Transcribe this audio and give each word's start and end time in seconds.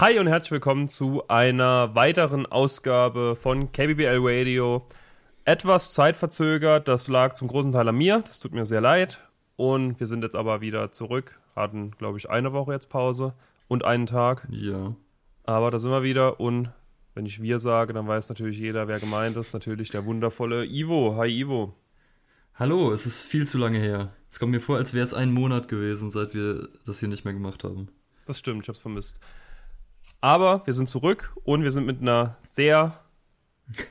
Hi 0.00 0.18
und 0.18 0.26
herzlich 0.26 0.50
willkommen 0.50 0.88
zu 0.88 1.22
einer 1.28 1.94
weiteren 1.94 2.46
Ausgabe 2.46 3.36
von 3.40 3.70
KBBL 3.70 4.18
Radio. 4.22 4.84
Etwas 5.44 5.94
zeitverzögert, 5.94 6.88
das 6.88 7.06
lag 7.06 7.34
zum 7.34 7.46
großen 7.46 7.70
Teil 7.70 7.88
an 7.88 7.94
mir, 7.94 8.20
das 8.26 8.40
tut 8.40 8.54
mir 8.54 8.66
sehr 8.66 8.80
leid. 8.80 9.20
Und 9.54 10.00
wir 10.00 10.08
sind 10.08 10.24
jetzt 10.24 10.34
aber 10.34 10.60
wieder 10.60 10.90
zurück, 10.90 11.38
hatten, 11.54 11.92
glaube 11.92 12.18
ich, 12.18 12.28
eine 12.28 12.52
Woche 12.52 12.72
jetzt 12.72 12.88
Pause 12.88 13.34
und 13.68 13.84
einen 13.84 14.06
Tag. 14.06 14.48
Ja. 14.50 14.96
Aber 15.44 15.70
da 15.70 15.78
sind 15.78 15.92
wir 15.92 16.02
wieder 16.02 16.40
und 16.40 16.70
wenn 17.14 17.24
ich 17.24 17.40
wir 17.40 17.60
sage, 17.60 17.92
dann 17.92 18.08
weiß 18.08 18.28
natürlich 18.30 18.58
jeder, 18.58 18.88
wer 18.88 18.98
gemeint 18.98 19.36
ist. 19.36 19.54
Natürlich 19.54 19.90
der 19.90 20.04
wundervolle 20.04 20.66
Ivo. 20.66 21.14
Hi 21.16 21.28
Ivo. 21.28 21.72
Hallo, 22.56 22.90
es 22.90 23.06
ist 23.06 23.22
viel 23.22 23.46
zu 23.46 23.58
lange 23.58 23.78
her. 23.78 24.12
Es 24.28 24.40
kommt 24.40 24.50
mir 24.50 24.60
vor, 24.60 24.76
als 24.76 24.92
wäre 24.92 25.04
es 25.04 25.14
ein 25.14 25.32
Monat 25.32 25.68
gewesen, 25.68 26.10
seit 26.10 26.34
wir 26.34 26.68
das 26.84 26.98
hier 26.98 27.08
nicht 27.08 27.24
mehr 27.24 27.34
gemacht 27.34 27.62
haben. 27.62 27.90
Das 28.26 28.40
stimmt, 28.40 28.62
ich 28.64 28.68
hab's 28.68 28.80
vermisst. 28.80 29.20
Aber 30.24 30.62
wir 30.64 30.72
sind 30.72 30.88
zurück 30.88 31.36
und 31.44 31.64
wir 31.64 31.70
sind 31.70 31.84
mit 31.84 32.00
einer 32.00 32.38
sehr 32.48 32.98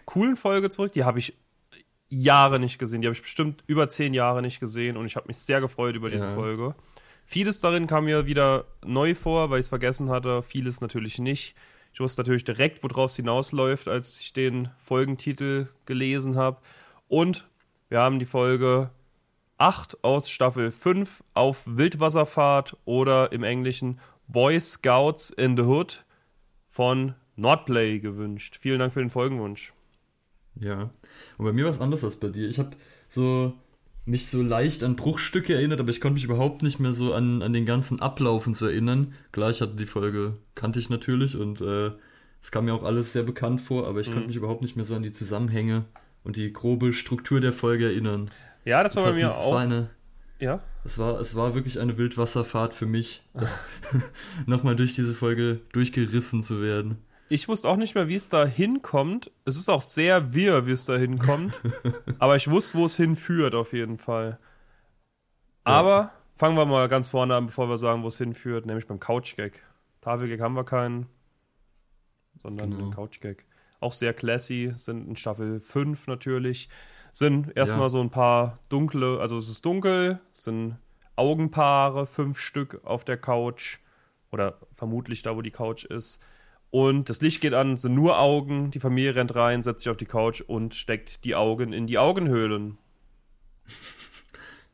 coolen 0.05 0.35
Folge 0.35 0.71
zurück. 0.71 0.91
Die 0.93 1.03
habe 1.03 1.19
ich 1.19 1.37
Jahre 2.09 2.59
nicht 2.59 2.79
gesehen. 2.79 3.03
Die 3.03 3.07
habe 3.07 3.13
ich 3.13 3.21
bestimmt 3.21 3.63
über 3.67 3.87
zehn 3.87 4.15
Jahre 4.15 4.41
nicht 4.41 4.59
gesehen 4.59 4.97
und 4.97 5.05
ich 5.05 5.15
habe 5.15 5.27
mich 5.27 5.37
sehr 5.37 5.61
gefreut 5.61 5.95
über 5.95 6.09
diese 6.09 6.25
Ja. 6.25 6.33
Folge. 6.33 6.73
Vieles 7.27 7.61
darin 7.61 7.85
kam 7.85 8.05
mir 8.05 8.25
wieder 8.25 8.65
neu 8.83 9.13
vor, 9.13 9.51
weil 9.51 9.59
ich 9.59 9.65
es 9.65 9.69
vergessen 9.69 10.09
hatte. 10.09 10.41
Vieles 10.41 10.81
natürlich 10.81 11.19
nicht. 11.19 11.55
Ich 11.93 11.99
wusste 11.99 12.21
natürlich 12.21 12.45
direkt, 12.45 12.81
worauf 12.81 13.11
es 13.11 13.17
hinausläuft, 13.17 13.87
als 13.87 14.19
ich 14.19 14.33
den 14.33 14.71
Folgentitel 14.79 15.67
gelesen 15.85 16.35
habe. 16.35 16.57
Und 17.09 17.47
wir 17.89 17.99
haben 17.99 18.17
die 18.17 18.25
Folge 18.25 18.89
8 19.59 20.03
aus 20.03 20.31
Staffel 20.31 20.71
5 20.71 21.23
auf 21.35 21.61
Wildwasserfahrt 21.67 22.75
oder 22.85 23.31
im 23.31 23.43
Englischen 23.43 23.99
Boy 24.27 24.59
Scouts 24.59 25.29
in 25.29 25.55
the 25.55 25.61
Hood 25.61 26.03
von 26.73 27.13
Nordplay 27.35 27.99
gewünscht. 27.99 28.57
Vielen 28.59 28.79
Dank 28.79 28.91
für 28.93 28.99
den 28.99 29.11
Folgenwunsch. 29.11 29.73
Ja. 30.59 30.89
Und 31.37 31.45
bei 31.45 31.53
mir 31.53 31.65
war 31.65 31.69
es 31.69 31.79
anders 31.79 32.03
als 32.03 32.15
bei 32.15 32.29
dir. 32.29 32.47
Ich 32.49 32.57
habe 32.57 32.71
so 33.09 33.53
mich 34.05 34.25
so 34.27 34.41
leicht 34.41 34.83
an 34.83 34.95
Bruchstücke 34.95 35.53
erinnert, 35.53 35.79
aber 35.79 35.91
ich 35.91 36.01
konnte 36.01 36.15
mich 36.15 36.23
überhaupt 36.23 36.63
nicht 36.63 36.79
mehr 36.79 36.93
so 36.93 37.13
an, 37.13 37.43
an 37.43 37.53
den 37.53 37.67
ganzen 37.67 38.01
Ablauf 38.01 38.47
und 38.47 38.55
so 38.57 38.65
erinnern. 38.65 39.13
Klar, 39.31 39.51
ich 39.51 39.61
hatte 39.61 39.75
die 39.75 39.85
Folge, 39.85 40.37
kannte 40.55 40.79
ich 40.79 40.89
natürlich 40.89 41.37
und 41.37 41.61
äh, 41.61 41.91
es 42.41 42.49
kam 42.51 42.65
mir 42.65 42.73
auch 42.73 42.83
alles 42.83 43.13
sehr 43.13 43.23
bekannt 43.23 43.61
vor, 43.61 43.87
aber 43.87 43.99
ich 43.99 44.09
Mhm. 44.09 44.13
konnte 44.13 44.27
mich 44.27 44.35
überhaupt 44.35 44.63
nicht 44.63 44.75
mehr 44.75 44.83
so 44.83 44.95
an 44.95 45.03
die 45.03 45.11
Zusammenhänge 45.11 45.85
und 46.23 46.37
die 46.37 46.51
grobe 46.51 46.93
Struktur 46.93 47.39
der 47.39 47.53
Folge 47.53 47.85
erinnern. 47.85 48.31
Ja, 48.65 48.81
das 48.83 48.95
war 48.95 49.03
bei 49.05 49.13
mir 49.13 49.31
auch. 49.31 49.55
eine, 49.55 49.91
Ja, 50.39 50.61
Es 50.83 50.97
war, 50.97 51.19
es 51.19 51.35
war 51.35 51.53
wirklich 51.55 51.79
eine 51.79 51.97
Wildwasserfahrt 51.97 52.73
für 52.73 52.85
mich, 52.85 53.23
nochmal 54.45 54.75
durch 54.75 54.93
diese 54.95 55.13
Folge 55.13 55.61
durchgerissen 55.71 56.43
zu 56.43 56.61
werden. 56.61 56.97
ich 57.29 57.47
wusste 57.47 57.69
auch 57.69 57.77
nicht 57.77 57.95
mehr, 57.95 58.07
wie 58.07 58.15
es 58.15 58.29
da 58.29 58.45
hinkommt. 58.45 59.31
Es 59.45 59.57
ist 59.57 59.69
auch 59.69 59.81
sehr 59.81 60.33
wirr, 60.33 60.65
wie 60.67 60.71
es 60.71 60.85
da 60.85 60.95
hinkommt. 60.97 61.53
aber 62.19 62.35
ich 62.35 62.49
wusste, 62.49 62.77
wo 62.77 62.85
es 62.85 62.97
hinführt, 62.97 63.55
auf 63.55 63.73
jeden 63.73 63.97
Fall. 63.97 64.37
Aber 65.63 66.11
fangen 66.35 66.57
wir 66.57 66.65
mal 66.65 66.89
ganz 66.89 67.07
vorne 67.07 67.35
an, 67.35 67.45
bevor 67.45 67.69
wir 67.69 67.77
sagen, 67.77 68.03
wo 68.03 68.09
es 68.09 68.17
hinführt, 68.17 68.65
nämlich 68.65 68.85
beim 68.87 68.99
Couch-Gag. 68.99 69.63
Tafelgag 70.01 70.41
haben 70.41 70.55
wir 70.55 70.65
keinen, 70.65 71.07
sondern 72.41 72.71
Genau. 72.71 72.83
den 72.83 72.91
Couch-Gag. 72.91 73.45
Auch 73.79 73.93
sehr 73.93 74.13
classy, 74.13 74.73
sind 74.75 75.07
in 75.07 75.15
Staffel 75.15 75.59
5 75.61 76.07
natürlich. 76.07 76.67
Sind 77.13 77.55
erstmal 77.55 77.83
Ja. 77.83 77.89
so 77.89 78.01
ein 78.01 78.09
paar 78.09 78.59
dunkle, 78.67 79.19
also 79.19 79.37
es 79.37 79.47
ist 79.47 79.63
dunkel, 79.65 80.19
sind 80.33 80.77
Augenpaare, 81.15 82.05
fünf 82.07 82.39
Stück 82.39 82.81
auf 82.83 83.05
der 83.05 83.17
Couch. 83.17 83.77
Oder 84.31 84.57
vermutlich 84.73 85.21
da, 85.21 85.35
wo 85.35 85.41
die 85.43 85.51
Couch 85.51 85.85
ist. 85.85 86.19
Und 86.71 87.07
das 87.07 87.21
Licht 87.21 87.39
geht 87.39 87.53
an, 87.53 87.77
sind 87.77 87.93
nur 87.93 88.19
Augen. 88.19 88.71
Die 88.71 88.79
Familie 88.79 89.13
rennt 89.15 89.35
rein, 89.35 89.61
setzt 89.61 89.83
sich 89.83 89.91
auf 89.91 89.97
die 89.97 90.07
Couch 90.07 90.41
und 90.41 90.73
steckt 90.73 91.23
die 91.23 91.35
Augen 91.35 91.71
in 91.71 91.85
die 91.85 91.99
Augenhöhlen. 91.99 92.79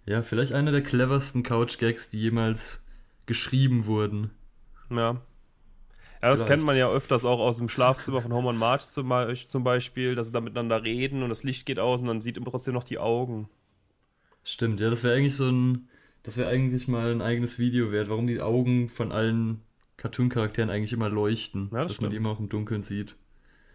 Ja, 0.05 0.21
vielleicht 0.23 0.53
einer 0.53 0.71
der 0.71 0.81
cleversten 0.81 1.43
Couch-Gags, 1.43 2.09
die 2.09 2.19
jemals 2.19 2.85
geschrieben 3.25 3.85
wurden. 3.85 4.31
Ja. 4.89 5.21
Ja, 6.21 6.29
das 6.29 6.39
Vielleicht. 6.39 6.51
kennt 6.51 6.65
man 6.65 6.75
ja 6.75 6.89
öfters 6.89 7.23
auch 7.23 7.39
aus 7.39 7.57
dem 7.57 7.69
Schlafzimmer 7.69 8.21
von 8.21 8.33
Homer 8.33 8.49
und 8.49 8.57
Marge 8.57 8.83
zum, 8.89 9.07
Be- 9.09 9.33
zum 9.47 9.63
Beispiel, 9.63 10.15
dass 10.15 10.27
sie 10.27 10.33
da 10.33 10.41
miteinander 10.41 10.83
reden 10.83 11.23
und 11.23 11.29
das 11.29 11.43
Licht 11.43 11.65
geht 11.65 11.79
aus 11.79 12.01
und 12.01 12.07
dann 12.07 12.19
sieht 12.21 12.35
man 12.37 12.45
trotzdem 12.51 12.73
noch 12.73 12.83
die 12.83 12.99
Augen. 12.99 13.49
Stimmt, 14.43 14.79
ja, 14.81 14.89
das 14.89 15.03
wäre 15.03 15.15
eigentlich 15.15 15.35
so 15.35 15.49
ein, 15.49 15.87
das 16.23 16.37
wäre 16.37 16.49
eigentlich 16.49 16.87
mal 16.87 17.11
ein 17.11 17.21
eigenes 17.21 17.57
Video 17.59 17.91
wert, 17.91 18.09
warum 18.09 18.27
die 18.27 18.41
Augen 18.41 18.89
von 18.89 19.11
allen 19.11 19.61
Cartoon-Charakteren 19.97 20.69
eigentlich 20.69 20.93
immer 20.93 21.09
leuchten, 21.09 21.69
Ja, 21.71 21.83
das 21.83 21.93
dass 21.93 22.01
man 22.01 22.09
die 22.09 22.15
stimmt. 22.15 22.25
immer 22.25 22.35
auch 22.35 22.39
im 22.39 22.49
Dunkeln 22.49 22.81
sieht. 22.81 23.15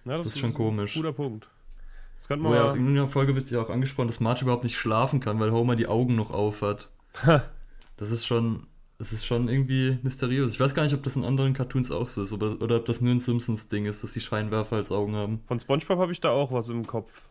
Ja, 0.04 0.18
Das 0.18 0.26
ist 0.26 0.38
schon 0.38 0.52
komisch. 0.54 0.94
Guter 0.94 1.12
Punkt. 1.12 1.48
Das 2.18 2.28
könnte 2.28 2.42
man 2.44 2.54
ja 2.54 2.62
auch 2.62 2.74
in 2.74 2.80
mal. 2.82 2.84
irgendeiner 2.88 3.08
Folge 3.08 3.34
wird 3.36 3.50
ja 3.50 3.60
auch 3.62 3.70
angesprochen, 3.70 4.08
dass 4.08 4.20
Marge 4.20 4.42
überhaupt 4.42 4.64
nicht 4.64 4.76
schlafen 4.76 5.20
kann, 5.20 5.40
weil 5.40 5.50
Homer 5.52 5.76
die 5.76 5.86
Augen 5.86 6.14
noch 6.14 6.30
auf 6.30 6.60
hat. 6.62 6.90
Das 7.96 8.10
ist 8.10 8.26
schon, 8.26 8.66
das 8.98 9.12
ist 9.12 9.26
schon 9.26 9.48
irgendwie 9.48 9.98
mysteriös. 10.02 10.52
Ich 10.52 10.60
weiß 10.60 10.74
gar 10.74 10.84
nicht, 10.84 10.94
ob 10.94 11.02
das 11.02 11.16
in 11.16 11.24
anderen 11.24 11.52
Cartoons 11.54 11.90
auch 11.90 12.08
so 12.08 12.22
ist, 12.22 12.32
oder, 12.32 12.60
oder 12.62 12.76
ob 12.76 12.86
das 12.86 13.00
nur 13.00 13.12
ein 13.12 13.20
Simpsons-Ding 13.20 13.86
ist, 13.86 14.02
dass 14.02 14.12
die 14.12 14.20
Scheinwerfer 14.20 14.76
als 14.76 14.92
Augen 14.92 15.16
haben. 15.16 15.42
Von 15.46 15.58
Spongebob 15.60 15.98
habe 15.98 16.12
ich 16.12 16.20
da 16.20 16.30
auch 16.30 16.52
was 16.52 16.68
im 16.68 16.86
Kopf. 16.86 17.22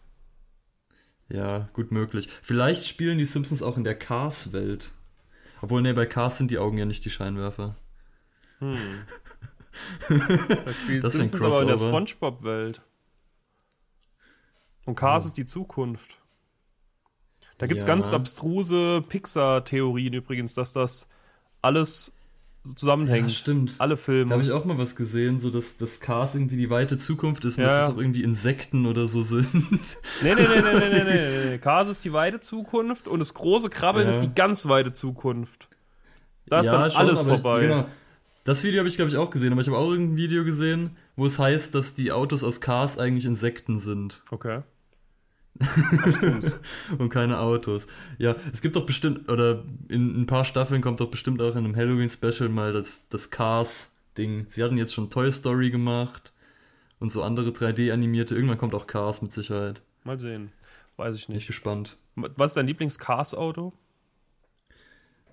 Ja, 1.29 1.69
gut 1.73 1.91
möglich. 1.91 2.27
Vielleicht 2.41 2.85
spielen 2.85 3.17
die 3.17 3.25
Simpsons 3.25 3.63
auch 3.63 3.77
in 3.77 3.83
der 3.85 3.95
Cars-Welt. 3.97 4.91
Obwohl, 5.61 5.81
ne, 5.81 5.93
bei 5.93 6.05
Cars 6.05 6.37
sind 6.37 6.51
die 6.51 6.57
Augen 6.57 6.77
ja 6.77 6.85
nicht 6.85 7.05
die 7.05 7.09
Scheinwerfer. 7.09 7.75
Hm. 8.59 8.77
Das 10.09 10.75
spielt 10.83 11.03
Das 11.03 11.13
Simpsons 11.13 11.41
aber 11.41 11.61
in 11.61 11.67
der. 11.67 11.77
Spongebob-Welt. 11.77 12.81
Und 14.85 14.95
Cars 14.95 15.23
Ja. 15.23 15.27
ist 15.29 15.37
die 15.37 15.45
Zukunft. 15.45 16.17
Da 17.57 17.65
gibt 17.67 17.79
es 17.79 17.83
Ja. 17.83 17.87
ganz 17.87 18.11
abstruse 18.13 19.01
Pixar-Theorien 19.07 20.13
übrigens, 20.13 20.53
dass 20.53 20.73
das 20.73 21.07
alles 21.63 22.11
zusammenhängt. 22.63 23.29
Ja, 23.29 23.35
stimmt. 23.35 23.75
Alle 23.79 23.95
Da 23.95 24.01
Filme. 24.01 24.31
habe 24.31 24.43
ich 24.43 24.51
auch 24.51 24.63
mal 24.63 24.77
was 24.77 24.95
gesehen, 24.95 25.39
so 25.39 25.49
dass 25.49 25.77
das 25.77 25.99
Cars 25.99 26.35
irgendwie 26.35 26.55
die 26.57 26.69
weite 26.69 26.97
Zukunft 26.97 27.43
ist 27.45 27.57
und 27.57 27.63
Ja, 27.65 27.69
dass 27.69 27.87
das 27.87 27.95
auch 27.95 27.99
irgendwie 27.99 28.23
Insekten 28.23 28.85
oder 28.85 29.07
so 29.07 29.21
sind. 29.23 29.53
Nee, 30.21 30.35
nee, 30.35 30.35
nee, 30.35 30.61
nee, 30.61 30.79
nee, 30.79 30.89
nee, 30.89 31.03
nee, 31.03 31.45
nee. 31.49 31.57
Cars 31.57 31.89
ist 31.89 32.05
die 32.05 32.13
weite 32.13 32.39
Zukunft 32.39 33.07
und 33.07 33.19
das 33.19 33.33
große 33.33 33.69
Krabbeln 33.69 34.07
Ja. 34.07 34.13
ist 34.13 34.21
die 34.21 34.33
ganz 34.33 34.67
weite 34.67 34.93
Zukunft. 34.93 35.67
Da 36.45 36.59
ist 36.61 36.67
dann 36.67 36.91
schon, 36.91 36.99
alles 37.01 37.21
aber 37.25 37.33
ich- 37.35 37.41
vorbei. 37.41 37.61
Genau. 37.67 37.85
Das 38.45 38.63
Video 38.65 38.79
habe 38.79 38.89
ich, 38.89 38.97
glaube 38.97 39.09
ich, 39.09 39.15
auch 39.17 39.31
gesehen, 39.31 39.53
aber 39.53 39.61
ich 39.61 39.67
habe 39.67 39.77
auch 39.77 39.89
irgendein 39.89 40.17
Video 40.17 40.43
gesehen, 40.43 40.91
wo 41.15 41.25
es 41.25 41.39
heißt, 41.39 41.73
dass 41.75 41.95
die 41.95 42.11
Autos 42.11 42.43
aus 42.43 42.59
Cars 42.59 42.97
eigentlich 42.97 43.25
Insekten 43.25 43.79
sind 43.79 44.21
Okay. 44.31 44.61
Und 46.97 47.09
keine 47.09 47.39
Autos. 47.39 47.87
Ja, 48.17 48.35
es 48.51 48.61
gibt 48.61 48.75
doch 48.75 48.85
bestimmt, 48.85 49.29
oder 49.29 49.63
in 49.89 50.21
ein 50.21 50.25
paar 50.25 50.45
Staffeln 50.45 50.81
kommt 50.81 50.99
doch 50.99 51.09
bestimmt 51.09 51.41
auch 51.41 51.55
in 51.55 51.65
einem 51.65 51.75
Halloween-Special 51.75 52.49
mal 52.49 52.73
das, 52.73 53.07
das 53.09 53.29
Cars-Ding. 53.29 54.47
Sie 54.49 54.63
hatten 54.63 54.77
jetzt 54.77 54.93
schon 54.93 55.09
Toy 55.09 55.31
Story 55.31 55.69
gemacht 55.69 56.33
und 56.99 57.11
so 57.11 57.23
andere 57.23 57.49
3D-animierte. 57.49 58.35
Irgendwann 58.35 58.57
kommt 58.57 58.75
auch 58.75 58.87
Cars 58.87 59.21
mit 59.21 59.31
Sicherheit. 59.31 59.81
Mal 60.03 60.19
sehen. 60.19 60.51
Weiß 60.97 61.15
ich 61.15 61.27
Bin 61.27 61.35
ich 61.35 61.41
nicht. 61.41 61.47
gespannt. 61.47 61.97
Was 62.15 62.51
ist 62.51 62.57
dein 62.57 62.67
Lieblings-Cars-Auto? 62.67 63.73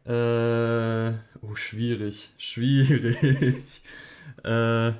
Äh, 0.04 1.12
oh, 1.42 1.54
schwierig, 1.54 2.30
schwierig. 2.38 3.82
äh, 4.44 4.92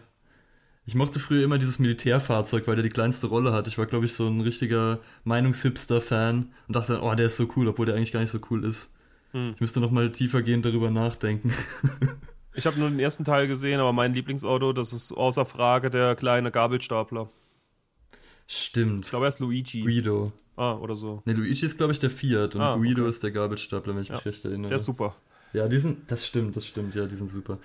ich 0.91 0.97
mochte 0.97 1.21
früher 1.21 1.45
immer 1.45 1.57
dieses 1.59 1.79
Militärfahrzeug, 1.79 2.67
weil 2.67 2.75
der 2.75 2.83
die 2.83 2.89
kleinste 2.89 3.29
Rolle 3.29 3.53
hat. 3.53 3.69
Ich 3.69 3.79
war, 3.79 3.87
glaube 3.87 4.07
ich, 4.07 4.15
so 4.15 4.27
ein 4.27 4.41
richtiger 4.41 4.99
Meinungshipster-Fan 5.23 6.51
und 6.67 6.75
dachte 6.77 6.95
dann, 6.95 7.03
oh, 7.03 7.15
der 7.15 7.27
ist 7.27 7.37
so 7.37 7.49
cool, 7.55 7.69
obwohl 7.69 7.87
der 7.87 7.95
eigentlich 7.95 8.11
gar 8.11 8.19
nicht 8.19 8.31
so 8.31 8.41
cool 8.51 8.65
ist. 8.65 8.93
Hm. 9.31 9.53
Ich 9.55 9.61
müsste 9.61 9.79
noch 9.79 9.93
mal 9.93 10.11
tiefergehend 10.11 10.65
darüber 10.65 10.91
nachdenken. 10.91 11.55
Ich 12.53 12.67
habe 12.67 12.81
nur 12.81 12.91
den 12.91 12.99
ersten 12.99 13.25
Teil 13.25 13.47
gesehen, 13.47 13.79
aber 13.79 13.93
mein 13.93 14.13
Lieblingsauto, 14.13 14.73
das 14.73 14.93
ist 14.93 15.13
außer 15.13 15.47
Frage 15.47 15.89
der 15.89 16.17
kleine 16.17 16.51
Gabelstapler. 16.51 17.31
Stimmt. 18.49 19.05
Ich 19.05 19.11
glaube, 19.11 19.27
er 19.27 19.29
ist 19.29 19.39
Luigi. 19.39 19.83
Guido. 19.83 20.33
Ah, 20.57 20.75
oder 20.75 20.97
so. 20.97 21.23
Ne, 21.27 21.35
Luigi 21.35 21.65
ist, 21.65 21.77
glaube 21.79 21.93
ich, 21.93 22.01
der 22.01 22.11
Fiat 22.11 22.57
und 22.57 22.61
Ah, 22.61 22.75
Guido 22.77 23.03
okay. 23.03 23.11
ist 23.11 23.23
der 23.23 23.31
Gabelstapler, 23.31 23.95
wenn 23.95 24.03
ich 24.03 24.11
mich 24.11 24.19
Ja. 24.19 24.25
recht 24.25 24.45
erinnere. 24.45 24.71
Der 24.71 24.77
ist 24.77 24.85
super. 24.85 25.15
Ja, 25.53 25.69
die 25.69 25.79
sind, 25.79 26.11
das 26.11 26.27
stimmt, 26.27 26.57
das 26.57 26.67
stimmt, 26.67 26.97
ja, 26.97 27.07
die 27.07 27.15
sind 27.15 27.31
super. 27.31 27.59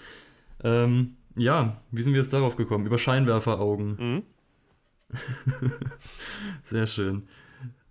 Ähm, 0.64 1.16
ja, 1.36 1.82
wie 1.92 2.02
sind 2.02 2.14
wir 2.14 2.22
jetzt 2.22 2.34
darauf 2.34 2.56
gekommen? 2.56 2.86
Über 2.86 2.98
Scheinwerferaugen. 2.98 3.98
Mhm. 3.98 4.24
Sehr 6.64 6.88
schön. 6.88 7.24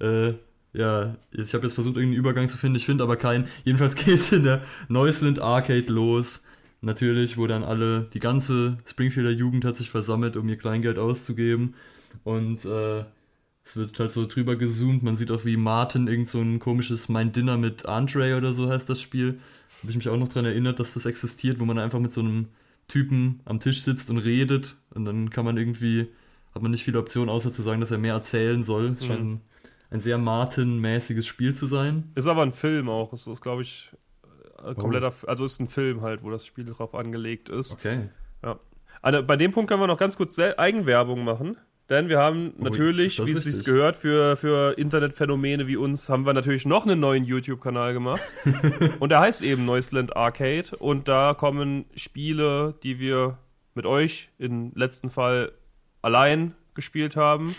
Äh, 0.00 0.34
ja, 0.72 1.16
ich 1.30 1.54
habe 1.54 1.64
jetzt 1.64 1.74
versucht, 1.74 1.96
irgendeinen 1.96 2.18
Übergang 2.18 2.48
zu 2.48 2.58
finden, 2.58 2.76
ich 2.76 2.84
finde 2.84 3.04
aber 3.04 3.16
keinen. 3.16 3.46
Jedenfalls 3.64 3.94
geht 4.04 4.14
es 4.14 4.32
in 4.32 4.42
der 4.42 4.62
Neusland 4.88 5.38
Arcade 5.38 5.92
los. 5.92 6.44
Natürlich, 6.80 7.38
wo 7.38 7.46
dann 7.46 7.64
alle, 7.64 8.10
die 8.12 8.20
ganze 8.20 8.76
Springfielder 8.86 9.30
Jugend 9.30 9.64
hat 9.64 9.76
sich 9.76 9.88
versammelt, 9.88 10.36
um 10.36 10.48
ihr 10.48 10.58
Kleingeld 10.58 10.98
auszugeben. 10.98 11.74
Und 12.24 12.64
äh, 12.66 13.04
es 13.64 13.76
wird 13.76 13.98
halt 13.98 14.12
so 14.12 14.26
drüber 14.26 14.56
gezoomt. 14.56 15.02
Man 15.02 15.16
sieht 15.16 15.30
auch, 15.30 15.46
wie 15.46 15.56
Martin 15.56 16.08
irgend 16.08 16.28
so 16.28 16.40
ein 16.40 16.58
komisches 16.58 17.08
Mein 17.08 17.32
Dinner 17.32 17.56
mit 17.56 17.86
Andre 17.86 18.36
oder 18.36 18.52
so 18.52 18.68
heißt 18.68 18.90
das 18.90 19.00
Spiel. 19.00 19.40
Habe 19.80 19.90
ich 19.90 19.96
mich 19.96 20.08
auch 20.08 20.18
noch 20.18 20.28
dran 20.28 20.44
erinnert, 20.44 20.78
dass 20.78 20.92
das 20.92 21.06
existiert, 21.06 21.58
wo 21.58 21.64
man 21.64 21.78
einfach 21.78 22.00
mit 22.00 22.12
so 22.12 22.20
einem 22.20 22.48
Typen 22.88 23.40
am 23.44 23.60
Tisch 23.60 23.82
sitzt 23.82 24.10
und 24.10 24.18
redet 24.18 24.76
und 24.94 25.04
dann 25.04 25.30
kann 25.30 25.44
man 25.44 25.56
irgendwie, 25.56 26.08
hat 26.54 26.62
man 26.62 26.70
nicht 26.70 26.84
viele 26.84 26.98
Optionen, 26.98 27.28
außer 27.30 27.52
zu 27.52 27.62
sagen, 27.62 27.80
dass 27.80 27.90
er 27.90 27.98
mehr 27.98 28.14
erzählen 28.14 28.62
soll. 28.64 28.92
Es 28.92 29.02
Mhm. 29.02 29.06
scheint 29.06 29.20
ein, 29.22 29.40
ein 29.90 30.00
sehr 30.00 30.18
Martin-mäßiges 30.18 31.26
Spiel 31.26 31.54
zu 31.54 31.66
sein. 31.66 32.10
Ist 32.14 32.26
aber 32.26 32.42
ein 32.42 32.52
Film 32.52 32.88
auch. 32.88 33.12
Es 33.12 33.26
ist, 33.26 33.40
glaube 33.40 33.62
ich, 33.62 33.90
Oh. 34.62 34.68
äh, 34.70 34.74
kompletter, 34.74 35.12
also 35.26 35.44
ist 35.44 35.60
ein 35.60 35.68
Film 35.68 36.00
halt, 36.02 36.22
wo 36.22 36.30
das 36.30 36.46
Spiel 36.46 36.64
drauf 36.64 36.94
angelegt 36.94 37.48
ist. 37.48 37.72
Okay. 37.72 38.08
Also 39.02 39.22
bei 39.22 39.36
dem 39.36 39.52
Punkt 39.52 39.68
können 39.68 39.82
wir 39.82 39.86
noch 39.86 39.98
ganz 39.98 40.16
kurz 40.16 40.38
Eigenwerbung 40.38 41.24
machen. 41.24 41.58
Denn 41.90 42.08
wir 42.08 42.18
haben 42.18 42.54
natürlich, 42.56 43.16
das 43.16 43.26
wie 43.26 43.32
es 43.32 43.44
sich 43.44 43.62
gehört, 43.64 43.96
für, 43.96 44.36
für 44.36 44.78
Internetphänomene 44.78 45.66
wie 45.66 45.76
uns, 45.76 46.08
haben 46.08 46.24
wir 46.24 46.32
natürlich 46.32 46.64
noch 46.64 46.86
einen 46.86 46.98
neuen 46.98 47.24
YouTube-Kanal 47.24 47.92
gemacht. 47.92 48.22
und 49.00 49.10
der 49.10 49.20
heißt 49.20 49.42
eben 49.42 49.66
Neusland 49.66 50.16
Arcade. 50.16 50.76
Und 50.78 51.08
da 51.08 51.34
kommen 51.34 51.84
Spiele, 51.94 52.74
die 52.82 52.98
wir 52.98 53.38
mit 53.74 53.84
euch 53.84 54.30
im 54.38 54.72
letzten 54.74 55.10
Fall 55.10 55.52
allein 56.00 56.54
gespielt 56.74 57.16
haben. 57.16 57.54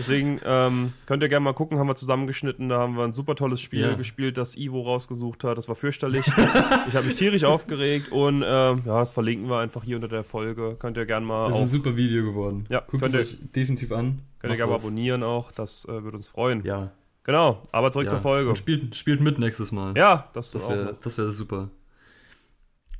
Deswegen 0.00 0.40
ähm, 0.44 0.92
könnt 1.06 1.22
ihr 1.22 1.28
gerne 1.28 1.44
mal 1.44 1.52
gucken, 1.52 1.78
haben 1.78 1.86
wir 1.86 1.94
zusammengeschnitten. 1.94 2.68
Da 2.68 2.78
haben 2.78 2.96
wir 2.96 3.04
ein 3.04 3.12
super 3.12 3.34
tolles 3.36 3.60
Spiel 3.60 3.82
Ja. 3.82 3.94
gespielt, 3.94 4.36
das 4.36 4.56
Ivo 4.56 4.80
rausgesucht 4.82 5.44
hat. 5.44 5.56
Das 5.58 5.68
war 5.68 5.76
fürchterlich. 5.76 6.26
ich 6.26 6.94
habe 6.94 7.04
mich 7.06 7.14
tierisch 7.14 7.44
aufgeregt 7.44 8.10
und 8.10 8.42
ähm, 8.44 8.82
ja, 8.84 8.98
das 8.98 9.10
verlinken 9.12 9.48
wir 9.48 9.58
einfach 9.58 9.84
hier 9.84 9.96
unter 9.96 10.08
der 10.08 10.24
Folge. 10.24 10.76
Könnt 10.78 10.96
ihr 10.96 11.06
gerne 11.06 11.24
mal 11.26 11.48
Das 11.48 11.56
ist 11.58 11.62
ein 11.62 11.68
super 11.68 11.96
Video 11.96 12.24
geworden. 12.24 12.66
Ja, 12.70 12.80
Guckt 12.80 13.02
könnt 13.02 13.14
es 13.14 13.32
ihr- 13.32 13.38
euch 13.38 13.52
definitiv 13.54 13.92
an. 13.92 14.22
könnt 14.40 14.52
ihr 14.52 14.56
gerne 14.56 14.72
mal 14.72 14.78
abonnieren 14.78 15.22
auch. 15.22 15.52
Das 15.52 15.84
äh, 15.84 16.02
würde 16.02 16.16
uns 16.16 16.26
freuen. 16.28 16.64
Ja. 16.64 16.90
Genau, 17.22 17.62
aber 17.70 17.92
zurück 17.92 18.06
ja. 18.06 18.10
zur 18.10 18.20
Folge. 18.20 18.48
Und 18.48 18.56
spielt, 18.56 18.96
spielt 18.96 19.20
mit 19.20 19.38
nächstes 19.38 19.70
Mal. 19.72 19.94
Ja, 19.96 20.30
das, 20.32 20.50
Das 20.52 20.68
wäre 20.68 20.96
das 21.02 21.18
wär 21.18 21.28
super. 21.28 21.68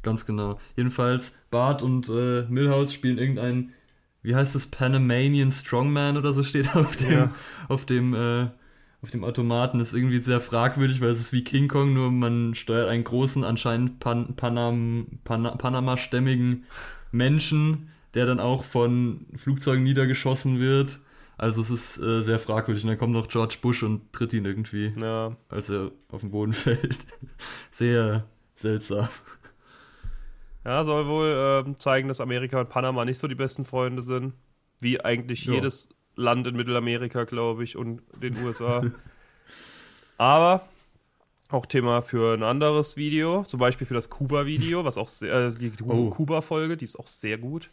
Ganz 0.03 0.25
genau. 0.25 0.59
Jedenfalls, 0.77 1.39
Bart 1.51 1.83
und 1.83 2.09
äh, 2.09 2.43
Milhouse 2.49 2.93
spielen 2.93 3.19
irgendein, 3.19 3.73
wie 4.23 4.35
heißt 4.35 4.55
es, 4.55 4.67
Panamanian 4.67 5.53
Strongman 5.53 6.17
oder 6.17 6.33
so 6.33 6.43
steht 6.43 6.75
auf 6.77 6.97
dem, 6.97 7.11
Ja. 7.13 7.35
auf 7.69 7.87
dem, 7.87 8.15
äh, 8.15 8.49
auf 9.03 9.11
dem 9.11 9.25
Automaten. 9.25 9.79
Das 9.79 9.89
ist 9.89 9.95
irgendwie 9.95 10.19
sehr 10.19 10.41
fragwürdig, 10.41 11.01
weil 11.01 11.09
es 11.09 11.21
ist 11.21 11.33
wie 11.33 11.43
King 11.45 11.69
Kong, 11.69 11.95
nur 11.95 12.11
man 12.11 12.55
steuert 12.55 12.89
einen 12.89 13.05
großen, 13.05 13.45
anscheinend 13.45 13.99
Pan 14.01 14.35
Panam 14.37 15.07
Pana 15.25 15.53
Panama-stämmigen 15.57 16.65
Menschen, 17.13 17.89
der 18.15 18.27
dann 18.27 18.41
auch 18.41 18.65
von 18.65 19.27
Flugzeugen 19.37 19.85
niedergeschossen 19.85 20.59
wird. 20.61 20.99
Also 21.39 21.63
es 21.63 21.71
ist 21.71 21.99
äh, 21.99 22.21
sehr 22.23 22.39
fragwürdig. 22.39 22.85
Und 22.85 22.89
dann 22.91 22.99
kommt 22.99 23.15
noch 23.15 23.29
George 23.29 23.57
Bush 23.63 23.83
und 23.83 24.13
tritt 24.13 24.35
ihn 24.35 24.45
irgendwie 24.45 24.93
Ja, 25.01 25.35
als 25.49 25.71
er 25.71 25.91
auf 26.11 26.21
den 26.21 26.31
Boden 26.31 26.53
fällt. 26.55 26.99
Sehr 27.71 28.27
seltsam. 28.57 29.09
Ja, 30.65 30.85
soll 30.85 31.07
wohl 31.07 31.65
ähm, 31.67 31.77
zeigen, 31.79 32.09
dass 32.09 32.21
Amerika 32.21 32.61
und 32.61 32.69
Panama 32.69 33.05
nicht 33.05 33.19
so 33.19 33.27
die 33.29 33.35
besten 33.35 33.65
Freunde 33.65 34.03
sind. 34.03 34.35
Wie 34.81 35.01
eigentlich 35.01 35.45
Ja. 35.47 35.55
jedes 35.55 35.89
Land 36.17 36.47
in 36.47 36.57
Mittelamerika, 36.57 37.25
glaube 37.25 37.65
ich, 37.65 37.77
und 37.77 38.03
den 38.23 38.37
USA. 38.45 38.83
Aber 40.19 40.67
auch 41.51 41.67
Thema 41.67 42.03
für 42.03 42.35
ein 42.35 42.43
anderes 42.43 42.97
Video, 42.97 43.43
zum 43.45 43.59
Beispiel 43.61 43.87
für 43.87 43.95
das 43.95 44.11
Kuba-Video, 44.11 44.85
was 44.85 44.99
auch 44.99 45.09
sehr, 45.09 45.33
äh, 45.47 45.51
die 45.51 45.73
Oh. 45.85 46.11
Kuba-Folge, 46.11 46.77
die 46.77 46.85
ist 46.85 46.99
auch 46.99 47.09
sehr 47.09 47.39
gut. 47.39 47.71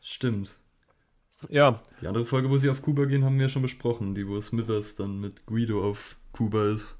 Stimmt. 0.00 0.56
Ja, 1.48 1.80
Die 2.00 2.06
andere 2.06 2.24
Folge, 2.24 2.48
wo 2.50 2.56
sie 2.56 2.70
auf 2.70 2.82
Kuba 2.82 3.04
gehen, 3.06 3.24
haben 3.24 3.36
wir 3.36 3.46
ja 3.46 3.48
schon 3.48 3.62
besprochen. 3.62 4.14
Die, 4.14 4.26
wo 4.28 4.40
Smithers 4.40 4.94
dann 4.94 5.20
mit 5.20 5.44
Guido 5.44 5.84
auf 5.84 6.16
Kuba 6.32 6.66
ist. 6.70 6.96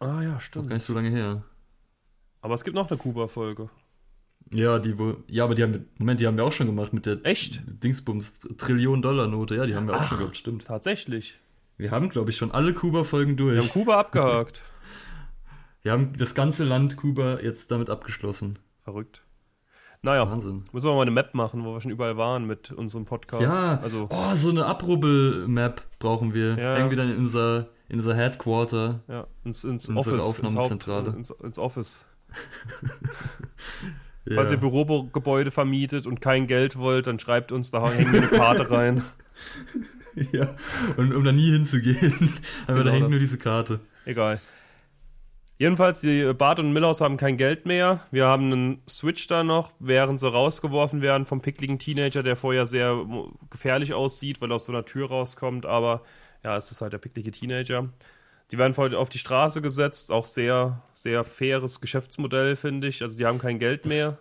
ah 0.00 0.20
ja, 0.22 0.28
Ist 0.28 0.32
noch 0.34 0.40
stimmt. 0.42 0.68
gar 0.68 0.74
nicht 0.74 0.84
so 0.84 0.92
lange 0.92 1.08
her. 1.10 1.42
Aber 2.42 2.54
es 2.54 2.62
gibt 2.62 2.74
noch 2.74 2.88
eine 2.90 2.98
Kuba-Folge. 2.98 3.70
Ja, 4.52 4.78
die 4.78 4.98
wo. 4.98 5.16
Ja, 5.28 5.44
aber 5.44 5.54
die 5.54 5.62
haben. 5.62 5.86
Moment, 5.98 6.20
die 6.20 6.26
haben 6.26 6.36
wir 6.36 6.44
auch 6.44 6.52
schon 6.52 6.66
gemacht 6.66 6.92
mit 6.92 7.06
der 7.06 7.18
Echt? 7.24 7.62
Dingsbums 7.66 8.40
Trillion-Dollar-Note. 8.58 9.54
Ja, 9.54 9.66
die 9.66 9.74
haben 9.76 9.86
wir 9.86 9.94
auch 9.96 10.04
schon 10.04 10.18
gehabt, 10.18 10.36
stimmt. 10.36 10.64
Tatsächlich. 10.64 11.38
Wir 11.76 11.90
haben, 11.92 12.08
glaube 12.08 12.30
ich, 12.30 12.36
schon 12.36 12.50
alle 12.50 12.74
Kuba-Folgen 12.74 13.38
Wir 13.38 13.46
haben 13.46 13.54
durch. 13.56 13.72
Kuba 13.72 13.98
abgehakt. 14.00 14.62
Wir 15.82 15.92
haben 15.92 16.12
das 16.18 16.34
ganze 16.34 16.64
Land 16.64 16.98
Kuba 16.98 17.40
jetzt 17.40 17.70
damit 17.70 17.88
abgeschlossen. 17.88 18.58
Verrückt. 18.82 19.22
Naja, 20.02 20.28
Wahnsinn. 20.30 20.64
müssen 20.72 20.88
wir 20.88 20.94
mal 20.94 21.02
eine 21.02 21.10
Map 21.10 21.34
machen, 21.34 21.64
wo 21.64 21.72
wir 21.74 21.80
schon 21.80 21.90
überall 21.90 22.18
waren 22.18 22.46
mit 22.46 22.70
unserem 22.70 23.06
Podcast. 23.06 23.42
Ja, 23.42 23.80
Also, 23.80 24.06
oh, 24.10 24.34
so 24.34 24.50
eine 24.50 24.66
Abrubbel-Map 24.66 25.82
brauchen 25.98 26.34
wir. 26.34 26.58
Ja. 26.58 26.76
Irgendwie 26.76 26.96
dann 26.96 27.10
in 27.10 27.16
unser, 27.18 27.68
in 27.88 27.98
unser 27.98 28.14
Headquarter. 28.14 29.00
ja, 29.08 29.26
ins, 29.44 29.64
ins 29.64 29.88
Unsere 29.88 30.16
Office. 30.16 30.38
Ins, 30.38 30.44
Haupt, 30.44 30.44
Aufnahmezentrale. 30.52 31.10
ins, 31.16 31.30
ins 31.30 31.58
Office. 31.58 32.06
Ja. 34.26 34.36
Falls 34.36 34.50
ihr 34.50 34.58
Bürogebäude 34.58 35.50
vermietet 35.50 36.06
und 36.06 36.20
kein 36.20 36.46
Geld 36.46 36.76
wollt, 36.76 37.06
dann 37.06 37.18
schreibt 37.18 37.52
uns, 37.52 37.70
da 37.70 37.90
hängen 37.90 38.12
wir 38.12 38.20
eine 38.20 38.30
Karte 38.30 38.70
rein. 38.70 39.02
ja. 40.32 40.54
Und 40.96 41.14
um 41.14 41.24
da 41.24 41.32
nie 41.32 41.50
hinzugehen. 41.52 42.34
Aber 42.66 42.78
da 42.78 42.82
Genau 42.82 42.92
hängt 42.92 43.04
das. 43.04 43.10
nur 43.10 43.18
diese 43.20 43.38
Karte. 43.38 43.80
Egal. 44.04 44.40
Jedenfalls, 45.58 46.00
die 46.00 46.32
Bart 46.32 46.58
und 46.58 46.72
Millhouse 46.72 47.02
haben 47.02 47.18
kein 47.18 47.36
Geld 47.36 47.66
mehr. 47.66 48.00
Wir 48.10 48.26
haben 48.26 48.50
einen 48.50 48.82
Switch 48.88 49.26
da 49.26 49.44
noch, 49.44 49.72
während 49.78 50.18
sie 50.18 50.30
rausgeworfen 50.30 51.02
werden 51.02 51.26
vom 51.26 51.42
pickligen 51.42 51.78
Teenager, 51.78 52.22
der 52.22 52.36
vorher 52.36 52.66
sehr 52.66 53.04
gefährlich 53.50 53.92
aussieht, 53.92 54.40
weil 54.40 54.50
er 54.52 54.54
aus 54.54 54.64
so 54.64 54.72
einer 54.72 54.86
Tür 54.86 55.08
rauskommt. 55.08 55.66
Aber 55.66 56.02
ja, 56.42 56.56
es 56.56 56.70
ist 56.70 56.80
halt 56.80 56.94
der 56.94 56.98
picklige 56.98 57.30
Teenager. 57.30 57.90
Die 58.50 58.58
werden 58.58 58.74
voll 58.74 58.94
auf 58.94 59.08
die 59.08 59.18
Straße 59.18 59.62
gesetzt. 59.62 60.10
Auch 60.10 60.24
sehr, 60.24 60.82
sehr 60.92 61.24
faires 61.24 61.80
Geschäftsmodell, 61.80 62.56
finde 62.56 62.88
ich. 62.88 63.02
Also 63.02 63.16
die 63.16 63.26
haben 63.26 63.38
kein 63.38 63.58
Geld 63.58 63.86
mehr. 63.86 64.18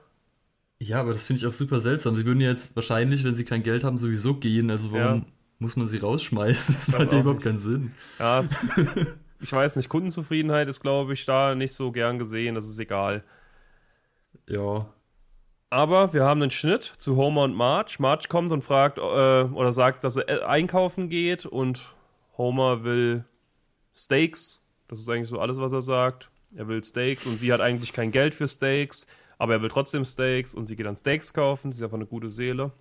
Ja, 0.79 1.01
aber 1.01 1.13
das 1.13 1.25
finde 1.25 1.41
ich 1.41 1.47
auch 1.47 1.51
super 1.53 1.79
seltsam. 1.79 2.15
Sie 2.15 2.25
würden 2.25 2.39
ja 2.39 2.49
jetzt 2.51 2.75
wahrscheinlich, 2.75 3.23
wenn 3.23 3.35
sie 3.35 3.43
kein 3.45 3.63
Geld 3.63 3.83
haben, 3.83 3.97
sowieso 3.97 4.35
gehen. 4.35 4.69
Also 4.71 4.91
warum 4.91 5.19
Ja. 5.19 5.25
muss 5.57 5.75
man 5.75 5.87
sie 5.87 5.97
rausschmeißen? 5.97 6.75
Das 6.75 6.91
weiß 6.93 6.99
macht 6.99 7.11
ja 7.11 7.19
überhaupt 7.19 7.39
nicht. 7.39 7.47
keinen 7.47 7.59
Sinn. 7.59 7.91
Ja, 8.19 8.39
es, 8.41 8.55
ich 9.41 9.51
weiß 9.51 9.75
nicht. 9.75 9.89
Kundenzufriedenheit 9.89 10.67
ist, 10.69 10.79
glaube 10.79 11.13
ich, 11.13 11.25
da 11.25 11.55
nicht 11.55 11.73
so 11.73 11.91
gern 11.91 12.19
gesehen. 12.19 12.55
Das 12.55 12.67
ist 12.67 12.79
egal. 12.79 13.23
Ja. 14.47 14.87
Aber 15.71 16.13
wir 16.13 16.23
haben 16.23 16.41
einen 16.41 16.51
Schnitt 16.51 16.83
zu 16.97 17.15
Homer 17.15 17.43
und 17.43 17.55
Marge. 17.55 17.95
Marge 17.99 18.27
kommt 18.29 18.51
und 18.51 18.63
fragt 18.63 18.97
äh, 18.97 19.01
oder 19.01 19.73
sagt, 19.73 20.03
dass 20.03 20.15
er 20.17 20.47
einkaufen 20.49 21.09
geht 21.09 21.45
und 21.45 21.93
Homer 22.37 22.83
will 22.83 23.25
Steaks. 24.03 24.61
Das 24.87 24.99
ist 24.99 25.09
eigentlich 25.09 25.29
so 25.29 25.39
alles, 25.39 25.59
was 25.59 25.71
er 25.71 25.81
sagt. 25.81 26.29
Er 26.55 26.67
will 26.67 26.83
Steaks 26.83 27.25
und 27.25 27.37
sie 27.37 27.53
hat 27.53 27.61
eigentlich 27.61 27.93
kein 27.93 28.11
Geld 28.11 28.33
für 28.33 28.47
Steaks, 28.47 29.05
aber 29.37 29.53
er 29.53 29.61
will 29.61 29.69
trotzdem 29.69 30.03
Steaks 30.05 30.55
und 30.55 30.65
sie 30.65 30.75
geht 30.75 30.85
dann 30.85 30.95
Steaks 30.95 31.33
kaufen. 31.33 31.71
Sie 31.71 31.77
ist 31.79 31.83
einfach 31.83 31.97
eine 31.97 32.07
gute 32.07 32.29
Seele. 32.29 32.71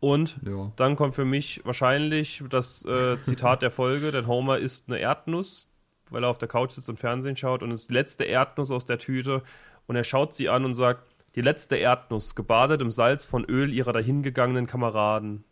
Und 0.00 0.38
Ja. 0.44 0.72
dann 0.76 0.96
kommt 0.96 1.14
für 1.14 1.24
mich 1.24 1.60
wahrscheinlich 1.64 2.42
das 2.50 2.84
äh, 2.84 3.20
Zitat 3.22 3.62
der 3.62 3.70
Folge, 3.70 4.10
denn 4.10 4.26
Homer 4.26 4.58
isst 4.58 4.88
eine 4.88 4.98
Erdnuss, 4.98 5.70
weil 6.10 6.24
er 6.24 6.30
auf 6.30 6.38
der 6.38 6.48
Couch 6.48 6.72
sitzt 6.72 6.88
und 6.88 6.98
Fernsehen 6.98 7.36
schaut 7.36 7.62
und 7.62 7.70
ist 7.70 7.88
die 7.88 7.94
letzte 7.94 8.24
Erdnuss 8.24 8.72
aus 8.72 8.84
der 8.84 8.98
Tüte 8.98 9.44
und 9.86 9.94
er 9.94 10.02
schaut 10.04 10.34
sie 10.34 10.48
an 10.48 10.64
und 10.64 10.74
sagt, 10.74 11.06
die 11.36 11.40
letzte 11.40 11.76
Erdnuss, 11.76 12.34
gebadet 12.34 12.82
im 12.82 12.90
Salz 12.90 13.24
von 13.24 13.44
Öl 13.44 13.72
ihrer 13.72 13.92
dahingegangenen 13.92 14.66
Kameraden. 14.66 15.44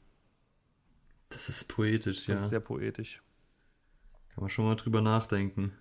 Das 1.29 1.49
ist 1.49 1.69
poetisch, 1.69 2.27
ja. 2.27 2.35
Das 2.35 2.43
ist 2.43 2.51
sehr 2.51 2.61
poetisch. 2.61 3.23
Kann 4.35 4.43
man 4.43 4.51
schon 4.51 4.65
mal 4.65 4.77
drüber 4.77 5.01
nachdenken. 5.01 5.73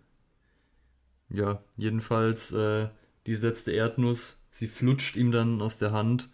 Ja, 1.29 1.63
jedenfalls, 1.77 2.51
äh, 2.51 2.89
die 3.27 3.36
letzte 3.36 3.72
Erdnuss, 3.72 4.39
sie 4.50 4.68
flutscht 4.68 5.15
ihm 5.15 5.32
dann 5.32 5.62
aus 5.62 5.77
der 5.77 5.91
Hand 5.91 6.29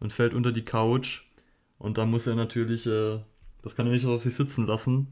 und 0.00 0.12
fällt 0.12 0.34
unter 0.34 0.52
die 0.52 0.64
Couch. 0.64 1.22
Und 1.78 1.98
da 1.98 2.06
muss 2.06 2.26
er 2.26 2.34
natürlich, 2.34 2.86
äh, 2.86 3.20
das 3.62 3.76
kann 3.76 3.86
er 3.86 3.92
nicht 3.92 4.06
auf 4.06 4.22
sich 4.22 4.34
sitzen 4.34 4.66
lassen. 4.66 5.08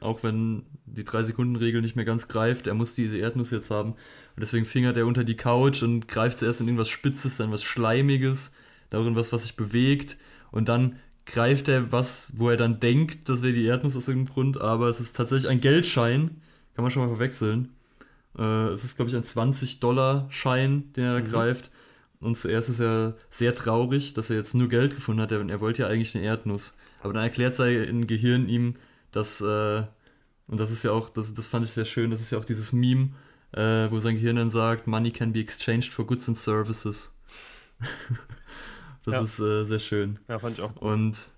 Auch 0.00 0.22
wenn 0.22 0.66
die 0.86 1.04
3-Sekunden-Regel 1.04 1.82
nicht 1.82 1.96
mehr 1.96 2.04
ganz 2.04 2.26
greift, 2.26 2.66
er 2.66 2.74
muss 2.74 2.94
diese 2.94 3.18
Erdnuss 3.18 3.50
jetzt 3.50 3.70
haben. 3.70 3.92
Und 3.92 4.40
deswegen 4.40 4.66
fingert 4.66 4.96
er 4.96 5.06
unter 5.06 5.22
die 5.22 5.36
Couch 5.36 5.82
und 5.82 6.08
greift 6.08 6.38
zuerst 6.38 6.60
in 6.60 6.66
irgendwas 6.66 6.88
Spitzes, 6.88 7.36
dann 7.36 7.52
was 7.52 7.62
Schleimiges, 7.62 8.54
darin 8.90 9.16
was, 9.16 9.32
was 9.32 9.42
sich 9.42 9.54
bewegt. 9.54 10.16
Und 10.50 10.68
dann 10.68 10.96
greift 11.26 11.68
er 11.68 11.92
was, 11.92 12.28
wo 12.34 12.50
er 12.50 12.56
dann 12.56 12.80
denkt, 12.80 13.28
das 13.28 13.42
wäre 13.42 13.52
die 13.52 13.64
Erdnuss 13.66 13.96
aus 13.96 14.08
irgendeinem 14.08 14.34
Grund, 14.34 14.60
aber 14.60 14.88
es 14.88 15.00
ist 15.00 15.16
tatsächlich 15.16 15.48
ein 15.50 15.60
Geldschein. 15.60 16.40
Kann 16.74 16.82
man 16.84 16.90
schon 16.90 17.02
mal 17.02 17.08
verwechseln. 17.14 17.68
Äh, 18.38 18.68
es 18.68 18.84
ist, 18.84 18.96
glaube 18.96 19.10
ich, 19.10 19.16
ein 19.16 19.24
20-Dollar-Schein, 19.24 20.92
den 20.94 21.04
er 21.04 21.20
da 21.20 21.26
Mhm. 21.26 21.30
greift. 21.30 21.70
Und 22.20 22.36
zuerst 22.38 22.68
ist 22.68 22.80
er 22.80 23.16
sehr 23.30 23.54
traurig, 23.54 24.14
dass 24.14 24.30
er 24.30 24.36
jetzt 24.36 24.54
nur 24.54 24.68
Geld 24.68 24.94
gefunden 24.94 25.20
hat. 25.22 25.32
Er, 25.32 25.46
er 25.48 25.60
wollte 25.60 25.82
ja 25.82 25.88
eigentlich 25.88 26.14
eine 26.16 26.24
Erdnuss. 26.24 26.76
Aber 27.02 27.12
dann 27.12 27.24
erklärt 27.24 27.56
sein 27.56 28.06
Gehirn 28.06 28.48
ihm, 28.48 28.76
dass, 29.10 29.40
äh, 29.40 29.82
und 30.46 30.58
das 30.60 30.70
ist 30.70 30.82
ja 30.84 30.92
auch, 30.92 31.08
das, 31.10 31.34
das 31.34 31.48
fand 31.48 31.64
ich 31.64 31.72
sehr 31.72 31.84
schön, 31.84 32.10
das 32.10 32.20
ist 32.20 32.30
ja 32.30 32.38
auch 32.38 32.44
dieses 32.44 32.72
Meme, 32.72 33.10
äh, 33.52 33.90
wo 33.90 33.98
sein 34.00 34.14
Gehirn 34.14 34.36
dann 34.36 34.50
sagt, 34.50 34.86
Money 34.86 35.10
can 35.10 35.32
be 35.32 35.40
exchanged 35.40 35.92
for 35.92 36.06
goods 36.06 36.28
and 36.28 36.38
services. 36.38 37.14
das 39.04 39.14
Ja. 39.14 39.20
ist 39.22 39.40
äh, 39.40 39.64
sehr 39.64 39.78
schön. 39.80 40.18
Ja, 40.28 40.38
fand 40.38 40.58
ich 40.58 40.64
auch. 40.64 40.74
Und 40.76 41.30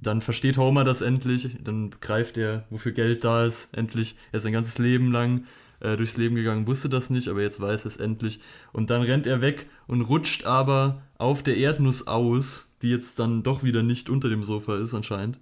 dann 0.00 0.20
versteht 0.20 0.56
Homer 0.58 0.84
das 0.84 1.00
endlich, 1.02 1.56
dann 1.62 1.90
begreift 1.90 2.36
er, 2.36 2.66
wofür 2.70 2.92
Geld 2.92 3.24
da 3.24 3.44
ist, 3.44 3.74
endlich. 3.76 4.16
Er 4.32 4.38
ist 4.38 4.42
sein 4.42 4.52
ganzes 4.52 4.78
Leben 4.78 5.10
lang 5.12 5.44
äh, 5.80 5.96
durchs 5.96 6.16
Leben 6.16 6.34
gegangen, 6.34 6.66
wusste 6.66 6.88
das 6.88 7.10
nicht, 7.10 7.28
aber 7.28 7.42
jetzt 7.42 7.60
weiß 7.60 7.84
er 7.84 7.88
es 7.88 7.96
endlich. 7.96 8.40
Und 8.72 8.90
dann 8.90 9.02
rennt 9.02 9.26
er 9.26 9.40
weg 9.40 9.66
und 9.86 10.02
rutscht 10.02 10.44
aber 10.44 11.02
auf 11.16 11.42
der 11.42 11.56
Erdnuss 11.56 12.06
aus, 12.06 12.76
die 12.82 12.90
jetzt 12.90 13.18
dann 13.18 13.42
doch 13.42 13.62
wieder 13.62 13.82
nicht 13.82 14.10
unter 14.10 14.28
dem 14.28 14.42
Sofa 14.42 14.76
ist 14.76 14.92
anscheinend. 14.94 15.38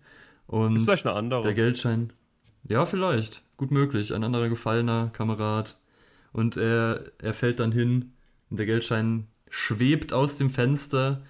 Und 0.46 0.76
Ist 0.76 0.84
vielleicht 0.84 1.06
eine 1.06 1.16
andere. 1.16 1.42
der 1.42 1.54
Geldschein. 1.54 2.12
Ja, 2.68 2.86
vielleicht. 2.86 3.42
Gut 3.56 3.70
möglich. 3.72 4.14
Ein 4.14 4.22
anderer 4.22 4.48
gefallener 4.48 5.10
Kamerad. 5.12 5.76
Und 6.32 6.56
er, 6.56 7.04
er 7.20 7.32
fällt 7.32 7.58
dann 7.58 7.72
hin. 7.72 8.12
Und 8.50 8.58
der 8.58 8.66
Geldschein 8.66 9.26
schwebt 9.50 10.12
aus 10.12 10.36
dem 10.36 10.50
Fenster 10.50 11.22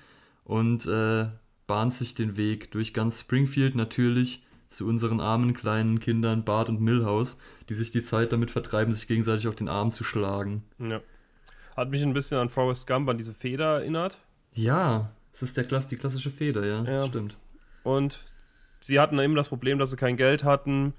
und 0.53 0.87
äh, 0.87 1.29
bahnt 1.67 1.95
sich 1.95 2.15
den 2.15 2.37
Weg 2.37 2.71
durch 2.73 2.93
ganz 2.93 3.21
Springfield 3.21 3.75
natürlich 3.75 4.45
zu 4.69 4.87
unseren 4.87 5.21
armen 5.21 5.55
kleinen 5.55 6.01
Kindern 6.01 6.45
Bart 6.45 6.69
und 6.69 6.81
Millhouse, 6.81 7.39
die 7.69 7.75
sich 7.75 7.91
die 7.91 8.03
Zeit 8.03 8.33
damit 8.33 8.51
vertreiben, 8.51 8.93
sich 8.93 9.07
gegenseitig 9.07 9.49
auf 9.49 9.55
den 9.55 9.69
Arm 9.69 9.91
zu 9.91 10.05
schlagen. 10.05 10.63
Ja. 10.79 11.01
Hat 11.77 11.91
mich 11.91 12.03
ein 12.03 12.13
bisschen 12.13 12.39
an 12.39 12.49
Forrest 12.51 12.87
Gump, 12.87 13.09
an 13.09 13.17
diese 13.17 13.33
Feder 13.35 13.81
erinnert. 13.81 14.19
Ja, 14.55 15.11
es 15.33 15.43
ist 15.43 15.57
der 15.57 15.65
Klass 15.65 15.89
die 15.89 15.97
klassische 15.97 16.31
Feder, 16.31 16.67
ja, 16.67 16.85
Ja. 16.85 17.01
stimmt. 17.07 17.37
Und 17.83 18.21
sie 18.81 19.01
hatten 19.01 19.19
eben 19.19 19.35
das 19.35 19.49
Problem, 19.49 19.79
dass 19.79 19.91
sie 19.91 19.97
kein 19.97 20.17
Geld 20.17 20.45
hatten. 20.45 20.93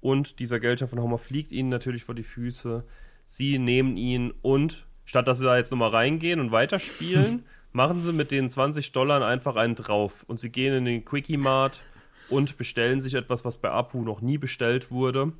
Und 0.00 0.38
dieser 0.38 0.60
Geldschein 0.60 0.88
von 0.88 1.00
Homer 1.02 1.18
fliegt 1.18 1.50
ihnen 1.50 1.70
natürlich 1.70 2.04
vor 2.04 2.14
die 2.14 2.22
Füße. 2.22 2.84
Sie 3.24 3.58
nehmen 3.58 3.96
ihn 3.96 4.32
und 4.42 4.86
statt 5.04 5.26
dass 5.26 5.38
sie 5.38 5.44
da 5.44 5.56
jetzt 5.56 5.70
nochmal 5.70 5.90
reingehen 5.90 6.38
und 6.40 6.52
weiterspielen, 6.52 7.44
machen 7.78 8.00
sie 8.00 8.12
mit 8.12 8.32
den 8.32 8.50
20 8.50 8.90
Dollar 8.90 9.24
einfach 9.24 9.54
einen 9.54 9.76
drauf. 9.76 10.24
Und 10.26 10.40
sie 10.40 10.50
gehen 10.50 10.74
in 10.74 10.84
den 10.84 11.04
Quickie 11.04 11.36
Mart 11.36 11.80
und 12.28 12.56
bestellen 12.56 12.98
sich 12.98 13.14
etwas, 13.14 13.44
was 13.44 13.58
bei 13.58 13.70
Apu 13.70 14.02
noch 14.02 14.20
nie 14.20 14.36
bestellt 14.36 14.90
wurde. 14.90 15.32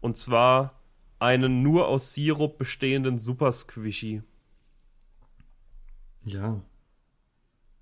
Und 0.00 0.16
zwar 0.16 0.80
einen 1.18 1.62
nur 1.62 1.88
aus 1.88 2.14
Sirup 2.14 2.58
bestehenden 2.58 3.18
Super 3.18 3.50
Squishy. 3.50 4.22
Ja. 6.22 6.62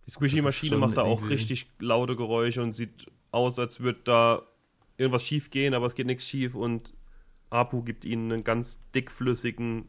Die 0.07 0.11
Squishy-Maschine 0.11 0.79
macht 0.79 0.97
da 0.97 1.03
auch 1.03 1.29
richtig 1.29 1.71
laute 1.79 2.17
Geräusche 2.17 2.63
und 2.63 2.73
sieht 2.73 3.13
aus, 3.31 3.59
als 3.59 3.81
würde 3.81 4.01
da 4.05 4.43
irgendwas 4.97 5.27
schief 5.27 5.51
gehen, 5.51 5.75
aber 5.75 5.85
es 5.85 5.95
geht 5.95 6.07
nichts 6.07 6.27
schief 6.27 6.55
und 6.55 6.95
Apu 7.51 7.83
gibt 7.83 8.07
ihnen 8.07 8.33
einen 8.33 8.43
ganz 8.43 8.81
dickflüssigen 8.93 9.87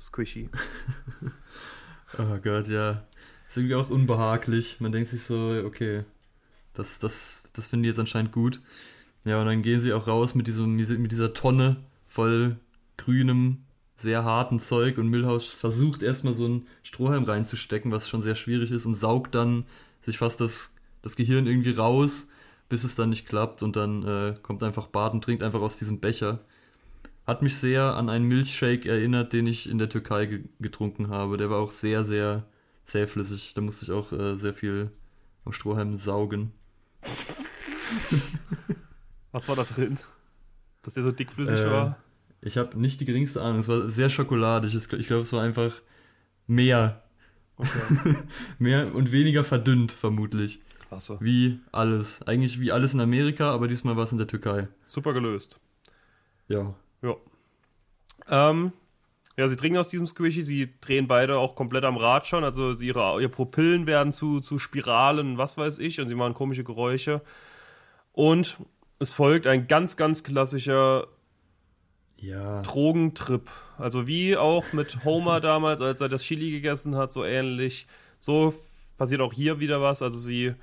Squishy. 0.00 0.48
Oh 2.16 2.38
Gott, 2.42 2.68
ja. 2.68 3.06
Ist 3.48 3.56
irgendwie 3.56 3.74
auch 3.74 3.90
unbehaglich. 3.90 4.76
Man 4.80 4.92
denkt 4.92 5.08
sich 5.08 5.22
so, 5.22 5.62
okay, 5.64 6.04
das, 6.74 6.98
das, 6.98 7.42
das 7.54 7.66
finden 7.66 7.84
die 7.84 7.88
jetzt 7.88 7.98
anscheinend 7.98 8.32
gut. 8.32 8.60
Ja, 9.24 9.40
und 9.40 9.46
dann 9.46 9.62
gehen 9.62 9.80
sie 9.80 9.92
auch 9.92 10.06
raus 10.06 10.34
mit, 10.34 10.46
diesem, 10.46 10.76
mit 10.76 11.12
dieser 11.12 11.34
Tonne 11.34 11.76
voll 12.06 12.56
grünem, 12.96 13.58
sehr 13.96 14.24
harten 14.24 14.60
Zeug 14.60 14.98
und 14.98 15.08
Milhouse 15.08 15.48
versucht 15.48 16.02
erstmal 16.02 16.32
so 16.32 16.44
einen 16.44 16.66
Strohhalm 16.82 17.24
reinzustecken, 17.24 17.90
was 17.90 18.08
schon 18.08 18.22
sehr 18.22 18.36
schwierig 18.36 18.70
ist 18.70 18.86
und 18.86 18.94
saugt 18.94 19.34
dann 19.34 19.64
sich 20.02 20.18
fast 20.18 20.40
das, 20.40 20.76
das 21.02 21.16
Gehirn 21.16 21.46
irgendwie 21.46 21.72
raus, 21.72 22.28
bis 22.68 22.84
es 22.84 22.94
dann 22.94 23.10
nicht 23.10 23.26
klappt 23.26 23.62
und 23.62 23.76
dann 23.76 24.04
äh, 24.04 24.34
kommt 24.40 24.62
einfach 24.62 24.86
Bart 24.86 25.14
und 25.14 25.24
trinkt 25.24 25.42
einfach 25.42 25.60
aus 25.60 25.76
diesem 25.78 25.98
Becher. 25.98 26.40
Hat 27.26 27.42
mich 27.42 27.56
sehr 27.56 27.96
an 27.96 28.08
einen 28.08 28.26
Milchshake 28.26 28.86
erinnert, 28.86 29.32
den 29.32 29.46
ich 29.46 29.68
in 29.68 29.78
der 29.78 29.88
Türkei 29.88 30.26
ge 30.26 30.44
getrunken 30.60 31.08
habe. 31.08 31.36
Der 31.36 31.50
war 31.50 31.58
auch 31.58 31.72
sehr, 31.72 32.04
sehr 32.04 32.46
zähflüssig. 32.88 33.54
Da 33.54 33.60
musste 33.60 33.84
ich 33.84 33.92
auch 33.92 34.12
äh, 34.12 34.34
sehr 34.36 34.54
viel 34.54 34.90
am 35.44 35.52
Strohhalm 35.52 35.96
saugen. 35.96 36.52
Was 39.32 39.48
war 39.48 39.56
da 39.56 39.64
drin? 39.64 39.98
Dass 40.82 40.94
der 40.94 41.02
so 41.02 41.12
dickflüssig 41.12 41.60
Äh, 41.60 41.70
war? 41.70 41.98
Ich 42.40 42.56
habe 42.56 42.78
nicht 42.78 43.00
die 43.00 43.04
geringste 43.04 43.42
Ahnung. 43.42 43.60
Es 43.60 43.68
war 43.68 43.88
sehr 43.88 44.10
schokoladig. 44.10 44.74
Ich 44.74 45.06
glaube, 45.06 45.22
es 45.22 45.32
war 45.32 45.42
einfach 45.42 45.72
mehr. 46.46 47.02
Okay. 47.56 48.14
Mehr 48.60 48.94
und 48.94 49.10
weniger 49.10 49.42
verdünnt, 49.42 49.90
vermutlich. 49.90 50.62
Klasse. 50.86 51.18
Wie 51.20 51.58
alles. 51.72 52.22
Eigentlich 52.22 52.60
wie 52.60 52.70
alles 52.70 52.94
in 52.94 53.00
Amerika, 53.00 53.50
aber 53.50 53.66
diesmal 53.66 53.96
war 53.96 54.04
es 54.04 54.12
in 54.12 54.18
der 54.18 54.28
Türkei. 54.28 54.68
Super 54.86 55.12
gelöst. 55.12 55.58
Ja. 56.46 56.76
Ja. 57.02 57.16
Ähm, 58.28 58.72
ja, 59.38 59.46
sie 59.46 59.54
trinken 59.54 59.78
aus 59.78 59.88
diesem 59.88 60.08
Squishy, 60.08 60.42
sie 60.42 60.68
drehen 60.80 61.06
beide 61.06 61.38
auch 61.38 61.54
komplett 61.54 61.84
am 61.84 61.96
Rad 61.96 62.26
schon, 62.26 62.42
also 62.42 62.72
ihre, 62.72 63.20
ihre 63.20 63.28
Pupillen 63.28 63.86
werden 63.86 64.12
zu, 64.12 64.40
zu 64.40 64.58
Spiralen, 64.58 65.38
was 65.38 65.56
weiß 65.56 65.78
ich, 65.78 66.00
und 66.00 66.08
sie 66.08 66.16
machen 66.16 66.34
komische 66.34 66.64
Geräusche. 66.64 67.22
Und 68.10 68.58
es 68.98 69.12
folgt 69.12 69.46
ein 69.46 69.68
ganz, 69.68 69.96
ganz 69.96 70.24
klassischer 70.24 71.06
Ja. 72.16 72.62
Drogentrip. 72.62 73.48
Also 73.78 74.08
wie 74.08 74.36
auch 74.36 74.72
mit 74.72 75.04
Homer 75.04 75.38
damals, 75.52 75.80
als 75.80 76.00
er 76.00 76.08
das 76.08 76.24
Chili 76.24 76.50
gegessen 76.50 76.96
hat, 76.96 77.12
so 77.12 77.24
ähnlich. 77.24 77.86
So 78.18 78.52
passiert 78.96 79.20
auch 79.20 79.32
hier 79.32 79.60
wieder 79.60 79.80
was. 79.80 80.02
Also 80.02 80.18
sie 80.18 80.54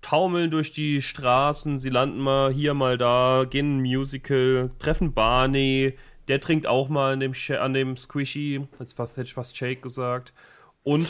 taumeln 0.00 0.50
durch 0.50 0.72
die 0.72 1.02
Straßen, 1.02 1.78
sie 1.78 1.90
landen 1.90 2.20
mal 2.20 2.50
hier, 2.50 2.72
mal 2.72 2.96
da, 2.96 3.44
gehen 3.44 3.66
in 3.66 3.76
ein 3.76 3.82
Musical, 3.82 4.70
treffen 4.78 5.12
Barney, 5.12 5.98
der 6.30 6.40
trinkt 6.40 6.68
auch 6.68 6.88
mal 6.88 7.14
an 7.14 7.20
dem, 7.20 7.34
Sh 7.34 7.50
an 7.50 7.74
dem 7.74 7.96
Squishy, 7.96 8.68
jetzt 8.78 8.96
fast, 8.96 9.16
hätte 9.16 9.26
ich 9.26 9.34
fast 9.34 9.56
Shake 9.56 9.82
gesagt. 9.82 10.32
Und 10.84 11.08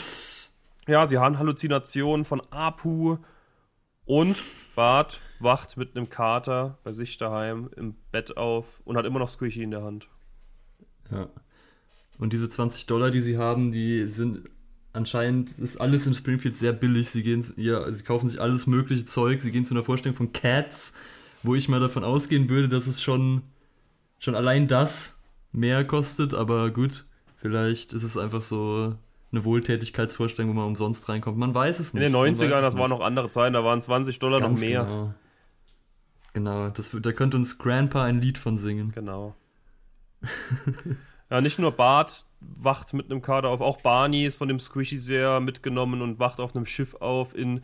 ja, 0.87 1.05
sie 1.05 1.19
haben 1.19 1.37
Halluzinationen 1.37 2.25
von 2.25 2.41
Apu 2.49 3.17
und 4.05 4.41
Bart 4.73 5.21
wacht 5.39 5.77
mit 5.77 5.95
einem 5.95 6.09
Kater 6.09 6.79
bei 6.83 6.91
sich 6.91 7.19
daheim 7.19 7.69
im 7.75 7.93
Bett 8.11 8.35
auf 8.35 8.81
und 8.83 8.97
hat 8.97 9.05
immer 9.05 9.19
noch 9.19 9.29
Squishy 9.29 9.61
in 9.61 9.69
der 9.69 9.83
Hand. 9.83 10.07
Ja. 11.11 11.29
Und 12.17 12.33
diese 12.33 12.49
20 12.49 12.87
Dollar, 12.87 13.11
die 13.11 13.21
sie 13.21 13.37
haben, 13.37 13.71
die 13.71 14.09
sind 14.09 14.49
anscheinend 14.91 15.51
ist 15.59 15.79
alles 15.79 16.07
in 16.07 16.15
Springfield 16.15 16.55
sehr 16.55 16.73
billig. 16.73 17.11
Sie 17.11 17.21
gehen, 17.21 17.45
ja, 17.57 17.89
sie 17.91 18.03
kaufen 18.03 18.27
sich 18.27 18.41
alles 18.41 18.65
mögliche 18.65 19.05
Zeug. 19.05 19.39
Sie 19.43 19.51
gehen 19.51 19.65
zu 19.65 19.75
einer 19.75 19.83
Vorstellung 19.83 20.17
von 20.17 20.33
Cats, 20.33 20.93
wo 21.43 21.53
ich 21.53 21.69
mal 21.69 21.79
davon 21.79 22.03
ausgehen 22.03 22.49
würde, 22.49 22.69
dass 22.69 22.87
es 22.87 23.03
schon, 23.03 23.43
schon 24.21 24.35
allein 24.35 24.69
das 24.69 25.21
mehr 25.51 25.83
kostet. 25.85 26.33
Aber 26.33 26.71
gut, 26.71 27.03
vielleicht 27.35 27.91
ist 27.91 28.03
es 28.03 28.15
einfach 28.15 28.41
so 28.41 28.95
eine 29.33 29.43
Wohltätigkeitsvorstellung, 29.43 30.51
wo 30.51 30.55
man 30.55 30.67
umsonst 30.67 31.09
reinkommt. 31.09 31.37
Man 31.37 31.53
weiß 31.53 31.79
es 31.79 31.93
In 31.93 31.99
nicht. 31.99 32.07
den 32.07 32.13
Man 32.13 32.21
weiß 32.21 32.39
90ern, 32.39 32.55
es 32.55 32.61
das 32.61 32.77
waren 32.77 32.89
noch 32.89 33.01
andere 33.01 33.29
Zeiten, 33.29 33.53
da 33.53 33.63
waren 33.63 33.81
20 33.81 34.19
Dollar 34.19 34.39
noch 34.39 34.47
Ganz 34.47 34.61
mehr. 34.61 34.83
Genau, 34.83 35.13
genau 36.33 36.69
das, 36.69 36.91
da 36.93 37.11
könnte 37.11 37.37
uns 37.37 37.57
Grandpa 37.57 38.03
ein 38.03 38.21
Lied 38.21 38.37
von 38.37 38.57
singen. 38.57 38.91
Genau. 38.93 39.35
ja, 41.29 41.41
nicht 41.41 41.59
nur 41.59 41.71
Bart 41.71 42.25
wacht 42.39 42.93
mit 42.93 43.09
einem 43.09 43.21
Kater 43.21 43.49
auf, 43.49 43.61
auch 43.61 43.81
Barney 43.81 44.25
ist 44.25 44.37
von 44.37 44.47
dem 44.47 44.59
Squishy 44.59 44.97
sehr 44.97 45.39
mitgenommen 45.39 46.01
und 46.01 46.19
wacht 46.19 46.39
auf 46.39 46.55
einem 46.55 46.65
Schiff 46.65 46.95
auf 46.95 47.35
in 47.35 47.61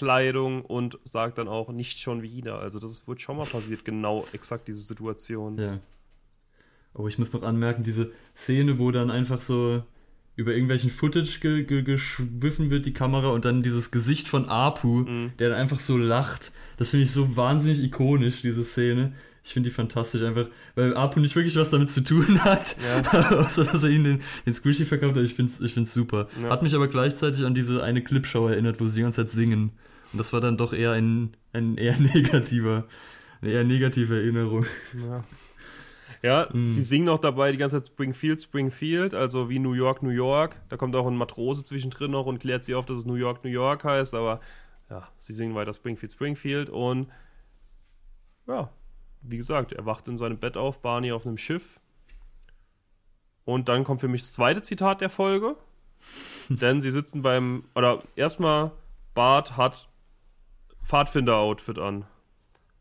Matrosenkleidung 0.00 0.62
und 0.64 0.98
sagt 1.04 1.38
dann 1.38 1.48
auch 1.48 1.70
nicht 1.70 1.98
schon 1.98 2.22
wieder. 2.22 2.58
Also 2.60 2.78
das 2.78 2.90
ist- 2.90 3.08
wird 3.08 3.20
schon 3.20 3.36
mal 3.36 3.46
passiert, 3.46 3.84
genau 3.84 4.26
exakt 4.32 4.68
diese 4.68 4.80
Situation. 4.80 5.58
Ja. 5.58 5.78
Oh, 6.94 7.06
ich 7.06 7.18
muss 7.18 7.32
noch 7.32 7.42
anmerken, 7.42 7.82
diese 7.84 8.10
Szene, 8.36 8.78
wo 8.78 8.90
dann 8.90 9.10
einfach 9.10 9.40
so 9.40 9.82
über 10.36 10.52
irgendwelchen 10.52 10.90
Footage 10.90 11.38
ge 11.40 11.64
ge 11.64 11.82
geschwiffen 11.82 12.70
wird, 12.70 12.86
die 12.86 12.92
Kamera, 12.92 13.28
und 13.28 13.44
dann 13.44 13.62
dieses 13.62 13.90
Gesicht 13.90 14.26
von 14.26 14.48
Apu, 14.48 15.00
Mhm. 15.04 15.32
der 15.38 15.50
dann 15.50 15.58
einfach 15.58 15.78
so 15.78 15.96
lacht. 15.96 16.50
Das 16.78 16.90
finde 16.90 17.04
ich 17.04 17.12
so 17.12 17.36
wahnsinnig 17.36 17.80
ikonisch, 17.82 18.40
diese 18.42 18.64
Szene. 18.64 19.12
Ich 19.44 19.52
finde 19.54 19.68
die 19.70 19.74
fantastisch 19.74 20.22
einfach, 20.22 20.48
weil 20.74 20.94
Apu 20.96 21.20
nicht 21.20 21.34
wirklich 21.36 21.56
was 21.56 21.70
damit 21.70 21.90
zu 21.90 22.02
tun 22.02 22.42
hat, 22.44 22.76
Ja. 22.82 23.30
außer 23.40 23.64
dass 23.64 23.82
er 23.84 23.90
ihnen 23.90 24.04
den, 24.04 24.20
den 24.46 24.54
Squishy 24.54 24.84
verkauft 24.84 25.16
hat. 25.16 25.22
Ich 25.24 25.34
finde 25.34 25.52
es 25.52 25.60
ich 25.60 25.74
find's 25.74 25.94
super. 25.94 26.28
Ja. 26.42 26.50
Hat 26.50 26.62
mich 26.62 26.74
aber 26.74 26.88
gleichzeitig 26.88 27.44
an 27.44 27.54
diese 27.54 27.82
eine 27.82 28.02
Clipshow 28.02 28.48
erinnert, 28.48 28.80
wo 28.80 28.86
sie 28.86 28.96
die 28.96 29.02
ganze 29.02 29.22
Zeit 29.22 29.30
singen. 29.30 29.72
Und 30.12 30.18
das 30.18 30.32
war 30.32 30.40
dann 30.40 30.56
doch 30.56 30.72
eher 30.72 30.92
ein, 30.92 31.36
ein 31.52 31.76
eher 31.76 31.98
negativer, 31.98 32.86
eine 33.42 33.50
eher 33.52 33.64
negative 33.64 34.16
Erinnerung. 34.16 34.64
Ja. 34.94 35.24
Ja, 36.22 36.48
Mhm. 36.52 36.70
sie 36.70 36.84
singen 36.84 37.08
auch 37.08 37.18
dabei 37.20 37.50
die 37.50 37.56
ganze 37.56 37.78
Zeit 37.80 37.92
Springfield, 37.92 38.42
Springfield, 38.42 39.14
also 39.14 39.48
wie 39.48 39.58
New 39.58 39.72
York, 39.72 40.02
New 40.02 40.10
York. 40.10 40.60
Da 40.68 40.76
kommt 40.76 40.94
auch 40.94 41.06
ein 41.06 41.16
Matrose 41.16 41.64
zwischendrin 41.64 42.10
noch 42.10 42.26
und 42.26 42.40
klärt 42.40 42.62
sie 42.62 42.74
auf, 42.74 42.84
dass 42.84 42.98
es 42.98 43.06
New 43.06 43.14
York, 43.14 43.42
New 43.42 43.48
York 43.48 43.84
heißt, 43.84 44.14
aber 44.14 44.40
ja, 44.90 45.08
sie 45.18 45.32
singen 45.32 45.54
weiter 45.54 45.72
Springfield, 45.72 46.12
Springfield 46.12 46.68
und 46.68 47.08
ja, 48.46 48.70
wie 49.22 49.38
gesagt, 49.38 49.72
er 49.72 49.86
wacht 49.86 50.08
in 50.08 50.18
seinem 50.18 50.36
Bett 50.36 50.58
auf, 50.58 50.82
Barney 50.82 51.10
auf 51.12 51.24
einem 51.26 51.38
Schiff. 51.38 51.80
Und 53.46 53.70
dann 53.70 53.84
kommt 53.84 54.00
für 54.02 54.08
mich 54.08 54.20
das 54.20 54.34
zweite 54.34 54.60
Zitat 54.60 55.00
der 55.00 55.08
Folge. 55.10 55.56
denn 56.50 56.82
sie 56.82 56.90
sitzen 56.90 57.22
beim, 57.22 57.64
oder 57.74 58.02
erstmal, 58.16 58.72
Bart 59.14 59.56
hat 59.56 59.88
Pfadfinder-Outfit 60.90 61.78
an. 61.78 62.04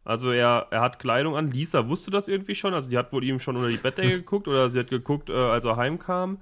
Also 0.03 0.31
er, 0.31 0.67
er 0.71 0.81
hat 0.81 0.99
Kleidung 0.99 1.35
an. 1.35 1.51
Lisa 1.51 1.87
wusste 1.87 2.11
das 2.11 2.27
irgendwie 2.27 2.55
schon. 2.55 2.73
Also 2.73 2.89
die 2.89 2.97
hat 2.97 3.13
wohl 3.13 3.23
ihm 3.23 3.39
schon 3.39 3.55
unter 3.55 3.69
die 3.69 3.77
Bettdecke 3.77 4.09
geguckt 4.17 4.47
oder 4.47 4.69
sie 4.69 4.79
hat 4.79 4.89
geguckt, 4.89 5.29
äh, 5.29 5.33
als 5.33 5.65
er 5.65 5.77
heimkam. 5.77 6.39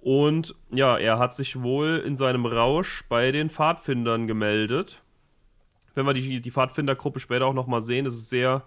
Und 0.00 0.54
ja, 0.70 0.96
er 0.98 1.18
hat 1.18 1.34
sich 1.34 1.62
wohl 1.62 2.02
in 2.04 2.16
seinem 2.16 2.46
Rausch 2.46 3.04
bei 3.08 3.32
den 3.32 3.50
Pfadfindern 3.50 4.26
gemeldet. 4.26 5.02
Wenn 5.94 6.06
wir 6.06 6.14
die, 6.14 6.40
die 6.40 6.50
Pfadfindergruppe 6.50 7.18
später 7.20 7.46
auch 7.46 7.54
nochmal 7.54 7.82
sehen, 7.82 8.06
ist 8.06 8.14
es 8.14 8.28
sehr, 8.28 8.62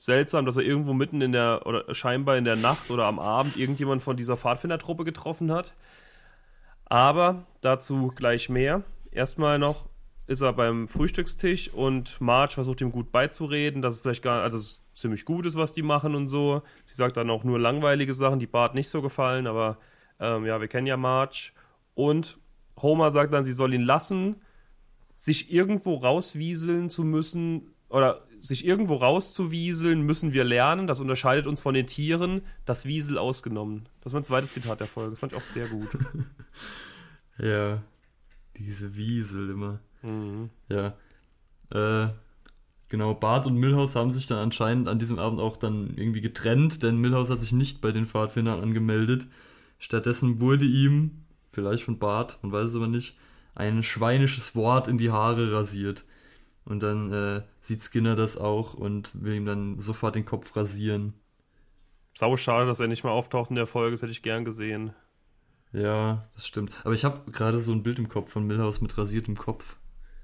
seltsam, 0.00 0.46
dass 0.46 0.56
er 0.56 0.62
irgendwo 0.62 0.94
mitten 0.94 1.20
in 1.20 1.32
der, 1.32 1.66
oder 1.66 1.94
scheinbar 1.94 2.38
in 2.38 2.44
der 2.44 2.56
Nacht 2.56 2.90
oder 2.90 3.04
am 3.04 3.18
Abend 3.18 3.58
irgendjemand 3.58 4.02
von 4.02 4.16
dieser 4.16 4.38
Pfadfindertruppe 4.38 5.04
getroffen 5.04 5.52
hat. 5.52 5.74
Aber 6.86 7.44
dazu 7.60 8.10
gleich 8.16 8.48
mehr. 8.48 8.82
Erstmal 9.10 9.58
noch 9.58 9.89
ist 10.30 10.42
er 10.42 10.52
beim 10.52 10.86
Frühstückstisch 10.86 11.74
und 11.74 12.20
Marge 12.20 12.54
versucht 12.54 12.80
ihm 12.80 12.92
gut 12.92 13.10
beizureden, 13.10 13.82
dass 13.82 13.94
es 13.94 14.00
vielleicht 14.00 14.22
gar, 14.22 14.42
also 14.42 14.58
es 14.58 14.80
ziemlich 14.94 15.24
gut 15.24 15.44
ist, 15.44 15.56
was 15.56 15.72
die 15.72 15.82
machen 15.82 16.14
und 16.14 16.28
so. 16.28 16.62
Sie 16.84 16.94
sagt 16.94 17.16
dann 17.16 17.30
auch 17.30 17.42
nur 17.42 17.58
langweilige 17.58 18.14
Sachen, 18.14 18.38
die 18.38 18.46
Bart 18.46 18.76
nicht 18.76 18.88
so 18.88 19.02
gefallen, 19.02 19.48
aber 19.48 19.78
ähm, 20.20 20.46
ja, 20.46 20.60
wir 20.60 20.68
kennen 20.68 20.86
ja 20.86 20.96
Marge. 20.96 21.50
Und 21.94 22.38
Homer 22.80 23.10
sagt 23.10 23.32
dann, 23.32 23.42
sie 23.42 23.52
soll 23.52 23.74
ihn 23.74 23.82
lassen, 23.82 24.36
sich 25.16 25.52
irgendwo 25.52 25.94
rauswieseln 25.94 26.90
zu 26.90 27.02
müssen 27.02 27.74
oder 27.88 28.24
sich 28.38 28.64
irgendwo 28.64 28.94
rauszuwieseln, 28.94 30.00
müssen 30.02 30.32
wir 30.32 30.44
lernen. 30.44 30.86
Das 30.86 31.00
unterscheidet 31.00 31.48
uns 31.48 31.60
von 31.60 31.74
den 31.74 31.88
Tieren, 31.88 32.42
das 32.66 32.86
Wiesel 32.86 33.18
ausgenommen. 33.18 33.88
Das 34.00 34.12
ist 34.12 34.14
mein 34.14 34.24
zweites 34.24 34.52
Zitat 34.52 34.78
der 34.78 34.86
Folge. 34.86 35.10
Das 35.10 35.18
fand 35.18 35.32
ich 35.32 35.38
auch 35.38 35.42
sehr 35.42 35.66
gut. 35.66 35.88
ja, 37.38 37.82
diese 38.56 38.94
Wiesel 38.94 39.50
immer. 39.50 39.80
Mhm. 40.02 40.50
Ja. 40.68 40.94
Äh, 41.70 42.12
genau, 42.88 43.14
Bart 43.14 43.46
und 43.46 43.54
Milhouse 43.54 43.96
haben 43.96 44.10
sich 44.10 44.26
dann 44.26 44.38
anscheinend 44.38 44.88
an 44.88 44.98
diesem 44.98 45.18
Abend 45.18 45.40
auch 45.40 45.56
dann 45.56 45.94
irgendwie 45.96 46.20
getrennt, 46.20 46.82
denn 46.82 46.98
Milhouse 46.98 47.30
hat 47.30 47.40
sich 47.40 47.52
nicht 47.52 47.80
bei 47.80 47.92
den 47.92 48.06
Pfadfindern 48.06 48.62
angemeldet. 48.62 49.26
Stattdessen 49.78 50.40
wurde 50.40 50.64
ihm, 50.64 51.24
vielleicht 51.52 51.84
von 51.84 51.98
Bart, 51.98 52.38
man 52.42 52.52
weiß 52.52 52.66
es 52.66 52.76
aber 52.76 52.88
nicht, 52.88 53.16
ein 53.54 53.82
schweinisches 53.82 54.54
Wort 54.54 54.88
in 54.88 54.98
die 54.98 55.10
Haare 55.10 55.52
rasiert. 55.52 56.04
Und 56.64 56.82
dann 56.82 57.12
äh, 57.12 57.42
sieht 57.60 57.82
Skinner 57.82 58.16
das 58.16 58.36
auch 58.36 58.74
und 58.74 59.10
will 59.14 59.34
ihm 59.34 59.46
dann 59.46 59.80
sofort 59.80 60.14
den 60.14 60.24
Kopf 60.24 60.54
rasieren. 60.54 61.14
Sau 62.14 62.36
schade, 62.36 62.66
dass 62.66 62.80
er 62.80 62.86
nicht 62.86 63.02
mal 63.02 63.10
auftaucht 63.10 63.50
in 63.50 63.56
der 63.56 63.66
Folge, 63.66 63.92
das 63.92 64.02
hätte 64.02 64.12
ich 64.12 64.22
gern 64.22 64.44
gesehen. 64.44 64.92
Ja, 65.72 66.28
das 66.34 66.46
stimmt. 66.46 66.72
Aber 66.84 66.94
ich 66.94 67.04
habe 67.04 67.30
gerade 67.30 67.60
so 67.60 67.72
ein 67.72 67.82
Bild 67.82 67.98
im 67.98 68.08
Kopf 68.08 68.30
von 68.30 68.46
Milhouse 68.46 68.80
mit 68.80 68.96
rasiertem 68.98 69.36
Kopf. 69.36 69.76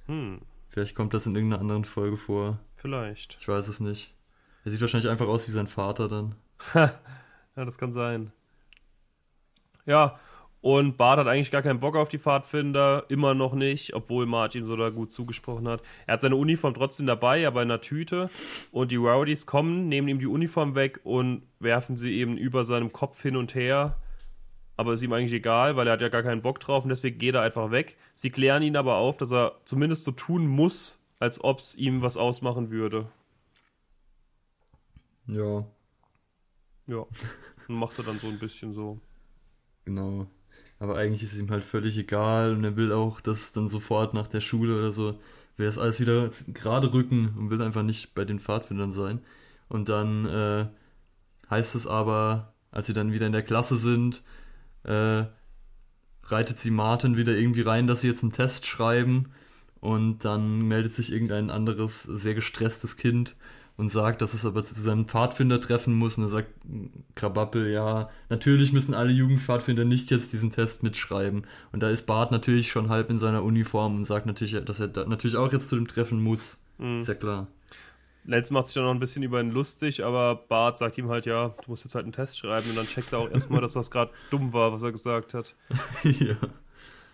Hm. 0.06 0.40
Vielleicht 0.68 0.94
kommt 0.94 1.14
das 1.14 1.26
in 1.26 1.34
irgendeiner 1.34 1.60
anderen 1.60 1.84
Folge 1.84 2.16
vor. 2.16 2.58
Vielleicht. 2.74 3.38
Ich 3.40 3.48
weiß 3.48 3.68
es 3.68 3.80
nicht. 3.80 4.14
Er 4.64 4.70
sieht 4.70 4.80
wahrscheinlich 4.80 5.10
einfach 5.10 5.26
aus 5.26 5.46
wie 5.48 5.52
sein 5.52 5.66
Vater 5.66 6.08
dann. 6.08 6.34
ja, 6.74 6.90
das 7.54 7.78
kann 7.78 7.92
sein. 7.92 8.32
Ja, 9.86 10.16
und 10.60 10.96
Bart 10.96 11.20
hat 11.20 11.28
eigentlich 11.28 11.52
gar 11.52 11.62
keinen 11.62 11.78
Bock 11.78 11.94
auf 11.94 12.08
die 12.08 12.18
Pfadfinder, 12.18 13.04
immer 13.08 13.34
noch 13.34 13.54
nicht, 13.54 13.94
obwohl 13.94 14.26
Marge 14.26 14.58
ihm 14.58 14.66
so 14.66 14.76
da 14.76 14.90
gut 14.90 15.12
zugesprochen 15.12 15.68
hat. 15.68 15.80
Er 16.06 16.14
hat 16.14 16.20
seine 16.20 16.34
Uniform 16.34 16.74
trotzdem 16.74 17.06
dabei, 17.06 17.46
aber 17.46 17.62
in 17.62 17.70
einer 17.70 17.80
Tüte. 17.80 18.28
Und 18.72 18.90
die 18.90 18.96
Rowdies 18.96 19.46
kommen, 19.46 19.88
nehmen 19.88 20.08
ihm 20.08 20.18
die 20.18 20.26
Uniform 20.26 20.74
weg 20.74 21.00
und 21.04 21.42
werfen 21.60 21.96
sie 21.96 22.16
eben 22.16 22.36
über 22.36 22.64
seinem 22.64 22.92
Kopf 22.92 23.22
hin 23.22 23.36
und 23.36 23.54
her 23.54 23.96
aber 24.76 24.92
ist 24.92 25.02
ihm 25.02 25.12
eigentlich 25.12 25.32
egal, 25.32 25.76
weil 25.76 25.86
er 25.86 25.94
hat 25.94 26.02
ja 26.02 26.08
gar 26.08 26.22
keinen 26.22 26.42
Bock 26.42 26.60
drauf 26.60 26.84
und 26.84 26.90
deswegen 26.90 27.18
geht 27.18 27.34
er 27.34 27.42
einfach 27.42 27.70
weg. 27.70 27.96
Sie 28.14 28.30
klären 28.30 28.62
ihn 28.62 28.76
aber 28.76 28.96
auf, 28.96 29.16
dass 29.16 29.32
er 29.32 29.60
zumindest 29.64 30.04
so 30.04 30.12
tun 30.12 30.46
muss, 30.46 31.00
als 31.18 31.42
ob 31.42 31.60
es 31.60 31.74
ihm 31.74 32.02
was 32.02 32.16
ausmachen 32.16 32.70
würde. 32.70 33.08
Ja. 35.26 35.66
Ja. 36.86 37.06
Und 37.68 37.74
macht 37.74 37.98
er 37.98 38.04
dann 38.04 38.18
so 38.18 38.28
ein 38.28 38.38
bisschen 38.38 38.72
so. 38.74 39.00
Genau. 39.84 40.26
Aber 40.78 40.96
eigentlich 40.96 41.22
ist 41.22 41.32
es 41.32 41.38
ihm 41.38 41.50
halt 41.50 41.64
völlig 41.64 41.96
egal 41.96 42.52
und 42.52 42.62
er 42.62 42.76
will 42.76 42.92
auch, 42.92 43.20
dass 43.20 43.52
dann 43.52 43.68
sofort 43.68 44.12
nach 44.12 44.28
der 44.28 44.40
Schule 44.40 44.76
oder 44.76 44.92
so, 44.92 45.18
will 45.56 45.66
das 45.66 45.78
alles 45.78 46.00
wieder 46.00 46.28
gerade 46.52 46.92
rücken 46.92 47.34
und 47.36 47.50
will 47.50 47.62
einfach 47.62 47.82
nicht 47.82 48.14
bei 48.14 48.24
den 48.24 48.40
Pfadfindern 48.40 48.92
sein. 48.92 49.20
Und 49.68 49.88
dann 49.88 50.26
äh, 50.26 50.66
heißt 51.48 51.74
es 51.74 51.86
aber, 51.86 52.52
als 52.70 52.86
sie 52.86 52.92
dann 52.92 53.12
wieder 53.12 53.26
in 53.26 53.32
der 53.32 53.42
Klasse 53.42 53.76
sind, 53.76 54.22
äh, 54.86 55.24
reitet 56.24 56.58
sie 56.58 56.70
Martin 56.70 57.16
wieder 57.16 57.36
irgendwie 57.36 57.62
rein, 57.62 57.86
dass 57.86 58.00
sie 58.00 58.08
jetzt 58.08 58.22
einen 58.22 58.32
Test 58.32 58.66
schreiben 58.66 59.30
und 59.80 60.24
dann 60.24 60.62
meldet 60.62 60.94
sich 60.94 61.12
irgendein 61.12 61.50
anderes, 61.50 62.02
sehr 62.02 62.34
gestresstes 62.34 62.96
Kind 62.96 63.36
und 63.76 63.90
sagt, 63.90 64.22
dass 64.22 64.32
es 64.32 64.46
aber 64.46 64.64
zu 64.64 64.80
seinem 64.80 65.06
Pfadfinder 65.06 65.60
treffen 65.60 65.94
muss. 65.94 66.16
Und 66.16 66.24
er 66.24 66.28
sagt 66.28 66.48
Krabappel, 67.14 67.70
ja, 67.70 68.08
natürlich 68.30 68.72
müssen 68.72 68.94
alle 68.94 69.12
Jugendpfadfinder 69.12 69.84
nicht 69.84 70.10
jetzt 70.10 70.32
diesen 70.32 70.50
Test 70.50 70.82
mitschreiben. 70.82 71.46
Und 71.72 71.82
da 71.82 71.90
ist 71.90 72.06
Bart 72.06 72.32
natürlich 72.32 72.70
schon 72.70 72.88
halb 72.88 73.10
in 73.10 73.18
seiner 73.18 73.42
Uniform 73.42 73.96
und 73.96 74.04
sagt 74.06 74.26
natürlich, 74.26 74.64
dass 74.64 74.80
er 74.80 74.88
natürlich 75.06 75.36
auch 75.36 75.52
jetzt 75.52 75.68
zu 75.68 75.76
dem 75.76 75.86
Treffen 75.86 76.22
muss. 76.22 76.64
Mhm. 76.78 77.00
Ist 77.00 77.08
ja 77.08 77.14
klar. 77.14 77.48
Lenz 78.26 78.50
macht 78.50 78.66
sich 78.66 78.74
dann 78.74 78.84
noch 78.84 78.90
ein 78.90 78.98
bisschen 78.98 79.22
über 79.22 79.40
ihn 79.40 79.52
lustig, 79.52 80.04
aber 80.04 80.34
Bart 80.34 80.78
sagt 80.78 80.98
ihm 80.98 81.08
halt, 81.08 81.26
ja, 81.26 81.54
du 81.64 81.70
musst 81.70 81.84
jetzt 81.84 81.94
halt 81.94 82.04
einen 82.04 82.12
Test 82.12 82.38
schreiben 82.38 82.68
und 82.70 82.76
dann 82.76 82.86
checkt 82.86 83.12
er 83.12 83.20
auch 83.20 83.30
erstmal, 83.30 83.60
dass 83.60 83.74
das 83.74 83.90
gerade 83.90 84.10
dumm 84.30 84.52
war, 84.52 84.72
was 84.72 84.82
er 84.82 84.90
gesagt 84.90 85.32
hat. 85.32 85.54
ja. 86.02 86.36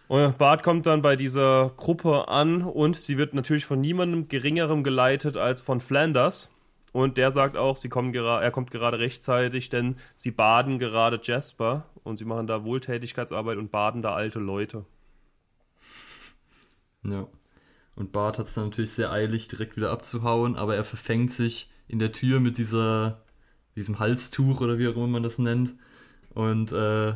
Und 0.09 0.39
Bart 0.39 0.63
kommt 0.63 0.87
dann 0.87 1.03
bei 1.03 1.17
dieser 1.17 1.73
Gruppe 1.77 2.29
an 2.29 2.63
und 2.63 2.97
sie 2.97 3.19
wird 3.19 3.35
natürlich 3.35 3.67
von 3.67 3.81
niemandem 3.81 4.29
geringerem 4.29 4.85
geleitet 4.85 5.37
als 5.37 5.61
von 5.61 5.81
Flanders. 5.81 6.51
Und 6.93 7.17
der 7.17 7.31
sagt 7.31 7.57
auch, 7.57 7.79
sie 7.79 7.89
kommen 7.89 8.15
er 8.15 8.51
kommt 8.51 8.71
gerade 8.71 8.99
rechtzeitig, 8.99 9.71
denn 9.71 9.97
sie 10.15 10.31
baden 10.31 10.79
gerade 10.79 11.19
Jasper 11.23 11.87
und 12.05 12.19
sie 12.19 12.27
machen 12.27 12.47
da 12.47 12.65
Wohltätigkeitsarbeit 12.65 13.57
und 13.57 13.71
baden 13.71 14.03
da 14.03 14.15
alte 14.15 14.39
Leute. 14.39 14.85
Ja. 17.05 17.27
Und 17.95 18.13
Bart 18.13 18.39
hat 18.39 18.47
es 18.47 18.55
dann 18.55 18.65
natürlich 18.65 18.93
sehr 18.93 19.13
eilig, 19.13 19.49
direkt 19.49 19.77
wieder 19.77 19.91
abzuhauen, 19.91 20.57
aber 20.57 20.77
er 20.77 20.85
verfängt 20.85 21.33
sich 21.33 21.71
in 21.89 21.99
der 21.99 22.13
Tür 22.13 22.41
mit 22.41 22.59
dieser, 22.59 23.23
diesem 23.77 23.99
Halstuch 23.99 24.61
oder 24.61 24.79
wie 24.79 24.89
auch 24.89 24.97
immer 24.97 25.09
man 25.09 25.23
das 25.23 25.39
nennt. 25.39 25.75
Und 26.31 26.73
äh, 26.73 27.15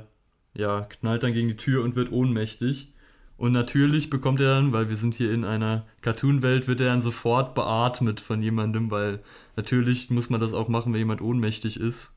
ja, 0.54 0.82
knallt 0.82 1.22
dann 1.22 1.32
gegen 1.32 1.48
die 1.48 1.56
Tür 1.56 1.82
und 1.82 1.96
wird 1.96 2.12
ohnmächtig. 2.12 2.92
Und 3.38 3.52
natürlich 3.52 4.08
bekommt 4.08 4.40
er 4.40 4.54
dann, 4.54 4.72
weil 4.72 4.88
wir 4.88 4.96
sind 4.96 5.14
hier 5.14 5.32
in 5.32 5.44
einer 5.44 5.86
Cartoon-Welt, 6.00 6.68
wird 6.68 6.80
er 6.80 6.86
dann 6.86 7.02
sofort 7.02 7.54
beatmet 7.54 8.20
von 8.20 8.42
jemandem, 8.42 8.90
weil 8.90 9.20
natürlich 9.56 10.10
muss 10.10 10.30
man 10.30 10.40
das 10.40 10.54
auch 10.54 10.68
machen, 10.68 10.92
wenn 10.92 11.00
jemand 11.00 11.20
ohnmächtig 11.20 11.78
ist. 11.78 12.16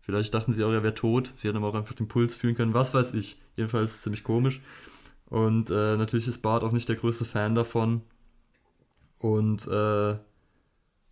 Vielleicht 0.00 0.34
dachten 0.34 0.52
sie 0.52 0.64
auch, 0.64 0.72
er 0.72 0.82
wäre 0.82 0.94
tot. 0.94 1.32
Sie 1.34 1.48
hätten 1.48 1.56
aber 1.56 1.68
auch 1.68 1.74
einfach 1.74 1.94
den 1.94 2.08
Puls 2.08 2.36
fühlen 2.36 2.56
können. 2.56 2.74
Was 2.74 2.92
weiß 2.92 3.14
ich. 3.14 3.40
Jedenfalls 3.56 4.02
ziemlich 4.02 4.22
komisch. 4.22 4.60
Und 5.26 5.70
äh, 5.70 5.96
natürlich 5.96 6.28
ist 6.28 6.42
Bart 6.42 6.62
auch 6.62 6.72
nicht 6.72 6.88
der 6.88 6.96
größte 6.96 7.24
Fan 7.24 7.54
davon. 7.54 8.02
Und 9.18 9.66
äh, 9.66 10.16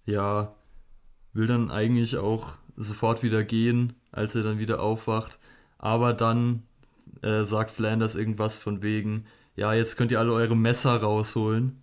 ja, 0.05 0.55
will 1.33 1.46
dann 1.46 1.70
eigentlich 1.70 2.16
auch 2.16 2.57
sofort 2.77 3.22
wieder 3.22 3.44
gehen, 3.44 3.94
als 4.11 4.35
er 4.35 4.42
dann 4.42 4.59
wieder 4.59 4.81
aufwacht. 4.81 5.38
Aber 5.79 6.12
dann 6.12 6.62
äh, 7.22 7.44
sagt 7.44 7.70
Flanders 7.70 8.14
irgendwas 8.14 8.57
von 8.57 8.83
wegen, 8.83 9.27
ja, 9.57 9.75
jetzt 9.75 9.96
könnt 9.96 10.12
ihr 10.12 10.18
alle 10.18 10.33
eure 10.33 10.57
Messer 10.57 10.96
rausholen. 10.96 11.83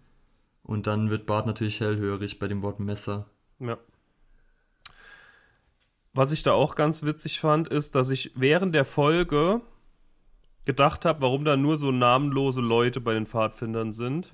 Und 0.63 0.87
dann 0.87 1.09
wird 1.09 1.25
Bart 1.25 1.47
natürlich 1.47 1.79
hellhörig 1.79 2.39
bei 2.39 2.47
dem 2.47 2.61
Wort 2.61 2.79
Messer. 2.79 3.27
Ja. 3.59 3.77
Was 6.13 6.31
ich 6.31 6.43
da 6.43 6.53
auch 6.53 6.75
ganz 6.75 7.03
witzig 7.03 7.39
fand, 7.39 7.67
ist, 7.67 7.95
dass 7.95 8.09
ich 8.09 8.31
während 8.35 8.75
der 8.75 8.85
Folge 8.85 9.61
gedacht 10.69 11.03
habe, 11.03 11.23
warum 11.23 11.45
da 11.45 11.57
nur 11.57 11.79
so 11.79 11.91
namenlose 11.91 12.61
Leute 12.61 13.01
bei 13.01 13.15
den 13.15 13.25
Pfadfindern 13.25 13.91
sind. 13.91 14.31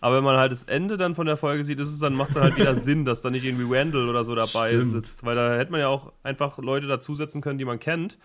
Aber 0.00 0.16
wenn 0.16 0.24
man 0.24 0.36
halt 0.36 0.50
das 0.50 0.64
Ende 0.64 0.96
dann 0.96 1.14
von 1.14 1.26
der 1.26 1.36
Folge 1.36 1.64
sieht, 1.64 1.78
ist 1.78 1.92
es 1.92 2.00
dann 2.00 2.14
macht 2.14 2.30
es 2.30 2.36
halt 2.36 2.56
wieder 2.56 2.74
Sinn, 2.76 3.04
dass 3.04 3.22
da 3.22 3.30
nicht 3.30 3.44
irgendwie 3.44 3.72
Randall 3.72 4.08
oder 4.08 4.24
so 4.24 4.34
dabei 4.34 4.70
Stimmt. 4.70 4.88
sitzt, 4.88 5.24
weil 5.24 5.36
da 5.36 5.56
hätte 5.56 5.70
man 5.70 5.80
ja 5.80 5.86
auch 5.86 6.12
einfach 6.24 6.58
Leute 6.58 6.88
dazusetzen 6.88 7.40
können, 7.40 7.60
die 7.60 7.64
man 7.64 7.78
kennt. 7.78 8.18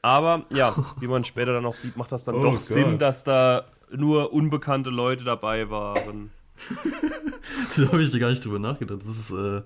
Aber 0.00 0.46
ja, 0.48 0.74
wie 0.98 1.06
man 1.06 1.26
später 1.26 1.52
dann 1.52 1.66
auch 1.66 1.74
sieht, 1.74 1.94
macht 1.98 2.10
das 2.10 2.24
dann 2.24 2.36
oh 2.36 2.42
doch 2.42 2.52
Gott. 2.52 2.62
Sinn, 2.62 2.96
dass 2.96 3.22
da 3.22 3.66
nur 3.94 4.32
unbekannte 4.32 4.88
Leute 4.88 5.24
dabei 5.24 5.68
waren. 5.68 6.30
so 7.70 7.86
habe 7.88 8.02
ich 8.02 8.18
gar 8.18 8.30
nicht 8.30 8.42
drüber 8.42 8.58
nachgedacht. 8.58 9.00
Das 9.04 9.18
ist, 9.18 9.30
äh, 9.30 9.60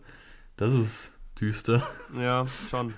das 0.57 0.72
ist 0.72 1.20
düster. 1.40 1.85
Ja, 2.20 2.48
schon. 2.68 2.94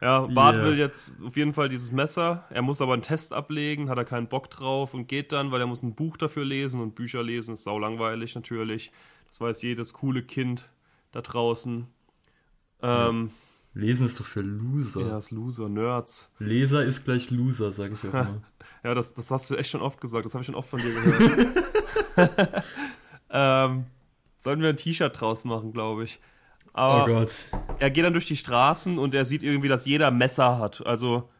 Ja, 0.00 0.20
Bart 0.20 0.56
yeah. 0.56 0.64
will 0.64 0.78
jetzt 0.78 1.14
auf 1.22 1.36
jeden 1.36 1.52
Fall 1.52 1.68
dieses 1.68 1.92
Messer. 1.92 2.46
Er 2.48 2.62
muss 2.62 2.80
aber 2.80 2.94
einen 2.94 3.02
Test 3.02 3.34
ablegen, 3.34 3.90
hat 3.90 3.98
er 3.98 4.06
keinen 4.06 4.28
Bock 4.28 4.48
drauf 4.48 4.94
und 4.94 5.08
geht 5.08 5.30
dann, 5.32 5.50
weil 5.50 5.60
er 5.60 5.66
muss 5.66 5.82
ein 5.82 5.94
Buch 5.94 6.16
dafür 6.16 6.44
lesen 6.44 6.80
und 6.80 6.94
Bücher 6.94 7.22
lesen 7.22 7.52
ist 7.52 7.64
sau 7.64 7.78
langweilig 7.78 8.34
natürlich. 8.34 8.92
Das 9.28 9.40
weiß 9.40 9.62
jedes 9.62 9.92
coole 9.92 10.22
Kind 10.22 10.70
da 11.12 11.20
draußen. 11.20 11.86
Ähm, 12.82 13.30
ja. 13.74 13.80
Lesen 13.82 14.06
ist 14.06 14.18
doch 14.18 14.26
für 14.26 14.40
Loser. 14.40 15.06
Ja, 15.06 15.18
ist 15.18 15.30
Loser, 15.30 15.68
Nerds. 15.68 16.32
Leser 16.38 16.82
ist 16.82 17.04
gleich 17.04 17.30
Loser, 17.30 17.70
sag 17.70 17.92
ich 17.92 18.00
auch 18.00 18.04
immer. 18.14 18.42
ja, 18.82 18.94
das, 18.94 19.14
das 19.14 19.30
hast 19.30 19.50
du 19.50 19.56
echt 19.56 19.70
schon 19.70 19.82
oft 19.82 20.00
gesagt. 20.00 20.24
Das 20.24 20.34
habe 20.34 20.42
ich 20.42 20.46
schon 20.46 20.54
oft 20.54 20.70
von 20.70 20.80
dir 20.80 20.92
gehört. 20.92 21.64
ähm, 23.30 23.84
sollen 24.38 24.62
wir 24.62 24.70
ein 24.70 24.76
T-Shirt 24.76 25.20
draus 25.20 25.44
machen, 25.44 25.72
glaube 25.72 26.04
ich. 26.04 26.18
Aber 26.72 27.04
oh 27.04 27.06
Gott. 27.06 27.50
Er 27.80 27.90
geht 27.90 28.04
dann 28.04 28.12
durch 28.12 28.26
die 28.26 28.36
Straßen 28.36 28.98
und 28.98 29.14
er 29.14 29.24
sieht 29.24 29.42
irgendwie, 29.42 29.68
dass 29.68 29.86
jeder 29.86 30.10
Messer 30.10 30.58
hat. 30.58 30.86
Also 30.86 31.30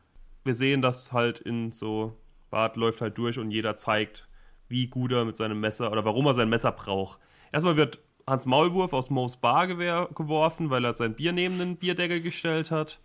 wir 0.42 0.55
sehen 0.55 0.81
das 0.81 1.12
halt 1.12 1.38
in 1.38 1.70
so, 1.70 2.16
Bart 2.48 2.76
läuft 2.76 3.03
halt 3.03 3.18
durch 3.18 3.38
und 3.38 3.50
jeder 3.50 3.76
zeigt, 3.76 4.26
wie 4.66 4.87
gut 4.87 5.12
er 5.12 5.26
mit 5.26 5.37
seinem 5.37 5.61
Messer 5.61 5.92
oder 5.92 6.05
warum 6.05 6.26
er 6.26 6.35
sein 6.35 6.48
Messer 6.48 6.72
braucht. 6.72 7.20
Erstmal 7.53 7.76
wird 7.76 8.00
Hans 8.26 8.46
Maulwurf 8.46 8.94
aus 8.94 9.11
Moos 9.11 9.37
Bar 9.37 9.66
geworfen, 9.66 10.70
weil 10.70 10.85
er 10.85 10.94
sein 10.94 11.14
Bier 11.14 11.33
neben 11.33 11.59
den 11.59 11.76
Bierdeckel 11.76 12.22
gestellt 12.22 12.70
hat. 12.70 13.00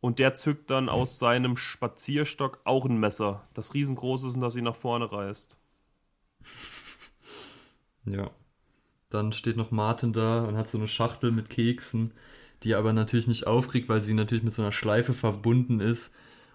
Und 0.00 0.18
der 0.18 0.34
zückt 0.34 0.70
dann 0.70 0.88
aus 0.90 1.18
seinem 1.18 1.56
Spazierstock 1.56 2.60
auch 2.64 2.84
ein 2.84 2.98
Messer, 2.98 3.48
das 3.54 3.72
riesengroß 3.72 4.24
ist 4.24 4.34
und 4.34 4.40
das 4.42 4.56
ihn 4.56 4.64
nach 4.64 4.76
vorne 4.76 5.10
reißt. 5.10 5.56
Ja. 8.04 8.30
Dann 9.10 9.32
steht 9.32 9.56
noch 9.56 9.70
Martin 9.70 10.12
da 10.12 10.44
und 10.44 10.56
hat 10.56 10.70
so 10.70 10.78
eine 10.78 10.88
Schachtel 10.88 11.32
mit 11.32 11.50
Keksen, 11.50 12.12
die 12.62 12.72
er 12.72 12.78
aber 12.78 12.92
natürlich 12.92 13.26
nicht 13.26 13.46
aufkriegt, 13.46 13.88
weil 13.88 14.00
sie 14.00 14.14
natürlich 14.14 14.44
mit 14.44 14.54
so 14.54 14.62
einer 14.62 14.72
Schleife 14.72 15.14
verbunden 15.14 15.80
ist. 15.80 16.14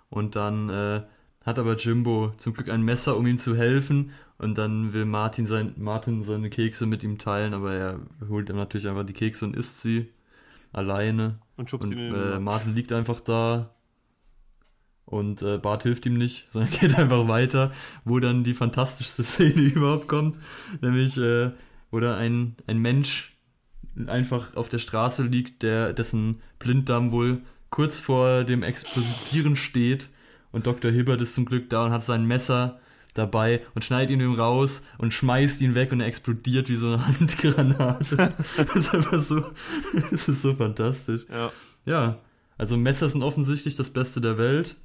Und 0.09 0.35
dann 0.35 0.69
äh, 0.69 1.01
hat 1.45 1.59
aber 1.59 1.75
Jimbo 1.75 2.33
zum 2.37 2.53
Glück 2.53 2.69
ein 2.69 2.81
Messer, 2.81 3.17
um 3.17 3.27
ihm 3.27 3.37
zu 3.37 3.55
helfen. 3.55 4.11
Und 4.37 4.57
dann 4.57 4.93
will 4.93 5.05
Martin, 5.05 5.45
sein, 5.45 5.73
Martin 5.77 6.23
seine 6.23 6.49
Kekse 6.49 6.85
mit 6.85 7.03
ihm 7.03 7.17
teilen, 7.17 7.53
aber 7.53 7.73
er 7.73 7.99
holt 8.29 8.49
ihm 8.49 8.55
natürlich 8.55 8.87
einfach 8.87 9.05
die 9.05 9.13
Kekse 9.13 9.45
und 9.45 9.55
isst 9.55 9.81
sie 9.81 10.07
alleine. 10.73 11.39
Und 11.57 11.69
schubst 11.69 11.91
und, 11.91 11.97
ihn 11.97 12.13
in 12.13 12.15
äh, 12.15 12.39
Martin 12.39 12.73
liegt 12.73 12.91
einfach 12.91 13.19
da. 13.19 13.71
Und 15.05 15.41
äh, 15.43 15.57
Bart 15.57 15.83
hilft 15.83 16.05
ihm 16.05 16.17
nicht, 16.17 16.47
sondern 16.51 16.71
geht 16.71 16.97
einfach 16.97 17.27
weiter, 17.27 17.71
wo 18.05 18.19
dann 18.19 18.43
die 18.43 18.53
fantastischste 18.53 19.23
Szene 19.25 19.61
überhaupt 19.61 20.07
kommt. 20.07 20.39
Nämlich, 20.81 21.17
äh, 21.17 21.51
dann 21.99 22.17
ein, 22.17 22.55
ein 22.67 22.77
Mensch 22.79 23.37
einfach 24.07 24.55
auf 24.55 24.69
der 24.69 24.79
Straße 24.79 25.23
liegt, 25.23 25.63
der, 25.63 25.93
dessen 25.93 26.41
Blinddarm 26.59 27.11
wohl 27.11 27.41
kurz 27.69 27.99
vor 27.99 28.43
dem 28.43 28.63
Explodieren 28.63 29.55
steht. 29.55 30.09
Und 30.51 30.67
Dr. 30.67 30.91
Hibbert 30.91 31.21
ist 31.21 31.35
zum 31.35 31.45
Glück 31.45 31.69
da 31.69 31.85
und 31.85 31.91
hat 31.91 32.03
sein 32.03 32.25
Messer 32.25 32.79
dabei 33.13 33.61
und 33.73 33.83
schneidet 33.83 34.11
ihn 34.11 34.35
raus 34.35 34.83
und 34.97 35.13
schmeißt 35.13 35.61
ihn 35.61 35.75
weg 35.75 35.91
und 35.91 36.01
er 36.01 36.07
explodiert 36.07 36.69
wie 36.69 36.75
so 36.75 36.87
eine 36.87 37.07
Handgranate. 37.19 38.33
das 38.57 38.75
ist 38.75 38.93
einfach 38.93 39.19
so, 39.19 39.43
das 40.11 40.27
ist 40.27 40.41
so 40.41 40.53
fantastisch. 40.55 41.25
Ja. 41.29 41.51
Ja, 41.85 42.19
also 42.57 42.77
Messer 42.77 43.09
sind 43.09 43.23
offensichtlich 43.23 43.75
das 43.75 43.89
Beste 43.89 44.21
der 44.21 44.37
Welt. 44.37 44.75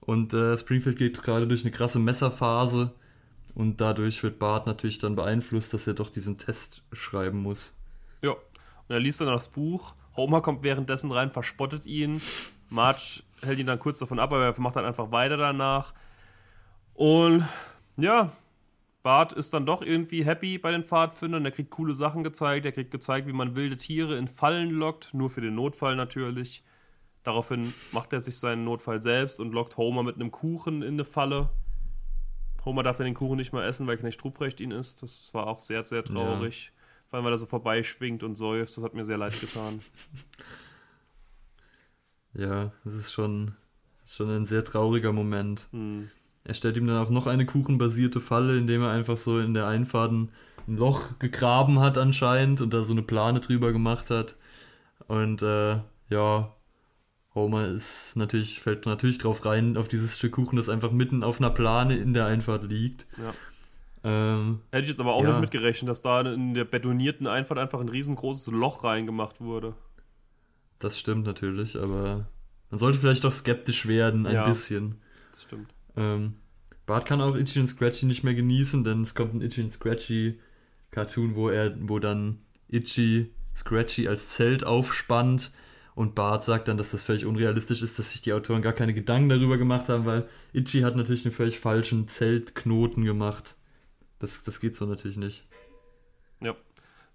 Und 0.00 0.34
äh, 0.34 0.56
Springfield 0.56 0.98
geht 0.98 1.22
gerade 1.22 1.46
durch 1.46 1.62
eine 1.62 1.72
krasse 1.72 1.98
Messerphase. 1.98 2.92
Und 3.56 3.80
dadurch 3.80 4.22
wird 4.22 4.38
Bart 4.38 4.66
natürlich 4.66 4.98
dann 4.98 5.16
beeinflusst, 5.16 5.72
dass 5.72 5.86
er 5.86 5.94
doch 5.94 6.10
diesen 6.10 6.36
Test 6.36 6.82
schreiben 6.92 7.38
muss. 7.38 7.74
Ja, 8.20 8.32
und 8.32 8.90
er 8.90 9.00
liest 9.00 9.22
dann 9.22 9.28
das 9.28 9.48
Buch. 9.48 9.94
Homer 10.14 10.42
kommt 10.42 10.62
währenddessen 10.62 11.10
rein, 11.10 11.30
verspottet 11.30 11.86
ihn. 11.86 12.20
Marge 12.68 13.22
hält 13.40 13.58
ihn 13.58 13.66
dann 13.66 13.78
kurz 13.78 13.98
davon 13.98 14.18
ab, 14.18 14.30
aber 14.30 14.44
er 14.44 14.60
macht 14.60 14.76
dann 14.76 14.84
einfach 14.84 15.10
weiter 15.10 15.38
danach. 15.38 15.94
Und 16.92 17.46
ja, 17.96 18.30
Bart 19.02 19.32
ist 19.32 19.54
dann 19.54 19.64
doch 19.64 19.80
irgendwie 19.80 20.26
happy 20.26 20.58
bei 20.58 20.70
den 20.70 20.84
Pfadfindern. 20.84 21.46
Er 21.46 21.50
kriegt 21.50 21.70
coole 21.70 21.94
Sachen 21.94 22.24
gezeigt. 22.24 22.66
Er 22.66 22.72
kriegt 22.72 22.90
gezeigt, 22.90 23.26
wie 23.26 23.32
man 23.32 23.56
wilde 23.56 23.78
Tiere 23.78 24.18
in 24.18 24.28
Fallen 24.28 24.68
lockt. 24.68 25.14
Nur 25.14 25.30
für 25.30 25.40
den 25.40 25.54
Notfall 25.54 25.96
natürlich. 25.96 26.62
Daraufhin 27.22 27.72
macht 27.92 28.12
er 28.12 28.20
sich 28.20 28.38
seinen 28.38 28.64
Notfall 28.64 29.00
selbst 29.00 29.40
und 29.40 29.52
lockt 29.52 29.78
Homer 29.78 30.02
mit 30.02 30.16
einem 30.16 30.30
Kuchen 30.30 30.82
in 30.82 30.94
eine 30.94 31.06
Falle. 31.06 31.48
Homer 32.66 32.82
darf 32.82 32.98
dann 32.98 33.06
den 33.06 33.14
Kuchen 33.14 33.36
nicht 33.36 33.52
mehr 33.52 33.64
essen, 33.64 33.86
weil 33.86 33.96
Knecht 33.96 34.22
Ruprecht 34.24 34.60
ihn 34.60 34.72
isst. 34.72 35.02
Das 35.02 35.32
war 35.32 35.46
auch 35.46 35.60
sehr, 35.60 35.84
sehr 35.84 36.04
traurig. 36.04 36.66
Ja. 36.66 36.72
Vor 37.08 37.16
allem, 37.16 37.24
weil 37.24 37.32
er 37.32 37.38
so 37.38 37.46
vorbeischwingt 37.46 38.22
und 38.22 38.34
seufzt. 38.34 38.76
Das 38.76 38.84
hat 38.84 38.94
mir 38.94 39.04
sehr 39.04 39.18
leid 39.18 39.40
getan. 39.40 39.80
Ja, 42.38 42.70
das 42.84 42.92
ist 42.92 43.12
schon, 43.12 43.52
schon 44.04 44.28
ein 44.28 44.44
sehr 44.44 44.62
trauriger 44.62 45.10
Moment. 45.10 45.68
Hm. 45.70 46.10
Er 46.44 46.52
stellt 46.52 46.76
ihm 46.76 46.86
dann 46.86 47.02
auch 47.02 47.08
noch 47.08 47.26
eine 47.26 47.46
kuchenbasierte 47.46 48.20
Falle, 48.20 48.58
indem 48.58 48.82
er 48.82 48.90
einfach 48.90 49.16
so 49.16 49.40
in 49.40 49.54
der 49.54 49.66
Einfahrt 49.66 50.12
ein 50.12 50.30
Loch 50.66 51.18
gegraben 51.18 51.80
hat 51.80 51.96
anscheinend 51.96 52.60
und 52.60 52.74
da 52.74 52.84
so 52.84 52.92
eine 52.92 53.02
Plane 53.02 53.40
drüber 53.40 53.72
gemacht 53.72 54.10
hat. 54.10 54.36
Und 55.08 55.40
äh, 55.40 55.78
ja, 56.10 56.54
Homer 57.36 57.66
ist 57.66 58.16
natürlich, 58.16 58.60
fällt 58.60 58.86
natürlich 58.86 59.18
drauf 59.18 59.44
rein, 59.44 59.76
auf 59.76 59.86
dieses 59.86 60.16
Stück 60.16 60.32
Kuchen, 60.32 60.56
das 60.56 60.68
einfach 60.68 60.90
mitten 60.90 61.22
auf 61.22 61.38
einer 61.38 61.50
Plane 61.50 61.96
in 61.96 62.14
der 62.14 62.26
Einfahrt 62.26 62.64
liegt. 62.64 63.06
Ja. 63.18 63.34
Ähm, 64.02 64.60
Hätte 64.72 64.84
ich 64.84 64.88
jetzt 64.88 65.00
aber 65.00 65.14
auch 65.14 65.22
ja. 65.22 65.30
nicht 65.30 65.40
mitgerechnet, 65.40 65.88
dass 65.88 66.00
da 66.00 66.22
in 66.22 66.54
der 66.54 66.64
betonierten 66.64 67.26
Einfahrt 67.26 67.60
einfach 67.60 67.78
ein 67.78 67.88
riesengroßes 67.88 68.48
Loch 68.48 68.82
reingemacht 68.82 69.40
wurde. 69.40 69.74
Das 70.78 70.98
stimmt 70.98 71.26
natürlich, 71.26 71.76
aber 71.76 72.26
man 72.70 72.78
sollte 72.78 72.98
vielleicht 72.98 73.24
doch 73.24 73.32
skeptisch 73.32 73.86
werden, 73.86 74.26
ein 74.26 74.34
ja, 74.34 74.48
bisschen. 74.48 74.96
Das 75.30 75.42
stimmt. 75.42 75.68
Ähm, 75.96 76.36
Bart 76.86 77.04
kann 77.04 77.20
auch 77.20 77.36
Itchy 77.36 77.60
und 77.60 77.66
Scratchy 77.66 78.06
nicht 78.06 78.24
mehr 78.24 78.34
genießen, 78.34 78.82
denn 78.82 79.02
es 79.02 79.14
kommt 79.14 79.34
ein 79.34 79.42
Itchy 79.42 79.62
und 79.62 79.72
Scratchy 79.72 80.38
Cartoon, 80.90 81.34
wo 81.34 81.48
er, 81.50 81.74
wo 81.80 81.98
dann 81.98 82.38
Itchy 82.68 83.30
Scratchy 83.54 84.08
als 84.08 84.30
Zelt 84.30 84.64
aufspannt 84.64 85.50
und 85.96 86.14
Bart 86.14 86.44
sagt 86.44 86.68
dann, 86.68 86.76
dass 86.76 86.92
das 86.92 87.02
völlig 87.02 87.26
unrealistisch 87.26 87.82
ist, 87.82 87.98
dass 87.98 88.12
sich 88.12 88.20
die 88.20 88.32
Autoren 88.32 88.62
gar 88.62 88.72
keine 88.72 88.94
Gedanken 88.94 89.30
darüber 89.30 89.58
gemacht 89.58 89.88
haben, 89.88 90.04
weil 90.04 90.28
Itchy 90.52 90.82
hat 90.82 90.94
natürlich 90.94 91.24
einen 91.24 91.34
völlig 91.34 91.58
falschen 91.58 92.06
Zeltknoten 92.06 93.04
gemacht. 93.04 93.56
Das, 94.20 94.44
das 94.44 94.60
geht 94.60 94.76
so 94.76 94.86
natürlich 94.86 95.16
nicht. 95.16 95.44
Ja 96.40 96.54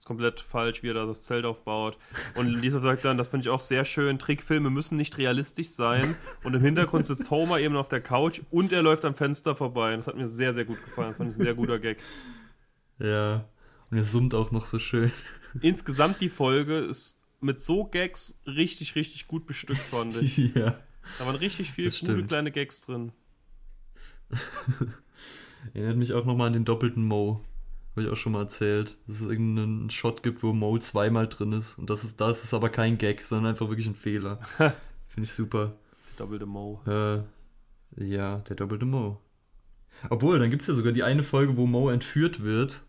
ist 0.01 0.07
komplett 0.07 0.41
falsch, 0.41 0.81
wie 0.81 0.89
er 0.89 0.95
da 0.95 1.05
das 1.05 1.21
Zelt 1.21 1.45
aufbaut. 1.45 1.95
Und 2.33 2.47
Lisa 2.47 2.79
sagt 2.79 3.05
dann, 3.05 3.19
das 3.19 3.29
finde 3.29 3.43
ich 3.43 3.49
auch 3.49 3.59
sehr 3.59 3.85
schön, 3.85 4.17
Trickfilme 4.17 4.71
müssen 4.71 4.97
nicht 4.97 5.19
realistisch 5.19 5.69
sein. 5.69 6.15
Und 6.43 6.55
im 6.55 6.61
Hintergrund 6.61 7.05
sitzt 7.05 7.29
Homer 7.29 7.59
eben 7.59 7.75
auf 7.75 7.87
der 7.87 8.01
Couch 8.01 8.41
und 8.49 8.73
er 8.73 8.81
läuft 8.81 9.05
am 9.05 9.13
Fenster 9.13 9.55
vorbei. 9.55 9.95
Das 9.95 10.07
hat 10.07 10.17
mir 10.17 10.27
sehr, 10.27 10.53
sehr 10.53 10.65
gut 10.65 10.83
gefallen. 10.83 11.09
Das 11.09 11.17
fand 11.17 11.29
ich 11.29 11.37
ein 11.37 11.43
sehr 11.43 11.53
guter 11.53 11.77
Gag. 11.77 11.99
Ja, 12.97 13.47
und 13.91 13.97
er 13.97 14.03
summt 14.03 14.33
auch 14.33 14.49
noch 14.49 14.65
so 14.65 14.79
schön. 14.79 15.11
Insgesamt 15.61 16.19
die 16.19 16.29
Folge 16.29 16.79
ist 16.79 17.20
mit 17.41 17.61
so 17.61 17.85
Gags 17.85 18.39
richtig, 18.45 18.95
richtig 18.95 19.27
gut 19.27 19.45
bestückt, 19.45 19.79
fand 19.79 20.15
ich. 20.17 20.37
Ja. 20.55 20.79
Da 21.17 21.25
waren 21.25 21.35
richtig 21.35 21.71
viele 21.71 21.89
gute 21.89 22.23
kleine 22.25 22.51
Gags 22.51 22.81
drin. 22.81 23.11
Erinnert 25.73 25.97
mich 25.97 26.13
auch 26.13 26.25
nochmal 26.25 26.47
an 26.47 26.53
den 26.53 26.65
doppelten 26.65 27.03
Mo. 27.03 27.41
Habe 27.91 28.03
ich 28.03 28.09
auch 28.09 28.17
schon 28.17 28.33
mal 28.33 28.43
erzählt, 28.43 28.97
dass 29.07 29.21
es 29.21 29.27
irgendeinen 29.27 29.89
Shot 29.89 30.21
gibt, 30.23 30.43
wo 30.43 30.53
Mo 30.53 30.77
zweimal 30.77 31.27
drin 31.27 31.53
ist. 31.53 31.77
Und 31.77 31.89
das 31.89 32.03
ist, 32.03 32.21
das 32.21 32.43
ist 32.43 32.53
aber 32.53 32.69
kein 32.69 32.97
Gag, 32.97 33.23
sondern 33.23 33.51
einfach 33.51 33.67
wirklich 33.67 33.87
ein 33.87 33.95
Fehler. 33.95 34.39
Finde 35.07 35.23
ich 35.23 35.33
super. 35.33 35.75
Der 36.11 36.25
doppelte 36.25 36.45
Mo. 36.45 36.81
Äh, 36.85 37.21
ja, 37.97 38.37
der 38.39 38.55
doppelte 38.55 38.85
Mo. 38.85 39.19
Obwohl, 40.09 40.39
dann 40.39 40.49
gibt 40.49 40.61
es 40.61 40.67
ja 40.67 40.73
sogar 40.73 40.93
die 40.93 41.03
eine 41.03 41.23
Folge, 41.23 41.57
wo 41.57 41.65
Mo 41.65 41.89
entführt 41.89 42.43
wird. 42.43 42.83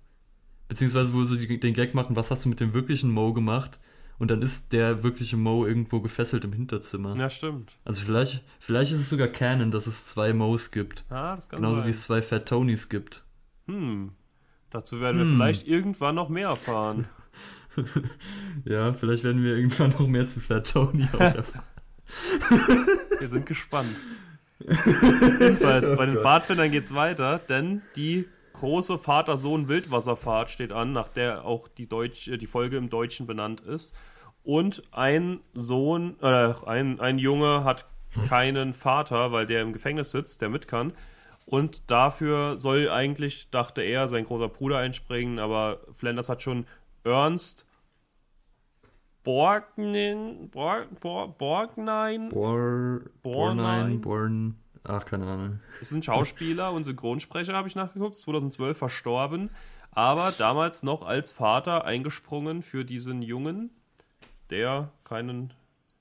Beziehungsweise 0.68 1.12
wo 1.12 1.24
sie 1.24 1.58
den 1.58 1.74
Gag 1.74 1.94
machen, 1.94 2.14
was 2.14 2.30
hast 2.30 2.44
du 2.44 2.48
mit 2.48 2.60
dem 2.60 2.72
wirklichen 2.72 3.10
Mo 3.10 3.32
gemacht? 3.32 3.80
Und 4.18 4.30
dann 4.30 4.40
ist 4.42 4.72
der 4.72 5.02
wirkliche 5.02 5.36
Mo 5.36 5.66
irgendwo 5.66 6.00
gefesselt 6.00 6.44
im 6.44 6.52
Hinterzimmer. 6.52 7.16
Ja, 7.16 7.28
stimmt. 7.28 7.72
Also 7.84 8.04
vielleicht, 8.04 8.44
vielleicht 8.60 8.92
ist 8.92 8.98
es 9.00 9.10
sogar 9.10 9.28
Canon, 9.28 9.70
dass 9.70 9.86
es 9.86 10.06
zwei 10.06 10.32
Mo's 10.32 10.70
gibt. 10.70 11.04
Ah, 11.10 11.34
das 11.34 11.48
kann 11.48 11.60
Genauso 11.60 11.78
sein. 11.78 11.86
wie 11.86 11.90
es 11.90 12.02
zwei 12.02 12.22
Fat 12.22 12.48
Tonys 12.48 12.88
gibt. 12.88 13.24
Hm, 13.66 14.12
Dazu 14.72 15.00
werden 15.00 15.18
wir 15.18 15.26
hm. 15.26 15.34
vielleicht 15.34 15.68
irgendwann 15.68 16.14
noch 16.14 16.30
mehr 16.30 16.48
erfahren. 16.48 17.06
ja, 18.64 18.94
vielleicht 18.94 19.22
werden 19.22 19.42
wir 19.42 19.54
irgendwann 19.56 19.90
noch 19.90 20.06
mehr 20.06 20.28
zu 20.28 20.40
Fat 20.40 20.70
Tony 20.72 21.02
erfahren. 21.12 21.44
wir 23.18 23.28
sind 23.28 23.44
gespannt. 23.44 23.94
Jedenfalls, 24.60 25.96
bei 25.96 26.06
den 26.06 26.16
Pfadfindern 26.16 26.70
geht 26.70 26.84
es 26.84 26.94
weiter, 26.94 27.38
denn 27.38 27.82
die 27.96 28.26
große 28.62 28.96
Vater-Sohn-Wildwasserfahrt 28.96 30.48
steht 30.50 30.72
an, 30.72 30.92
nach 30.92 31.08
der 31.08 31.44
auch 31.44 31.66
die, 31.66 31.88
Deutsch, 31.88 32.30
die 32.30 32.46
Folge 32.46 32.76
im 32.76 32.90
Deutschen 32.90 33.26
benannt 33.26 33.60
ist. 33.60 33.94
Und 34.44 34.82
ein 34.92 35.40
Sohn, 35.52 36.16
äh, 36.22 36.52
ein, 36.64 37.00
ein 37.00 37.18
Junge 37.18 37.64
hat 37.64 37.86
keinen 38.28 38.72
Vater, 38.72 39.32
weil 39.32 39.46
der 39.46 39.62
im 39.62 39.72
Gefängnis 39.72 40.12
sitzt, 40.12 40.42
der 40.42 40.48
mit 40.48 40.68
kann. 40.68 40.92
Und 41.44 41.90
dafür 41.90 42.56
soll 42.56 42.88
eigentlich, 42.88 43.50
dachte 43.50 43.82
er, 43.82 44.06
sein 44.06 44.24
großer 44.24 44.48
Bruder 44.48 44.78
einspringen, 44.78 45.40
aber 45.40 45.80
Flanders 45.92 46.28
hat 46.28 46.42
schon 46.42 46.66
Ernst 47.02 47.66
Borgnin, 49.24 50.50
Borg, 50.50 51.00
Borg, 51.00 51.36
Borgnein, 51.36 52.28
Bor, 52.28 53.00
Bornein, 53.22 54.00
Born, 54.00 54.56
ach, 54.84 55.04
keine 55.04 55.26
Ahnung. 55.26 55.60
Ist 55.80 55.92
ein 55.92 56.02
Schauspieler 56.02 56.72
und 56.72 56.84
Synchronsprecher, 56.84 57.54
habe 57.54 57.68
ich 57.68 57.76
nachgeguckt, 57.76 58.16
2012 58.16 58.76
verstorben, 58.76 59.50
aber 59.90 60.32
damals 60.36 60.82
noch 60.82 61.02
als 61.02 61.32
Vater 61.32 61.84
eingesprungen 61.84 62.62
für 62.62 62.84
diesen 62.84 63.22
Jungen, 63.22 63.70
der 64.50 64.90
keinen 65.04 65.52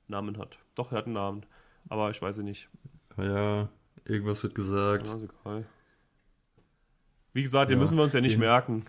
Namen 0.08 0.38
hat. 0.38 0.58
Doch, 0.76 0.92
er 0.92 1.00
hat 1.00 1.06
einen 1.06 1.16
Namen, 1.16 1.46
aber 1.90 2.10
ich 2.10 2.22
weiß 2.22 2.40
ihn 2.40 2.46
nicht. 2.46 2.70
Ja, 3.18 3.70
Irgendwas 4.06 4.42
wird 4.44 4.56
gesagt. 4.56 5.08
Ja, 5.08 5.18
egal. 5.18 5.66
Wie 7.34 7.44
gesagt, 7.44 7.72
den 7.72 7.78
ja, 7.78 7.82
müssen 7.82 7.98
wir 7.98 8.04
uns 8.04 8.14
ja 8.14 8.22
nicht 8.22 8.36
den, 8.36 8.42
merken. 8.42 8.84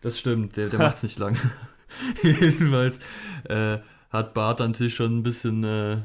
Das 0.00 0.18
stimmt, 0.18 0.56
der, 0.56 0.68
der 0.68 0.78
macht's 0.78 1.02
nicht 1.02 1.18
lang. 1.18 1.36
Jedenfalls 2.22 3.00
äh, 3.44 3.78
hat 4.10 4.34
Bart 4.34 4.60
natürlich 4.60 4.94
schon 4.94 5.18
ein 5.18 5.22
bisschen 5.22 5.64
äh, 5.64 6.02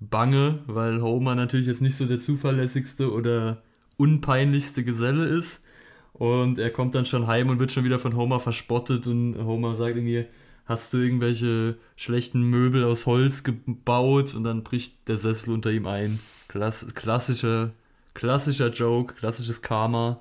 Bange, 0.00 0.60
weil 0.66 1.02
Homer 1.02 1.34
natürlich 1.34 1.66
jetzt 1.66 1.82
nicht 1.82 1.96
so 1.96 2.06
der 2.06 2.18
zuverlässigste 2.18 3.12
oder 3.12 3.62
unpeinlichste 3.96 4.82
Geselle 4.82 5.24
ist. 5.24 5.64
Und 6.12 6.58
er 6.58 6.70
kommt 6.70 6.94
dann 6.94 7.06
schon 7.06 7.26
heim 7.26 7.48
und 7.48 7.58
wird 7.58 7.72
schon 7.72 7.84
wieder 7.84 7.98
von 7.98 8.16
Homer 8.16 8.40
verspottet 8.40 9.06
und 9.06 9.36
Homer 9.38 9.76
sagt 9.76 9.96
irgendwie, 9.96 10.26
hast 10.66 10.92
du 10.92 10.98
irgendwelche 10.98 11.76
schlechten 11.96 12.42
Möbel 12.42 12.84
aus 12.84 13.06
Holz 13.06 13.42
gebaut 13.42 14.34
und 14.34 14.44
dann 14.44 14.62
bricht 14.62 15.08
der 15.08 15.18
Sessel 15.18 15.52
unter 15.52 15.70
ihm 15.70 15.86
ein. 15.86 16.18
Klass 16.48 16.94
klassischer, 16.94 17.72
klassischer 18.14 18.70
Joke, 18.70 19.14
klassisches 19.14 19.62
Karma. 19.62 20.20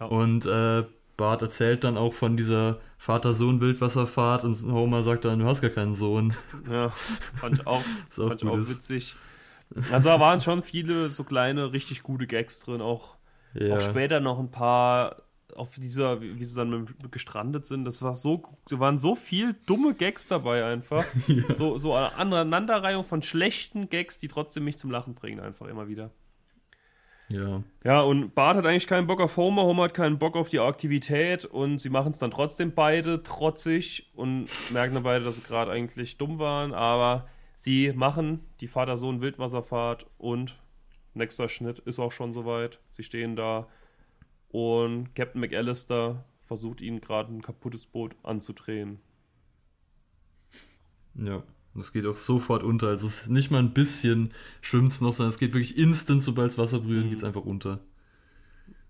Ja. 0.00 0.06
Und 0.06 0.46
äh, 0.46 0.84
Bart 1.16 1.42
erzählt 1.42 1.84
dann 1.84 1.96
auch 1.96 2.14
von 2.14 2.36
dieser 2.36 2.80
Vater-Sohn-Wildwasserfahrt 2.98 4.44
und 4.44 4.62
Homer 4.64 5.02
sagt 5.02 5.24
dann, 5.24 5.38
du 5.38 5.46
hast 5.46 5.60
gar 5.60 5.70
keinen 5.70 5.94
Sohn. 5.94 6.34
Ja, 6.70 6.90
fand 7.34 7.58
ich 7.58 7.66
auch, 7.66 7.82
fand 8.10 8.42
ich 8.42 8.48
auch 8.48 8.56
witzig. 8.56 9.16
Also 9.90 10.08
da 10.10 10.20
waren 10.20 10.40
schon 10.40 10.62
viele 10.62 11.10
so 11.10 11.24
kleine, 11.24 11.72
richtig 11.72 12.02
gute 12.02 12.26
Gags 12.26 12.60
drin, 12.60 12.80
auch, 12.80 13.16
ja. 13.54 13.76
auch 13.76 13.80
später 13.80 14.20
noch 14.20 14.38
ein 14.38 14.50
paar 14.50 15.22
auf 15.56 15.70
dieser, 15.78 16.20
wie 16.20 16.44
sie 16.44 16.56
dann 16.56 16.86
gestrandet 17.10 17.66
sind, 17.66 17.84
das 17.84 18.02
war 18.02 18.14
so, 18.14 18.42
da 18.68 18.78
waren 18.78 18.98
so 18.98 19.14
viel 19.14 19.54
dumme 19.66 19.94
Gags 19.94 20.26
dabei 20.26 20.64
einfach. 20.64 21.04
ja. 21.26 21.54
So, 21.54 21.78
so 21.78 21.94
eine 21.94 22.14
Aneinanderreihung 22.14 23.04
von 23.04 23.22
schlechten 23.22 23.88
Gags, 23.88 24.18
die 24.18 24.28
trotzdem 24.28 24.64
mich 24.64 24.78
zum 24.78 24.90
Lachen 24.90 25.14
bringen, 25.14 25.40
einfach 25.40 25.66
immer 25.66 25.88
wieder. 25.88 26.10
Ja. 27.32 27.62
Ja, 27.82 28.02
und 28.02 28.34
Bart 28.34 28.58
hat 28.58 28.66
eigentlich 28.66 28.86
keinen 28.86 29.06
Bock 29.06 29.20
auf 29.20 29.38
Homer, 29.38 29.62
Homer 29.62 29.84
hat 29.84 29.94
keinen 29.94 30.18
Bock 30.18 30.36
auf 30.36 30.50
die 30.50 30.60
Aktivität 30.60 31.46
und 31.46 31.78
sie 31.78 31.88
machen 31.88 32.12
es 32.12 32.18
dann 32.18 32.30
trotzdem 32.30 32.74
beide 32.74 33.22
trotzig 33.22 34.10
und 34.14 34.48
merken 34.70 34.94
dann 34.94 35.02
beide, 35.02 35.24
dass 35.24 35.36
sie 35.36 35.42
gerade 35.42 35.70
eigentlich 35.70 36.18
dumm 36.18 36.38
waren, 36.38 36.74
aber 36.74 37.26
sie 37.56 37.92
machen 37.94 38.44
die 38.60 38.68
Vater-Sohn-Wildwasserfahrt 38.68 40.06
und 40.18 40.58
nächster 41.14 41.48
Schnitt 41.48 41.78
ist 41.78 41.98
auch 41.98 42.12
schon 42.12 42.34
soweit. 42.34 42.80
Sie 42.90 43.02
stehen 43.02 43.34
da 43.34 43.66
und 44.48 45.14
Captain 45.14 45.40
McAllister 45.40 46.26
versucht 46.42 46.82
ihnen 46.82 47.00
gerade 47.00 47.32
ein 47.32 47.40
kaputtes 47.40 47.86
Boot 47.86 48.14
anzudrehen. 48.22 49.00
Ja, 51.14 51.42
das 51.74 51.92
geht 51.92 52.06
auch 52.06 52.16
sofort 52.16 52.62
unter. 52.62 52.88
Also 52.88 53.06
es 53.06 53.22
ist 53.22 53.30
nicht 53.30 53.50
mal 53.50 53.58
ein 53.58 53.72
bisschen 53.72 54.32
schwimmt 54.60 54.92
es 54.92 55.00
noch, 55.00 55.12
sondern 55.12 55.30
es 55.30 55.38
geht 55.38 55.54
wirklich 55.54 55.78
instant, 55.78 56.22
sobald 56.22 56.50
es 56.50 56.58
Wasser 56.58 56.80
berührt, 56.80 57.06
mhm. 57.06 57.10
geht 57.10 57.18
es 57.18 57.24
einfach 57.24 57.44
unter. 57.44 57.80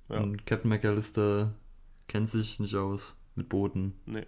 Ja. 0.09 0.21
Und 0.21 0.47
Captain 0.47 0.68
McAllister 0.68 1.55
kennt 2.09 2.29
sich 2.29 2.61
nicht 2.61 2.75
aus 2.75 3.16
mit 3.35 3.49
Booten. 3.49 3.95
Nee. 4.07 4.27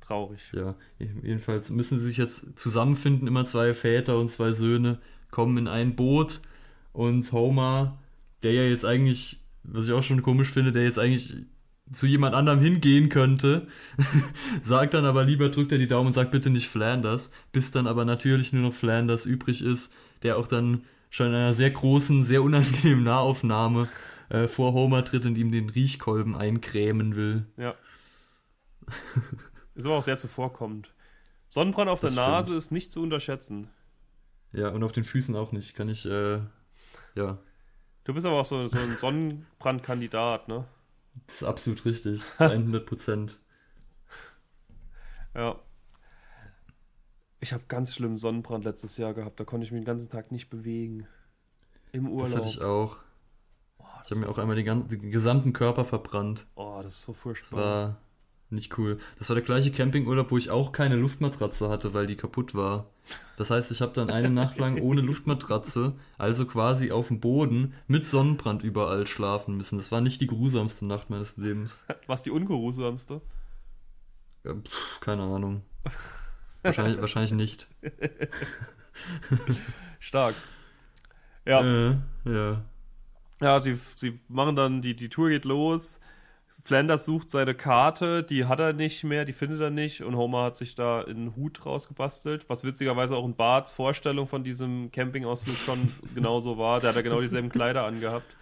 Traurig. 0.00 0.40
Ja, 0.52 0.74
jedenfalls 0.98 1.70
müssen 1.70 1.98
sie 1.98 2.06
sich 2.06 2.16
jetzt 2.16 2.58
zusammenfinden, 2.58 3.28
immer 3.28 3.44
zwei 3.44 3.74
Väter 3.74 4.18
und 4.18 4.30
zwei 4.30 4.50
Söhne 4.50 4.98
kommen 5.30 5.56
in 5.58 5.68
ein 5.68 5.94
Boot 5.94 6.40
und 6.92 7.30
Homer, 7.30 7.98
der 8.42 8.52
ja 8.52 8.62
jetzt 8.64 8.84
eigentlich 8.84 9.40
was 9.62 9.86
ich 9.86 9.92
auch 9.92 10.02
schon 10.02 10.22
komisch 10.22 10.50
finde, 10.50 10.72
der 10.72 10.84
jetzt 10.84 10.98
eigentlich 10.98 11.34
zu 11.92 12.06
jemand 12.06 12.34
anderem 12.34 12.60
hingehen 12.60 13.08
könnte, 13.08 13.66
sagt 14.62 14.94
dann 14.94 15.04
aber 15.04 15.24
lieber, 15.24 15.48
drückt 15.48 15.72
er 15.72 15.78
die 15.78 15.86
Daumen 15.86 16.08
und 16.08 16.12
sagt 16.12 16.30
bitte 16.30 16.50
nicht 16.50 16.68
Flanders, 16.68 17.30
bis 17.52 17.70
dann 17.70 17.86
aber 17.86 18.04
natürlich 18.04 18.52
nur 18.52 18.62
noch 18.62 18.74
Flanders 18.74 19.26
übrig 19.26 19.62
ist, 19.62 19.92
der 20.22 20.38
auch 20.38 20.46
dann 20.46 20.84
schon 21.10 21.28
in 21.28 21.34
einer 21.34 21.54
sehr 21.54 21.70
großen, 21.70 22.24
sehr 22.24 22.42
unangenehmen 22.42 23.04
Nahaufnahme 23.04 23.88
äh, 24.28 24.46
vor 24.46 24.72
Homer 24.72 25.04
tritt 25.04 25.26
und 25.26 25.36
ihm 25.36 25.50
den 25.50 25.68
Riechkolben 25.68 26.36
eincremen 26.36 27.16
will. 27.16 27.46
Ja. 27.56 27.74
ist 29.74 29.86
aber 29.86 29.96
auch 29.96 30.02
sehr 30.02 30.18
zuvorkommend. 30.18 30.94
Sonnenbrand 31.48 31.90
auf 31.90 32.00
das 32.00 32.14
der 32.14 32.26
Nase 32.26 32.54
ist 32.54 32.70
nicht 32.70 32.92
zu 32.92 33.02
unterschätzen. 33.02 33.68
Ja, 34.52 34.68
und 34.68 34.84
auf 34.84 34.92
den 34.92 35.04
Füßen 35.04 35.34
auch 35.34 35.52
nicht. 35.52 35.74
Kann 35.74 35.88
ich, 35.88 36.06
äh, 36.06 36.38
ja, 37.16 37.38
Du 38.04 38.14
bist 38.14 38.26
aber 38.26 38.40
auch 38.40 38.44
so, 38.44 38.66
so 38.66 38.78
ein 38.78 38.96
Sonnenbrandkandidat, 38.96 40.48
ne? 40.48 40.64
Das 41.26 41.36
ist 41.36 41.44
absolut 41.44 41.84
richtig. 41.84 42.22
100 42.38 42.86
Prozent. 42.86 43.40
ja. 45.34 45.58
Ich 47.42 47.54
habe 47.54 47.64
ganz 47.68 47.94
schlimmen 47.94 48.18
Sonnenbrand 48.18 48.64
letztes 48.64 48.98
Jahr 48.98 49.14
gehabt. 49.14 49.40
Da 49.40 49.44
konnte 49.44 49.64
ich 49.64 49.72
mich 49.72 49.80
den 49.80 49.86
ganzen 49.86 50.10
Tag 50.10 50.30
nicht 50.30 50.50
bewegen. 50.50 51.06
Im 51.92 52.08
Urlaub. 52.08 52.28
Das 52.28 52.36
hatte 52.36 52.48
ich 52.48 52.60
auch. 52.60 52.98
Oh, 53.78 53.84
ich 54.04 54.10
habe 54.10 54.20
mir 54.20 54.28
auch 54.28 54.38
einmal 54.38 54.56
den, 54.56 54.66
ganzen, 54.66 54.88
den 54.88 55.10
gesamten 55.10 55.52
Körper 55.52 55.84
verbrannt. 55.84 56.46
Oh, 56.54 56.80
das 56.82 56.96
ist 56.96 57.02
so 57.02 57.14
furchtbar. 57.14 57.56
Das 57.56 57.66
war 57.66 58.00
nicht 58.50 58.76
cool. 58.78 58.98
Das 59.18 59.28
war 59.28 59.34
der 59.34 59.44
gleiche 59.44 59.70
Campingurlaub, 59.70 60.30
wo 60.30 60.38
ich 60.38 60.50
auch 60.50 60.72
keine 60.72 60.96
Luftmatratze 60.96 61.68
hatte, 61.68 61.94
weil 61.94 62.06
die 62.06 62.16
kaputt 62.16 62.54
war. 62.54 62.90
Das 63.36 63.50
heißt, 63.50 63.70
ich 63.70 63.80
habe 63.80 63.92
dann 63.92 64.10
eine 64.10 64.30
Nacht 64.30 64.58
lang 64.58 64.80
ohne 64.80 65.00
Luftmatratze, 65.00 65.94
also 66.18 66.46
quasi 66.46 66.90
auf 66.90 67.08
dem 67.08 67.20
Boden, 67.20 67.74
mit 67.86 68.04
Sonnenbrand 68.04 68.62
überall 68.62 69.06
schlafen 69.06 69.56
müssen. 69.56 69.78
Das 69.78 69.92
war 69.92 70.00
nicht 70.00 70.20
die 70.20 70.26
grusamste 70.26 70.86
Nacht 70.86 71.10
meines 71.10 71.36
Lebens. 71.36 71.78
Was 72.06 72.22
die 72.22 72.30
ungeruhsamste? 72.30 73.20
Ja, 74.44 74.54
keine 75.00 75.22
Ahnung. 75.22 75.62
Wahrscheinlich, 76.62 77.00
wahrscheinlich 77.00 77.32
nicht. 77.32 77.68
Stark. 79.98 80.34
Ja. 81.46 81.90
Äh, 81.90 81.96
ja. 82.24 82.64
Ja, 83.40 83.58
sie, 83.60 83.74
sie 83.96 84.20
machen 84.28 84.56
dann, 84.56 84.82
die, 84.82 84.94
die 84.94 85.08
Tour 85.08 85.30
geht 85.30 85.44
los 85.44 86.00
Flanders 86.64 87.04
sucht 87.04 87.30
seine 87.30 87.54
Karte, 87.54 88.24
die 88.24 88.46
hat 88.46 88.58
er 88.58 88.72
nicht 88.72 89.04
mehr, 89.04 89.24
die 89.24 89.32
findet 89.32 89.60
er 89.60 89.70
nicht 89.70 90.02
und 90.02 90.16
Homer 90.16 90.44
hat 90.44 90.56
sich 90.56 90.74
da 90.74 91.02
einen 91.02 91.36
Hut 91.36 91.64
rausgebastelt, 91.64 92.48
was 92.48 92.64
witzigerweise 92.64 93.16
auch 93.16 93.24
in 93.24 93.36
Barts 93.36 93.70
Vorstellung 93.72 94.26
von 94.26 94.42
diesem 94.42 94.90
Campingausflug 94.90 95.56
schon 95.56 95.92
genauso 96.14 96.58
war. 96.58 96.80
Der 96.80 96.88
hat 96.88 96.96
ja 96.96 97.02
genau 97.02 97.20
dieselben 97.20 97.50
Kleider 97.50 97.84
angehabt. 97.84 98.36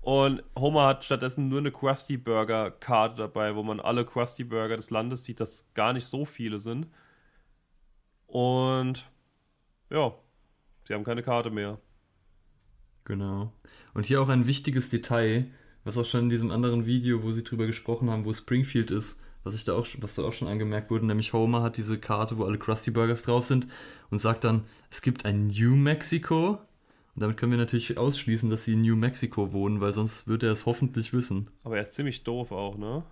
Und 0.00 0.42
Homer 0.58 0.86
hat 0.86 1.04
stattdessen 1.04 1.48
nur 1.48 1.58
eine 1.58 1.70
Krusty 1.70 2.16
Burger 2.16 2.70
Karte 2.70 3.16
dabei, 3.16 3.54
wo 3.54 3.62
man 3.62 3.78
alle 3.78 4.06
Krusty 4.06 4.44
Burger 4.44 4.76
des 4.76 4.88
Landes 4.88 5.24
sieht, 5.24 5.40
dass 5.40 5.66
gar 5.74 5.92
nicht 5.92 6.06
so 6.06 6.24
viele 6.24 6.60
sind. 6.60 6.86
Und 8.26 9.10
ja, 9.90 10.14
sie 10.86 10.94
haben 10.94 11.04
keine 11.04 11.22
Karte 11.22 11.50
mehr. 11.50 11.78
Genau. 13.04 13.52
Und 13.92 14.06
hier 14.06 14.22
auch 14.22 14.30
ein 14.30 14.46
wichtiges 14.46 14.88
Detail 14.88 15.50
was 15.84 15.98
auch 15.98 16.04
schon 16.04 16.24
in 16.24 16.30
diesem 16.30 16.50
anderen 16.50 16.86
Video, 16.86 17.22
wo 17.22 17.30
sie 17.30 17.44
drüber 17.44 17.66
gesprochen 17.66 18.10
haben, 18.10 18.24
wo 18.24 18.32
Springfield 18.32 18.90
ist, 18.90 19.20
was 19.44 19.54
ich 19.54 19.64
da 19.64 19.74
auch, 19.74 19.86
was 20.00 20.14
da 20.14 20.22
auch 20.22 20.32
schon 20.32 20.48
angemerkt 20.48 20.90
wurde, 20.90 21.06
nämlich 21.06 21.32
Homer 21.32 21.62
hat 21.62 21.76
diese 21.76 21.98
Karte, 21.98 22.38
wo 22.38 22.44
alle 22.44 22.58
Krusty 22.58 22.90
Burgers 22.90 23.22
drauf 23.22 23.44
sind 23.44 23.66
und 24.10 24.18
sagt 24.18 24.44
dann, 24.44 24.64
es 24.90 25.02
gibt 25.02 25.24
ein 25.24 25.46
New 25.46 25.74
Mexico. 25.74 26.58
Und 27.14 27.22
damit 27.22 27.36
können 27.36 27.52
wir 27.52 27.58
natürlich 27.58 27.98
ausschließen, 27.98 28.50
dass 28.50 28.64
sie 28.64 28.74
in 28.74 28.82
New 28.82 28.96
Mexico 28.96 29.52
wohnen, 29.52 29.80
weil 29.80 29.92
sonst 29.92 30.28
würde 30.28 30.46
er 30.46 30.52
es 30.52 30.66
hoffentlich 30.66 31.12
wissen. 31.12 31.50
Aber 31.64 31.76
er 31.76 31.82
ist 31.82 31.94
ziemlich 31.94 32.24
doof 32.24 32.52
auch, 32.52 32.76
ne? 32.76 33.04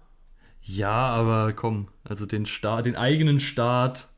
Ja, 0.60 1.08
aber 1.08 1.52
komm, 1.52 1.88
also 2.04 2.26
den 2.26 2.44
Staat, 2.46 2.86
den 2.86 2.96
eigenen 2.96 3.40
Staat, 3.40 4.08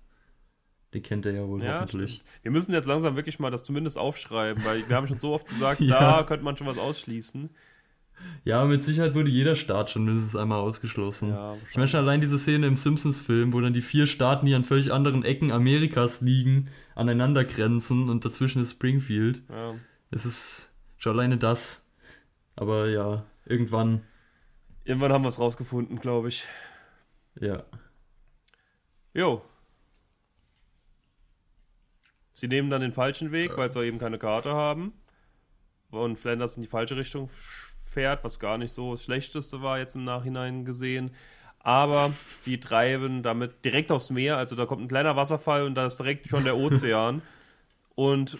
den 0.95 1.03
kennt 1.03 1.27
er 1.27 1.33
ja 1.33 1.47
wohl 1.47 1.63
ja, 1.63 1.81
hoffentlich. 1.81 2.15
Stimmt. 2.15 2.29
Wir 2.43 2.51
müssen 2.51 2.73
jetzt 2.73 2.87
langsam 2.87 3.17
wirklich 3.17 3.39
mal 3.39 3.51
das 3.51 3.63
zumindest 3.63 3.99
aufschreiben, 3.99 4.65
weil 4.65 4.89
wir 4.89 4.97
haben 4.97 5.07
schon 5.07 5.19
so 5.19 5.35
oft 5.35 5.47
gesagt, 5.49 5.81
ja. 5.81 5.99
da 6.01 6.23
könnte 6.23 6.45
man 6.45 6.57
schon 6.57 6.67
was 6.67 6.79
ausschließen. 6.79 7.51
Ja, 8.45 8.65
mit 8.65 8.83
Sicherheit 8.83 9.15
wurde 9.15 9.29
jeder 9.29 9.57
Staat 9.57 9.91
schon 9.91 10.05
mindestens 10.05 10.37
einmal 10.37 10.61
ausgeschlossen. 10.61 11.31
Ja, 11.31 11.57
ich 11.71 11.77
meine 11.77 11.89
schon 11.89 12.01
allein 12.01 12.21
diese 12.21 12.39
Szene 12.39 12.67
im 12.67 12.77
Simpsons-Film, 12.77 13.53
wo 13.53 13.61
dann 13.61 13.73
die 13.73 13.83
vier 13.83 14.07
Staaten, 14.07 14.47
die 14.47 14.55
an 14.55 14.65
völlig 14.65 14.93
anderen 14.93 15.25
Ecken 15.25 15.53
Amerikas 15.53 16.21
liegen, 16.21 16.69
aneinander 16.95 17.45
grenzen 17.45 18.09
und 18.09 18.25
dazwischen 18.25 18.63
ist 18.63 18.73
Springfield. 18.73 19.43
Ja. 19.49 19.75
Es 20.11 20.25
ist 20.25 20.73
schon 20.97 21.13
alleine 21.13 21.37
das. 21.37 21.89
Aber 22.57 22.89
ja, 22.89 23.25
irgendwann. 23.45 24.03
Irgendwann 24.85 25.13
haben 25.13 25.23
wir 25.23 25.29
es 25.29 25.39
rausgefunden, 25.39 26.01
glaube 26.01 26.29
ich. 26.29 26.45
Ja. 27.41 27.65
Jo. 29.15 29.43
Sie 32.33 32.49
nehmen 32.49 32.71
dann 32.71 32.81
den 32.81 32.93
falschen 32.93 33.33
Weg, 33.33 33.57
weil 33.57 33.71
sie 33.71 33.85
eben 33.85 33.99
keine 33.99 34.19
Karte 34.19 34.53
haben. 34.53 34.93
Und 35.91 36.19
Flanders 36.19 36.57
in 36.57 36.63
die 36.63 36.69
falsche 36.69 36.97
Richtung 36.97 37.29
fährt, 37.89 38.25
was 38.25 38.39
gar 38.39 38.59
nicht 38.59 38.73
so 38.73 38.93
das 38.93 39.05
Schlechteste 39.05 39.63
war 39.63 39.79
jetzt 39.79 39.97
im 39.97 40.05
Nachhinein 40.05 40.65
gesehen. 40.65 41.11
Aber 41.61 42.13
sie 42.39 42.61
treiben 42.61 43.23
damit 43.23 43.65
direkt 43.65 43.91
aufs 43.91 44.11
Meer, 44.11 44.37
also 44.37 44.57
da 44.57 44.67
kommt 44.67 44.83
ein 44.83 44.89
kleiner 44.89 45.17
Wasserfall 45.17 45.65
und 45.65 45.75
da 45.75 45.87
ist 45.87 45.99
direkt 45.99 46.29
schon 46.29 46.45
der 46.45 46.57
Ozean. 46.57 47.23
und 47.95 48.39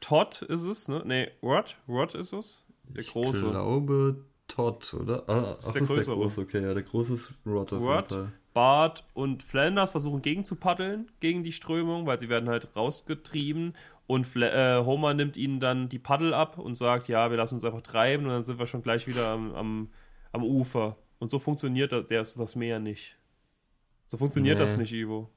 Todd 0.00 0.42
ist 0.42 0.64
es, 0.64 0.88
ne? 0.88 1.02
Nee, 1.04 1.30
Rod? 1.42 1.76
Rod 1.88 2.14
ist 2.14 2.32
es? 2.32 2.64
Der 2.84 3.02
große. 3.02 3.46
Ich 3.46 3.50
glaube 3.50 4.24
Todd, 4.46 4.94
oder? 4.94 5.24
Ah, 5.28 5.58
ach, 5.60 5.72
der, 5.72 5.82
das 5.82 5.90
ist 5.90 6.06
der 6.06 6.14
große, 6.14 6.40
okay, 6.40 6.62
ja, 6.62 6.72
der 6.72 6.82
große 6.82 7.14
ist 7.14 7.32
Rod 7.44 7.72
auf 7.72 7.80
Rod, 7.80 8.10
jeden 8.10 8.24
Fall. 8.24 8.32
Bart 8.54 9.04
und 9.14 9.42
Flanders 9.42 9.90
versuchen 9.90 10.22
gegen 10.22 10.44
zu 10.44 10.56
paddeln, 10.56 11.10
gegen 11.20 11.42
die 11.42 11.52
Strömung, 11.52 12.06
weil 12.06 12.18
sie 12.18 12.28
werden 12.28 12.48
halt 12.48 12.74
rausgetrieben 12.74 13.74
und 14.08 14.26
Fla 14.26 14.78
äh, 14.78 14.84
Homer 14.84 15.12
nimmt 15.12 15.36
ihnen 15.36 15.60
dann 15.60 15.90
die 15.90 15.98
Paddel 15.98 16.32
ab 16.32 16.58
und 16.58 16.74
sagt, 16.74 17.08
ja, 17.08 17.30
wir 17.30 17.36
lassen 17.36 17.56
uns 17.56 17.64
einfach 17.64 17.82
treiben 17.82 18.24
und 18.24 18.30
dann 18.30 18.42
sind 18.42 18.58
wir 18.58 18.66
schon 18.66 18.82
gleich 18.82 19.06
wieder 19.06 19.28
am, 19.28 19.54
am, 19.54 19.90
am 20.32 20.42
Ufer. 20.42 20.96
Und 21.18 21.28
so 21.30 21.38
funktioniert 21.38 21.92
das, 21.92 22.06
das, 22.08 22.34
das 22.34 22.56
Meer 22.56 22.80
nicht. 22.80 23.18
So 24.06 24.16
funktioniert 24.16 24.58
nee. 24.58 24.64
das 24.64 24.78
nicht, 24.78 24.94
Ivo. 24.94 25.28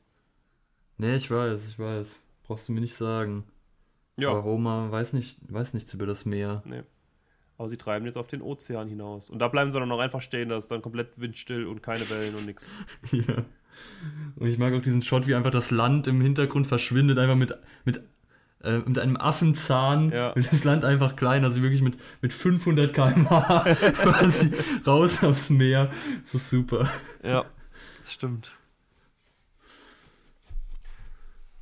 Nee, 0.97 1.17
ich 1.17 1.29
weiß, 1.29 1.67
ich 1.67 1.77
weiß. 1.77 2.25
Brauchst 2.43 2.69
du 2.69 2.71
mir 2.71 2.79
nicht 2.79 2.95
sagen. 2.95 3.43
Ja. 4.15 4.29
Aber 4.29 4.45
Homer 4.45 4.89
weiß, 4.89 5.11
nicht, 5.13 5.39
weiß 5.51 5.73
nichts 5.73 5.93
über 5.93 6.05
das 6.05 6.25
Meer. 6.25 6.63
Nee. 6.63 6.83
Aber 7.57 7.67
sie 7.67 7.77
treiben 7.77 8.05
jetzt 8.05 8.17
auf 8.17 8.27
den 8.27 8.41
Ozean 8.41 8.87
hinaus. 8.87 9.29
Und 9.29 9.39
da 9.39 9.49
bleiben 9.49 9.73
sie 9.73 9.79
dann 9.79 9.89
noch 9.89 9.99
einfach 9.99 10.21
stehen, 10.21 10.47
da 10.47 10.57
ist 10.57 10.71
dann 10.71 10.81
komplett 10.81 11.19
windstill 11.19 11.67
und 11.67 11.83
keine 11.83 12.09
Wellen 12.09 12.35
und 12.35 12.45
nichts. 12.45 12.73
Ja. 13.11 13.43
Und 14.35 14.47
ich 14.47 14.57
mag 14.57 14.73
auch 14.73 14.81
diesen 14.81 15.01
Shot, 15.01 15.27
wie 15.27 15.35
einfach 15.35 15.51
das 15.51 15.71
Land 15.71 16.07
im 16.07 16.21
Hintergrund 16.21 16.67
verschwindet, 16.67 17.17
einfach 17.17 17.35
mit, 17.35 17.53
mit, 17.85 18.03
äh, 18.63 18.79
mit 18.79 18.99
einem 18.99 19.17
Affenzahn. 19.17 20.11
Ja. 20.11 20.31
Und 20.31 20.45
das 20.51 20.63
Land 20.63 20.85
einfach 20.85 21.15
klein, 21.15 21.43
also 21.43 21.61
wirklich 21.61 21.81
mit, 21.81 21.97
mit 22.21 22.33
500 22.33 22.93
km/h 22.93 23.75
quasi 23.93 24.51
raus 24.85 25.23
aufs 25.23 25.49
Meer. 25.49 25.89
Das 26.23 26.35
ist 26.35 26.49
super. 26.49 26.89
Ja, 27.23 27.45
das 27.99 28.13
stimmt. 28.13 28.51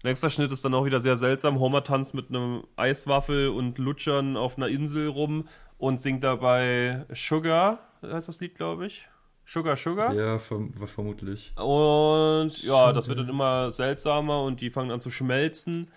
Nächster 0.01 0.29
Schnitt 0.29 0.51
ist 0.51 0.63
dann 0.63 0.73
auch 0.73 0.85
wieder 0.85 1.01
sehr 1.01 1.17
seltsam. 1.17 1.59
Homer 1.59 1.83
tanzt 1.83 2.13
mit 2.13 2.29
einem 2.29 2.63
Eiswaffel 2.77 3.49
und 3.49 3.77
Lutschern 3.77 4.37
auf 4.37 4.55
einer 4.55 4.69
Insel 4.69 5.09
rum 5.09 5.49
und 5.77 5.99
singt 5.99 6.23
dabei 6.23 7.05
Sugar, 7.13 7.79
heißt 8.01 8.29
das 8.29 8.39
Lied, 8.39 8.55
glaube 8.55 8.85
ich. 8.85 9.09
Sugar, 9.43 9.75
Sugar. 9.75 10.13
Ja, 10.13 10.37
verm 10.37 10.73
vermutlich. 10.87 11.53
Und 11.57 12.63
ja, 12.63 12.93
das 12.93 13.05
Sugar. 13.05 13.07
wird 13.07 13.19
dann 13.19 13.29
immer 13.29 13.71
seltsamer 13.71 14.43
und 14.43 14.61
die 14.61 14.69
fangen 14.69 14.91
an 14.91 14.99
zu 14.99 15.09
schmelzen, 15.09 15.89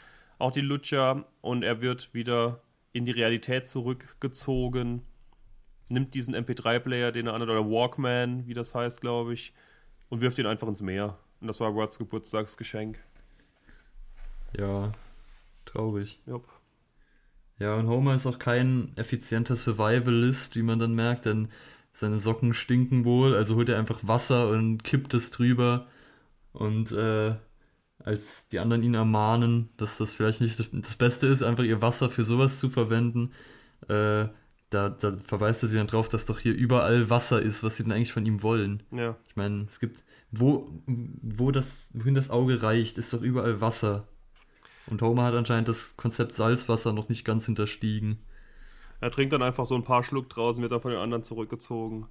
auch 0.43 0.53
die 0.53 0.61
Lutscher. 0.61 1.25
Und 1.41 1.63
er 1.63 1.81
wird 1.81 2.13
wieder 2.15 2.63
in 2.93 3.07
die 3.07 3.13
Realität 3.13 3.67
zurückgezogen, 3.67 5.03
nimmt 5.89 6.15
diesen 6.15 6.35
MP3-Player, 6.35 7.13
den 7.13 7.27
er 7.27 7.35
an 7.35 7.43
oder 7.43 7.65
Walkman, 7.65 8.47
wie 8.47 8.55
das 8.55 8.75
heißt, 8.75 9.01
glaube 9.01 9.35
ich, 9.35 9.55
und 10.09 10.21
wirft 10.21 10.39
ihn 10.39 10.47
einfach 10.47 10.69
ins 10.69 10.83
Meer. 10.83 11.19
Und 11.41 11.49
das 11.49 11.61
war 11.61 11.71
Rods 11.71 11.99
Geburtstagsgeschenk. 11.99 13.03
Ja, 14.59 14.93
traurig. 15.65 16.21
Jupp. 16.27 16.47
Ja, 17.59 17.77
und 17.77 17.89
Homer 17.89 18.15
ist 18.15 18.27
auch 18.27 18.39
kein 18.39 18.93
effizienter 18.97 19.57
Survivalist, 19.57 20.57
wie 20.57 20.63
man 20.63 20.79
dann 20.79 20.95
merkt, 20.95 21.27
denn 21.27 21.49
seine 21.93 22.19
Socken 22.19 22.55
stinken 22.55 23.05
wohl, 23.05 23.35
also 23.35 23.57
holt 23.57 23.69
er 23.69 23.79
einfach 23.79 24.01
Wasser 24.03 24.49
und 24.49 24.83
kippt 24.83 25.15
es 25.15 25.31
drüber. 25.31 25.87
Und 26.53 26.93
äh, 26.93 27.37
als 28.05 28.49
die 28.49 28.59
anderen 28.59 28.83
ihn 28.83 28.95
ermahnen, 28.95 29.71
dass 29.77 29.99
das 29.99 30.13
vielleicht 30.13 30.41
nicht 30.41 30.59
das 30.59 30.97
Beste 30.97 31.27
ist, 31.27 31.43
einfach 31.43 31.65
ihr 31.65 31.83
Wasser 31.83 32.11
für 32.11 32.25
sowas 32.25 32.59
zu 32.59 32.71
verwenden, 32.71 33.33
äh, 33.89 34.29
da, 34.73 34.89
da 34.89 35.17
verweist 35.25 35.63
er 35.63 35.69
sie 35.69 35.77
dann 35.77 35.87
drauf, 35.87 36.09
dass 36.09 36.25
doch 36.25 36.39
hier 36.39 36.55
überall 36.55 37.11
Wasser 37.11 37.43
ist, 37.43 37.63
was 37.63 37.77
sie 37.77 37.83
denn 37.83 37.93
eigentlich 37.93 38.13
von 38.13 38.25
ihm 38.25 38.43
wollen. 38.43 38.83
Ja. 38.91 39.17
Ich 39.29 39.37
meine, 39.37 39.67
es 39.69 39.81
gibt, 39.81 40.05
wo, 40.31 40.71
wo 40.87 41.51
das, 41.51 41.91
wohin 41.93 42.15
das 42.15 42.31
Auge 42.31 42.63
reicht, 42.63 42.97
ist 42.99 43.13
doch 43.13 43.23
überall 43.23 43.61
Wasser. 43.61 44.09
Und 44.87 45.03
Homer 45.03 45.25
hat 45.25 45.35
anscheinend 45.35 45.69
das 45.69 45.97
Konzept 45.97 46.33
Salzwasser 46.33 46.93
noch 46.93 47.09
nicht 47.09 47.25
ganz 47.25 47.47
hinterstiegen. 47.47 48.19
Er 49.01 49.11
trinkt 49.11 49.33
dann 49.33 49.43
einfach 49.43 49.67
so 49.67 49.75
ein 49.75 49.85
paar 49.85 50.03
Schluck 50.03 50.29
draußen, 50.31 50.63
wird 50.63 50.73
dann 50.73 50.81
von 50.81 50.91
den 50.91 51.01
anderen 51.01 51.23
zurückgezogen. 51.23 52.07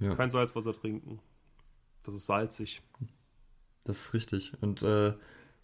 Ja, 0.00 0.14
Kein 0.14 0.30
Salzwasser 0.30 0.72
trinken. 0.72 1.20
Das 2.04 2.14
ist 2.14 2.26
salzig. 2.26 2.82
Das 3.88 4.04
ist 4.04 4.14
richtig. 4.14 4.52
Und 4.60 4.82
äh, 4.82 5.14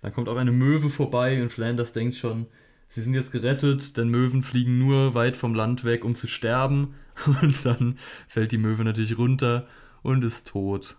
dann 0.02 0.12
kommt 0.12 0.28
auch 0.28 0.36
eine 0.36 0.50
Möwe 0.50 0.90
vorbei 0.90 1.40
und 1.42 1.52
Flanders 1.52 1.92
denkt 1.92 2.16
schon, 2.16 2.46
sie 2.88 3.02
sind 3.02 3.14
jetzt 3.14 3.32
gerettet, 3.32 3.96
denn 3.96 4.08
Möwen 4.08 4.42
fliegen 4.42 4.78
nur 4.78 5.14
weit 5.14 5.36
vom 5.36 5.54
Land 5.54 5.84
weg, 5.84 6.04
um 6.04 6.14
zu 6.14 6.26
sterben. 6.26 6.94
Und 7.42 7.64
dann 7.64 7.96
fällt 8.26 8.50
die 8.50 8.58
Möwe 8.58 8.82
natürlich 8.82 9.16
runter 9.16 9.68
und 10.02 10.24
ist 10.24 10.48
tot. 10.48 10.96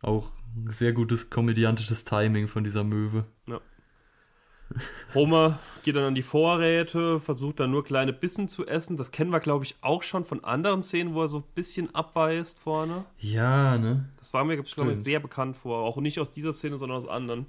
Auch 0.00 0.30
sehr 0.68 0.92
gutes 0.92 1.30
komödiantisches 1.30 2.04
Timing 2.04 2.46
von 2.46 2.62
dieser 2.62 2.84
Möwe. 2.84 3.26
Homer 5.14 5.58
geht 5.82 5.96
dann 5.96 6.04
an 6.04 6.14
die 6.14 6.22
Vorräte, 6.22 7.20
versucht 7.20 7.60
dann 7.60 7.70
nur 7.70 7.84
kleine 7.84 8.12
Bissen 8.12 8.48
zu 8.48 8.66
essen. 8.66 8.96
Das 8.96 9.12
kennen 9.12 9.30
wir, 9.30 9.40
glaube 9.40 9.64
ich, 9.64 9.76
auch 9.80 10.02
schon 10.02 10.24
von 10.24 10.42
anderen 10.44 10.82
Szenen, 10.82 11.14
wo 11.14 11.22
er 11.22 11.28
so 11.28 11.38
ein 11.38 11.44
bisschen 11.54 11.94
abbeißt 11.94 12.58
vorne. 12.58 13.04
Ja, 13.18 13.78
ne? 13.78 14.08
Das 14.18 14.34
war 14.34 14.44
mir, 14.44 14.60
glaube 14.60 14.92
ich, 14.92 14.98
sehr 14.98 15.20
bekannt 15.20 15.56
vor. 15.56 15.78
Auch 15.84 15.96
nicht 15.98 16.18
aus 16.18 16.30
dieser 16.30 16.52
Szene, 16.52 16.76
sondern 16.78 16.98
aus 16.98 17.06
anderen. 17.06 17.46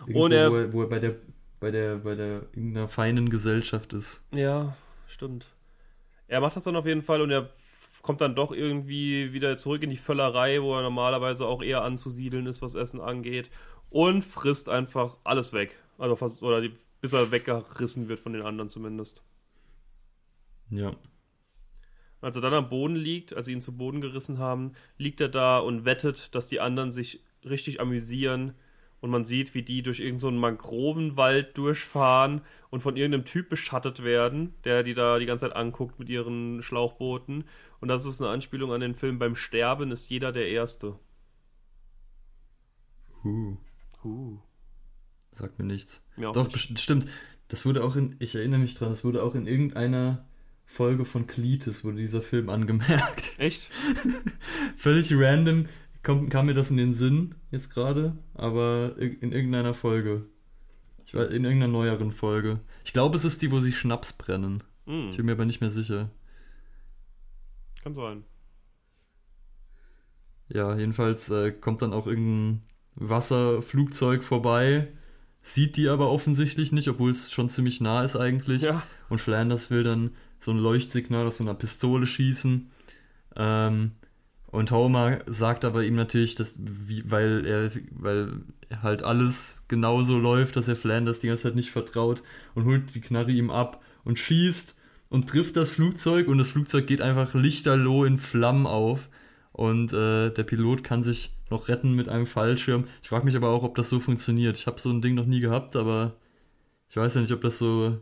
Irgendwo, 0.00 0.24
Und 0.24 0.32
er- 0.32 0.50
wo, 0.50 0.56
er, 0.56 0.72
wo 0.72 0.82
er 0.82 0.88
bei 0.88 0.98
der 0.98 1.14
bei 1.60 1.70
der 1.70 1.96
bei 1.96 2.14
der 2.14 2.42
irgendeiner 2.54 2.88
feinen 2.88 3.30
Gesellschaft 3.30 3.92
ist. 3.94 4.26
Ja, 4.32 4.76
stimmt. 5.06 5.46
Er 6.28 6.40
macht 6.40 6.56
das 6.56 6.64
dann 6.64 6.76
auf 6.76 6.84
jeden 6.86 7.02
Fall 7.02 7.22
und 7.22 7.30
er 7.30 7.48
kommt 8.02 8.20
dann 8.20 8.34
doch 8.34 8.52
irgendwie 8.52 9.32
wieder 9.32 9.56
zurück 9.56 9.82
in 9.82 9.88
die 9.90 9.96
Völlerei, 9.96 10.60
wo 10.60 10.74
er 10.76 10.82
normalerweise 10.82 11.46
auch 11.46 11.62
eher 11.62 11.82
anzusiedeln 11.82 12.46
ist, 12.46 12.60
was 12.60 12.74
Essen 12.74 13.00
angeht. 13.00 13.50
Und 13.88 14.22
frisst 14.22 14.68
einfach 14.68 15.16
alles 15.24 15.52
weg. 15.52 15.78
Also 15.98 16.16
fast, 16.16 16.42
oder 16.42 16.60
die, 16.60 16.72
bis 17.00 17.12
er 17.12 17.30
weggerissen 17.30 18.08
wird 18.08 18.20
von 18.20 18.32
den 18.32 18.42
anderen 18.42 18.68
zumindest. 18.68 19.22
Ja. 20.70 20.96
Als 22.20 22.36
er 22.36 22.42
dann 22.42 22.54
am 22.54 22.70
Boden 22.70 22.96
liegt, 22.96 23.34
als 23.34 23.46
sie 23.46 23.52
ihn 23.52 23.60
zu 23.60 23.76
Boden 23.76 24.00
gerissen 24.00 24.38
haben, 24.38 24.72
liegt 24.96 25.20
er 25.20 25.28
da 25.28 25.58
und 25.58 25.84
wettet, 25.84 26.34
dass 26.34 26.48
die 26.48 26.60
anderen 26.60 26.90
sich 26.90 27.22
richtig 27.44 27.80
amüsieren. 27.80 28.54
Und 29.00 29.10
man 29.10 29.26
sieht, 29.26 29.54
wie 29.54 29.62
die 29.62 29.82
durch 29.82 30.00
irgendeinen 30.00 30.36
so 30.36 30.40
Mangrovenwald 30.40 31.58
durchfahren 31.58 32.40
und 32.70 32.80
von 32.80 32.96
irgendeinem 32.96 33.26
Typ 33.26 33.50
beschattet 33.50 34.02
werden, 34.02 34.54
der 34.64 34.82
die 34.82 34.94
da 34.94 35.18
die 35.18 35.26
ganze 35.26 35.46
Zeit 35.46 35.54
anguckt 35.54 35.98
mit 35.98 36.08
ihren 36.08 36.62
Schlauchbooten. 36.62 37.44
Und 37.80 37.88
das 37.88 38.06
ist 38.06 38.22
eine 38.22 38.30
Anspielung 38.30 38.72
an 38.72 38.80
den 38.80 38.94
Film 38.94 39.18
Beim 39.18 39.36
Sterben 39.36 39.90
ist 39.90 40.08
jeder 40.08 40.32
der 40.32 40.48
Erste. 40.48 40.98
Huh. 43.22 43.58
Uh. 44.02 44.38
Sagt 45.34 45.58
mir 45.58 45.64
nichts. 45.66 46.04
Mir 46.16 46.32
Doch, 46.32 46.48
nicht. 46.48 46.78
stimmt. 46.80 47.06
Das 47.48 47.66
wurde 47.66 47.84
auch 47.84 47.96
in, 47.96 48.16
ich 48.20 48.34
erinnere 48.34 48.60
mich 48.60 48.74
dran, 48.74 48.88
das 48.90 49.04
wurde 49.04 49.22
auch 49.22 49.34
in 49.34 49.46
irgendeiner 49.46 50.24
Folge 50.64 51.04
von 51.04 51.26
Cletus, 51.26 51.84
wurde 51.84 51.98
dieser 51.98 52.22
Film 52.22 52.48
angemerkt. 52.48 53.32
Echt? 53.38 53.68
Völlig 54.76 55.12
random 55.14 55.66
kam, 56.02 56.28
kam 56.30 56.46
mir 56.46 56.54
das 56.54 56.70
in 56.70 56.76
den 56.78 56.94
Sinn, 56.94 57.34
jetzt 57.50 57.70
gerade, 57.74 58.16
aber 58.34 58.96
in 58.98 59.32
irgendeiner 59.32 59.74
Folge. 59.74 60.24
Ich 61.04 61.14
war 61.14 61.28
in 61.28 61.44
irgendeiner 61.44 61.70
neueren 61.72 62.12
Folge. 62.12 62.60
Ich 62.84 62.92
glaube, 62.94 63.16
es 63.16 63.24
ist 63.26 63.42
die, 63.42 63.50
wo 63.50 63.58
sie 63.60 63.72
Schnaps 63.74 64.14
brennen. 64.14 64.62
Ich 64.86 64.92
Hm, 64.92 65.16
bin 65.16 65.26
mir 65.26 65.32
aber 65.32 65.44
nicht 65.44 65.60
mehr 65.60 65.70
sicher. 65.70 66.10
kann 67.82 67.94
sein. 67.94 68.24
Ja, 70.48 70.76
jedenfalls 70.76 71.30
äh, 71.30 71.52
kommt 71.52 71.82
dann 71.82 71.92
auch 71.92 72.06
irgendein 72.06 72.62
Wasserflugzeug 72.96 74.22
vorbei, 74.22 74.88
sieht 75.44 75.76
die 75.76 75.88
aber 75.88 76.10
offensichtlich 76.10 76.72
nicht, 76.72 76.88
obwohl 76.88 77.10
es 77.10 77.30
schon 77.30 77.50
ziemlich 77.50 77.80
nah 77.80 78.02
ist 78.02 78.16
eigentlich. 78.16 78.62
Ja. 78.62 78.82
Und 79.10 79.20
Flanders 79.20 79.70
will 79.70 79.84
dann 79.84 80.10
so 80.40 80.50
ein 80.50 80.58
Leuchtsignal 80.58 81.26
aus 81.26 81.36
so 81.36 81.44
einer 81.44 81.54
Pistole 81.54 82.06
schießen. 82.06 82.70
Ähm, 83.36 83.92
und 84.46 84.70
Homer 84.70 85.18
sagt 85.26 85.64
aber 85.64 85.84
ihm 85.84 85.96
natürlich, 85.96 86.34
dass, 86.34 86.54
wie, 86.58 87.08
weil 87.08 87.44
er, 87.44 87.70
weil 87.90 88.40
halt 88.82 89.02
alles 89.02 89.62
genauso 89.68 90.18
läuft, 90.18 90.56
dass 90.56 90.66
er 90.66 90.76
Flanders 90.76 91.20
die 91.20 91.26
ganze 91.26 91.44
Zeit 91.44 91.56
nicht 91.56 91.70
vertraut 91.70 92.22
und 92.54 92.64
holt 92.64 92.94
die 92.94 93.00
Knarre 93.00 93.30
ihm 93.30 93.50
ab 93.50 93.82
und 94.04 94.18
schießt 94.18 94.74
und 95.10 95.28
trifft 95.28 95.58
das 95.58 95.70
Flugzeug 95.70 96.26
und 96.26 96.38
das 96.38 96.48
Flugzeug 96.48 96.86
geht 96.86 97.02
einfach 97.02 97.34
lichterloh 97.34 98.04
in 98.04 98.18
Flammen 98.18 98.66
auf. 98.66 99.08
Und 99.52 99.92
äh, 99.92 100.30
der 100.30 100.42
Pilot 100.42 100.82
kann 100.82 101.04
sich 101.04 101.30
noch 101.54 101.68
retten 101.68 101.94
mit 101.94 102.08
einem 102.08 102.26
Fallschirm. 102.26 102.86
Ich 103.02 103.08
frage 103.08 103.24
mich 103.24 103.36
aber 103.36 103.48
auch, 103.48 103.62
ob 103.62 103.74
das 103.76 103.88
so 103.88 104.00
funktioniert. 104.00 104.58
Ich 104.58 104.66
habe 104.66 104.80
so 104.80 104.90
ein 104.90 105.00
Ding 105.00 105.14
noch 105.14 105.26
nie 105.26 105.40
gehabt, 105.40 105.76
aber 105.76 106.16
ich 106.88 106.96
weiß 106.96 107.14
ja 107.14 107.20
nicht, 107.20 107.32
ob 107.32 107.40
das 107.40 107.58
so, 107.58 107.98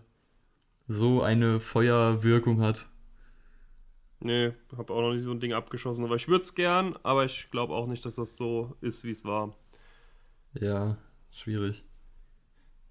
so 0.89 1.23
eine 1.23 1.61
Feuerwirkung 1.61 2.61
hat. 2.61 2.89
Nee, 4.21 4.53
hab 4.77 4.91
auch 4.91 5.01
noch 5.01 5.13
nicht 5.13 5.23
so 5.23 5.33
ein 5.33 5.41
Ding 5.41 5.53
abgeschossen. 5.53 6.05
Aber 6.05 6.17
ich 6.17 6.29
würde 6.29 6.43
es 6.43 6.55
gern, 6.55 6.97
aber 7.03 7.25
ich 7.25 7.49
glaube 7.51 7.75
auch 7.75 7.87
nicht, 7.87 8.05
dass 8.05 8.17
das 8.17 8.37
so 8.37 8.77
ist, 8.81 9.05
wie 9.05 9.11
es 9.11 9.25
war. 9.25 9.55
Ja, 10.55 10.97
schwierig. 11.31 11.83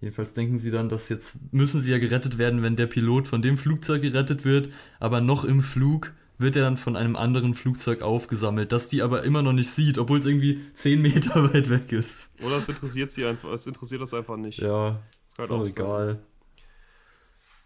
Jedenfalls 0.01 0.33
denken 0.33 0.59
sie 0.59 0.71
dann, 0.71 0.89
dass 0.89 1.09
jetzt 1.09 1.53
müssen 1.53 1.81
sie 1.81 1.91
ja 1.91 1.99
gerettet 1.99 2.37
werden, 2.37 2.63
wenn 2.63 2.75
der 2.75 2.87
Pilot 2.87 3.27
von 3.27 3.41
dem 3.41 3.57
Flugzeug 3.57 4.01
gerettet 4.01 4.45
wird, 4.45 4.69
aber 4.99 5.21
noch 5.21 5.45
im 5.45 5.61
Flug 5.61 6.13
wird 6.41 6.55
er 6.55 6.63
dann 6.63 6.77
von 6.77 6.95
einem 6.95 7.15
anderen 7.15 7.53
Flugzeug 7.55 8.01
aufgesammelt, 8.01 8.71
das 8.71 8.89
die 8.89 9.01
aber 9.01 9.23
immer 9.23 9.41
noch 9.41 9.53
nicht 9.53 9.69
sieht, 9.69 9.97
obwohl 9.97 10.19
es 10.19 10.25
irgendwie 10.25 10.61
10 10.73 11.01
Meter 11.01 11.43
weit 11.53 11.69
weg 11.69 11.91
ist. 11.91 12.29
Oder 12.41 12.57
es 12.57 12.67
interessiert 12.69 13.11
sie 13.11 13.25
einfach, 13.25 13.49
es 13.51 13.67
interessiert 13.67 14.01
das 14.01 14.13
einfach 14.13 14.37
nicht. 14.37 14.59
Ja, 14.59 14.99
Das 15.27 15.35
kann 15.35 15.45
ist 15.45 15.51
halt 15.51 15.51
auch 15.51 15.65
sein. 15.65 15.83
egal. 15.83 16.19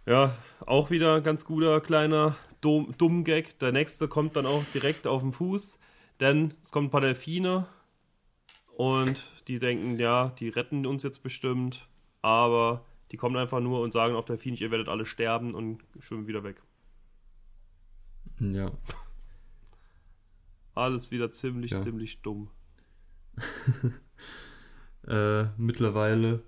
Ja, 0.07 0.35
auch 0.65 0.91
wieder 0.91 1.15
ein 1.15 1.23
ganz 1.23 1.45
guter 1.45 1.81
kleiner 1.81 2.35
dumm, 2.61 2.93
dumm 2.97 3.23
Gag. 3.23 3.57
Der 3.59 3.71
nächste 3.71 4.07
kommt 4.07 4.35
dann 4.35 4.45
auch 4.45 4.63
direkt 4.73 5.07
auf 5.07 5.21
den 5.21 5.33
Fuß, 5.33 5.79
denn 6.19 6.53
es 6.63 6.71
kommen 6.71 6.87
ein 6.87 6.91
paar 6.91 7.01
Delfine 7.01 7.67
und 8.77 9.23
die 9.47 9.59
denken, 9.59 9.99
ja, 9.99 10.29
die 10.39 10.49
retten 10.49 10.85
uns 10.85 11.03
jetzt 11.03 11.23
bestimmt, 11.23 11.87
aber 12.21 12.85
die 13.11 13.17
kommen 13.17 13.37
einfach 13.37 13.59
nur 13.59 13.81
und 13.81 13.93
sagen 13.93 14.15
auf 14.15 14.25
Delfinisch, 14.25 14.61
ihr 14.61 14.71
werdet 14.71 14.89
alle 14.89 15.05
sterben 15.05 15.55
und 15.55 15.83
schwimmen 15.99 16.27
wieder 16.27 16.43
weg. 16.43 16.61
Ja. 18.39 18.71
Alles 20.73 21.11
wieder 21.11 21.31
ziemlich, 21.31 21.71
Ja. 21.71 21.81
ziemlich 21.81 22.21
dumm. 22.21 22.49
Äh, 25.07 25.49
mittlerweile 25.57 26.41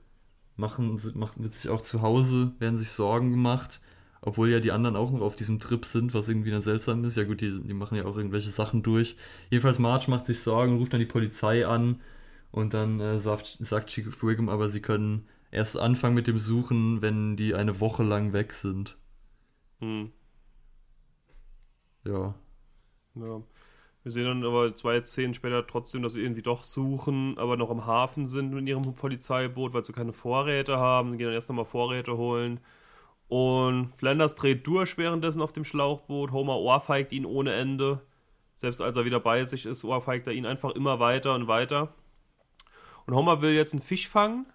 machen, 0.56 1.00
macht, 1.14 1.40
wird 1.40 1.54
sich 1.54 1.70
auch 1.70 1.82
zu 1.82 2.02
Hause, 2.02 2.54
werden 2.58 2.76
sich 2.76 2.90
Sorgen 2.90 3.30
gemacht. 3.30 3.82
Obwohl 4.20 4.50
ja 4.50 4.60
die 4.60 4.72
anderen 4.72 4.96
auch 4.96 5.12
noch 5.12 5.22
auf 5.22 5.36
diesem 5.36 5.60
Trip 5.60 5.86
sind, 5.86 6.16
was 6.16 6.28
irgendwie 6.28 6.50
dann 6.50 6.64
seltsam 6.64 7.04
ist. 7.06 7.18
Ja 7.18 7.24
gut, 7.24 7.42
die, 7.42 7.62
die 7.64 7.74
machen 7.76 7.96
ja 7.98 8.06
auch 8.06 8.18
irgendwelche 8.18 8.50
Sachen 8.50 8.82
durch. 8.82 9.16
Jedenfalls 9.52 9.78
Marge 9.78 10.10
macht 10.10 10.26
sich 10.26 10.40
Sorgen, 10.40 10.78
ruft 10.78 10.92
dann 10.92 11.00
die 11.00 11.06
Polizei 11.06 11.68
an 11.68 12.02
und 12.52 12.74
dann 12.74 13.00
äh, 13.00 13.20
sagt, 13.20 13.58
sagt 13.60 13.92
Chief 13.92 14.24
Wiggum 14.24 14.50
aber, 14.50 14.70
sie 14.70 14.82
können 14.82 15.28
erst 15.52 15.78
anfangen 15.78 16.16
mit 16.16 16.26
dem 16.26 16.40
Suchen, 16.40 17.04
wenn 17.04 17.36
die 17.36 17.54
eine 17.54 17.80
Woche 17.80 18.02
lang 18.04 18.34
weg 18.34 18.54
sind. 18.54 18.98
Hm. 19.82 20.12
Ja. 22.08 22.36
Ja. 23.16 23.42
Wir 24.04 24.12
sehen 24.12 24.26
dann 24.26 24.46
aber 24.46 24.74
zwei 24.74 25.02
Szenen 25.04 25.34
später 25.34 25.68
trotzdem, 25.68 26.02
dass 26.02 26.14
sie 26.14 26.22
irgendwie 26.22 26.42
doch 26.42 26.64
suchen, 26.64 27.38
aber 27.38 27.58
noch 27.58 27.70
am 27.70 27.86
Hafen 27.86 28.28
sind 28.28 28.54
mit 28.54 28.66
ihrem 28.68 28.94
Polizeiboot, 28.96 29.74
weil 29.74 29.84
sie 29.84 29.92
keine 29.92 30.14
Vorräte 30.14 30.78
haben. 30.78 31.12
Sie 31.12 31.18
gehen 31.18 31.26
dann 31.26 31.34
erst 31.34 31.50
nochmal 31.50 31.66
Vorräte 31.66 32.16
holen. 32.16 32.62
Und 33.28 33.94
Flanders 33.98 34.36
dreht 34.36 34.66
durch 34.66 34.98
währenddessen 34.98 35.42
auf 35.42 35.52
dem 35.52 35.66
Schlauchboot. 35.66 36.32
Homer 36.32 36.56
ohrfeigt 36.58 37.12
ihn 37.12 37.26
ohne 37.26 37.54
Ende. 37.54 38.02
Selbst 38.56 38.82
als 38.82 38.96
er 38.96 39.04
wieder 39.04 39.20
bei 39.20 39.44
sich 39.44 39.66
ist, 39.66 39.84
ohrfeigt 39.84 40.26
er 40.28 40.34
ihn 40.34 40.46
einfach 40.46 40.72
immer 40.72 41.02
weiter 41.02 41.36
und 41.36 41.50
weiter. 41.50 41.94
Und 43.06 43.14
Homer 43.14 43.42
will 43.42 43.52
jetzt 43.52 43.74
einen 43.74 43.82
Fisch 43.82 44.08
fangen. 44.08 44.48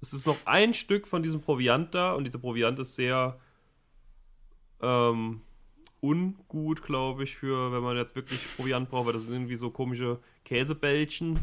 Es 0.00 0.12
ist 0.12 0.26
noch 0.26 0.36
ein 0.44 0.74
Stück 0.74 1.08
von 1.08 1.24
diesem 1.24 1.40
Proviant 1.40 1.92
da 1.94 2.12
und 2.12 2.22
dieser 2.22 2.38
Proviant 2.38 2.78
ist 2.78 2.94
sehr 2.94 3.40
ähm, 4.80 5.40
ungut, 6.00 6.82
glaube 6.82 7.24
ich, 7.24 7.36
für 7.36 7.72
wenn 7.72 7.82
man 7.82 7.96
jetzt 7.96 8.14
wirklich 8.16 8.40
Proviant 8.56 8.88
braucht, 8.90 9.06
weil 9.06 9.12
das 9.14 9.24
sind 9.24 9.34
irgendwie 9.34 9.56
so 9.56 9.70
komische 9.70 10.18
Käsebällchen. 10.44 11.38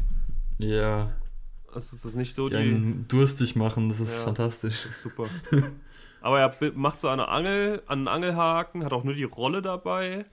Ja. 0.58 1.12
Also 1.72 1.96
ist 1.96 2.04
das 2.04 2.14
nicht 2.14 2.36
so 2.36 2.48
Die 2.48 2.56
die. 2.56 3.08
durstig 3.08 3.56
machen, 3.56 3.88
das 3.88 4.00
ist 4.00 4.18
Ja. 4.18 4.24
fantastisch. 4.24 4.82
Das 4.84 4.92
ist 4.92 5.00
super. 5.02 5.26
Aber 6.20 6.40
er 6.40 6.72
macht 6.74 7.00
so 7.00 7.08
eine 7.08 7.28
Angel, 7.28 7.82
an 7.86 7.98
einen 7.98 8.08
Angelhaken, 8.08 8.84
hat 8.84 8.92
auch 8.92 9.04
nur 9.04 9.14
die 9.14 9.24
Rolle 9.24 9.60
dabei, 9.60 10.24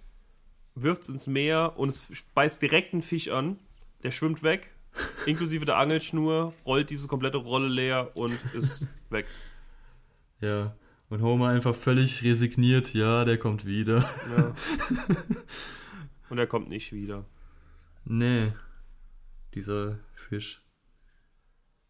wirft 0.75 1.01
es 1.03 1.09
ins 1.09 1.27
Meer 1.27 1.73
und 1.77 1.89
es 1.89 2.07
beißt 2.33 2.61
direkt 2.61 2.93
einen 2.93 3.01
Fisch 3.01 3.29
an. 3.29 3.57
Der 4.03 4.11
schwimmt 4.11 4.41
weg, 4.43 4.73
inklusive 5.25 5.65
der 5.65 5.77
Angelschnur, 5.77 6.53
rollt 6.65 6.89
diese 6.91 7.07
komplette 7.07 7.37
Rolle 7.37 7.67
leer 7.67 8.11
und 8.15 8.37
ist 8.53 8.87
weg. 9.09 9.25
Ja. 10.39 10.75
Und 11.11 11.21
Homer 11.21 11.49
einfach 11.49 11.75
völlig 11.75 12.23
resigniert, 12.23 12.93
ja, 12.93 13.25
der 13.25 13.37
kommt 13.37 13.65
wieder. 13.65 14.09
Ja. 14.37 14.55
Und 16.29 16.37
er 16.37 16.47
kommt 16.47 16.69
nicht 16.69 16.93
wieder. 16.93 17.25
Nee. 18.05 18.53
Dieser 19.53 19.99
Fisch. 20.13 20.61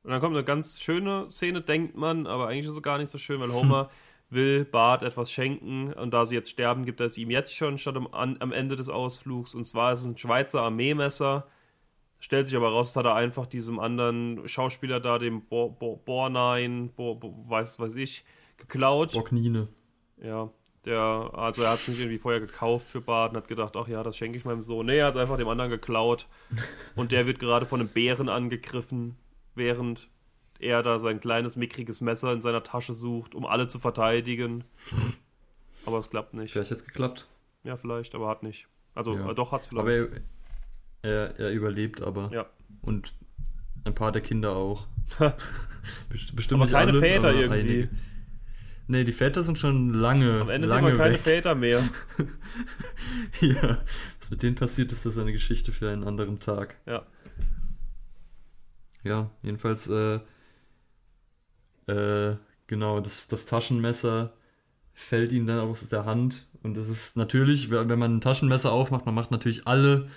Und 0.01 0.09
dann 0.09 0.21
kommt 0.21 0.35
eine 0.35 0.43
ganz 0.43 0.81
schöne 0.81 1.29
Szene, 1.29 1.61
denkt 1.61 1.95
man, 1.95 2.25
aber 2.25 2.47
eigentlich 2.47 2.65
ist 2.65 2.75
es 2.75 2.81
gar 2.81 2.97
nicht 2.97 3.11
so 3.11 3.19
schön, 3.19 3.39
weil 3.39 3.53
Homer 3.53 3.91
will 4.31 4.65
Bart 4.65 5.03
etwas 5.03 5.31
schenken 5.31 5.93
und 5.93 6.15
da 6.15 6.25
sie 6.25 6.33
jetzt 6.33 6.49
sterben, 6.49 6.83
gibt 6.83 6.99
er 6.99 7.05
es 7.05 7.19
ihm 7.19 7.29
jetzt 7.29 7.55
schon 7.55 7.77
statt 7.77 7.97
am, 7.97 8.07
am 8.11 8.51
Ende 8.51 8.75
des 8.75 8.89
Ausflugs. 8.89 9.53
Und 9.53 9.65
zwar 9.65 9.93
ist 9.93 9.99
es 9.99 10.07
ein 10.07 10.17
Schweizer 10.17 10.63
Armeemesser. 10.63 11.45
Stellt 12.19 12.47
sich 12.47 12.57
aber 12.57 12.69
raus, 12.69 12.93
das 12.93 13.03
hat 13.03 13.05
er 13.05 13.13
einfach 13.13 13.45
diesem 13.45 13.79
anderen 13.79 14.47
Schauspieler 14.47 14.99
da, 14.99 15.19
dem 15.19 15.45
Bo 15.45 15.69
Bo 15.69 15.97
Bornein, 15.97 16.91
Bo 16.95 17.13
Bo 17.13 17.43
weiß, 17.47 17.79
weiß 17.79 17.93
ich, 17.97 18.25
geklaut. 18.61 19.11
Bocknine. 19.13 19.67
Ja, 20.21 20.49
der, 20.85 21.31
also 21.33 21.61
er 21.63 21.71
hat 21.71 21.79
es 21.79 21.87
nicht 21.87 21.99
irgendwie 21.99 22.17
vorher 22.19 22.39
gekauft 22.39 22.87
für 22.87 23.01
und 23.31 23.37
hat 23.37 23.47
gedacht, 23.47 23.75
ach 23.75 23.87
ja, 23.87 24.01
das 24.03 24.17
schenke 24.17 24.37
ich 24.37 24.45
meinem 24.45 24.63
Sohn. 24.63 24.85
Nee, 24.87 24.97
er 24.97 25.07
hat 25.07 25.15
es 25.15 25.19
einfach 25.21 25.37
dem 25.37 25.47
anderen 25.47 25.69
geklaut. 25.71 26.27
Und 26.95 27.11
der 27.11 27.25
wird 27.27 27.39
gerade 27.39 27.65
von 27.65 27.79
einem 27.79 27.89
Bären 27.89 28.29
angegriffen, 28.29 29.15
während 29.55 30.09
er 30.59 30.81
da 30.83 30.99
sein 30.99 31.19
kleines, 31.19 31.55
mickriges 31.55 32.01
Messer 32.01 32.33
in 32.33 32.41
seiner 32.41 32.63
Tasche 32.63 32.93
sucht, 32.93 33.33
um 33.35 33.45
alle 33.45 33.67
zu 33.67 33.79
verteidigen. 33.79 34.63
Aber 35.85 35.97
es 35.99 36.09
klappt 36.09 36.33
nicht. 36.33 36.51
Vielleicht 36.53 36.71
jetzt 36.71 36.85
geklappt. 36.85 37.27
Ja, 37.63 37.77
vielleicht, 37.77 38.13
aber 38.15 38.27
hat 38.27 38.43
nicht. 38.43 38.67
Also, 38.93 39.15
Ja. 39.15 39.29
äh, 39.31 39.35
doch 39.35 39.51
hat's 39.51 39.67
vielleicht. 39.67 39.81
Aber 39.87 39.91
er, 41.03 41.29
er, 41.29 41.39
er 41.39 41.51
überlebt 41.51 42.01
aber. 42.01 42.29
Ja. 42.33 42.45
Und 42.81 43.13
ein 43.85 43.95
paar 43.95 44.11
der 44.11 44.21
Kinder 44.21 44.55
auch. 44.55 44.85
Best- 46.09 46.35
Bestimmt 46.35 46.59
aber 46.61 46.65
nicht 46.65 46.73
keine 46.73 46.91
alle, 46.91 46.99
Väter 46.99 47.29
aber 47.29 47.37
irgendwie. 47.39 47.59
einige. 47.59 47.89
Nee, 48.91 49.05
die 49.05 49.13
Väter 49.13 49.41
sind 49.41 49.57
schon 49.57 49.93
lange, 49.93 50.41
Am 50.41 50.49
Ende 50.49 50.67
lange 50.67 50.91
wir 50.91 50.97
keine 50.97 51.13
weg. 51.13 51.21
Väter 51.21 51.55
mehr. 51.55 51.81
ja, 53.39 53.77
was 54.19 54.29
mit 54.29 54.43
denen 54.43 54.55
passiert, 54.55 54.91
ist 54.91 55.05
das 55.05 55.17
eine 55.17 55.31
Geschichte 55.31 55.71
für 55.71 55.89
einen 55.89 56.03
anderen 56.03 56.41
Tag. 56.41 56.75
Ja. 56.85 57.05
Ja, 59.01 59.31
jedenfalls, 59.43 59.87
äh, 59.87 60.19
äh, 61.87 62.35
genau, 62.67 62.99
das, 62.99 63.29
das 63.29 63.45
Taschenmesser 63.45 64.33
fällt 64.93 65.31
ihm 65.31 65.47
dann 65.47 65.59
aus 65.59 65.87
der 65.87 66.03
Hand. 66.03 66.49
Und 66.61 66.75
das 66.75 66.89
ist 66.89 67.15
natürlich, 67.15 67.71
wenn 67.71 67.87
wenn 67.87 67.97
man 67.97 68.17
ein 68.17 68.21
Taschenmesser 68.21 68.73
aufmacht, 68.73 69.05
man 69.05 69.15
macht 69.15 69.31
natürlich 69.31 69.67
alle, 69.67 70.09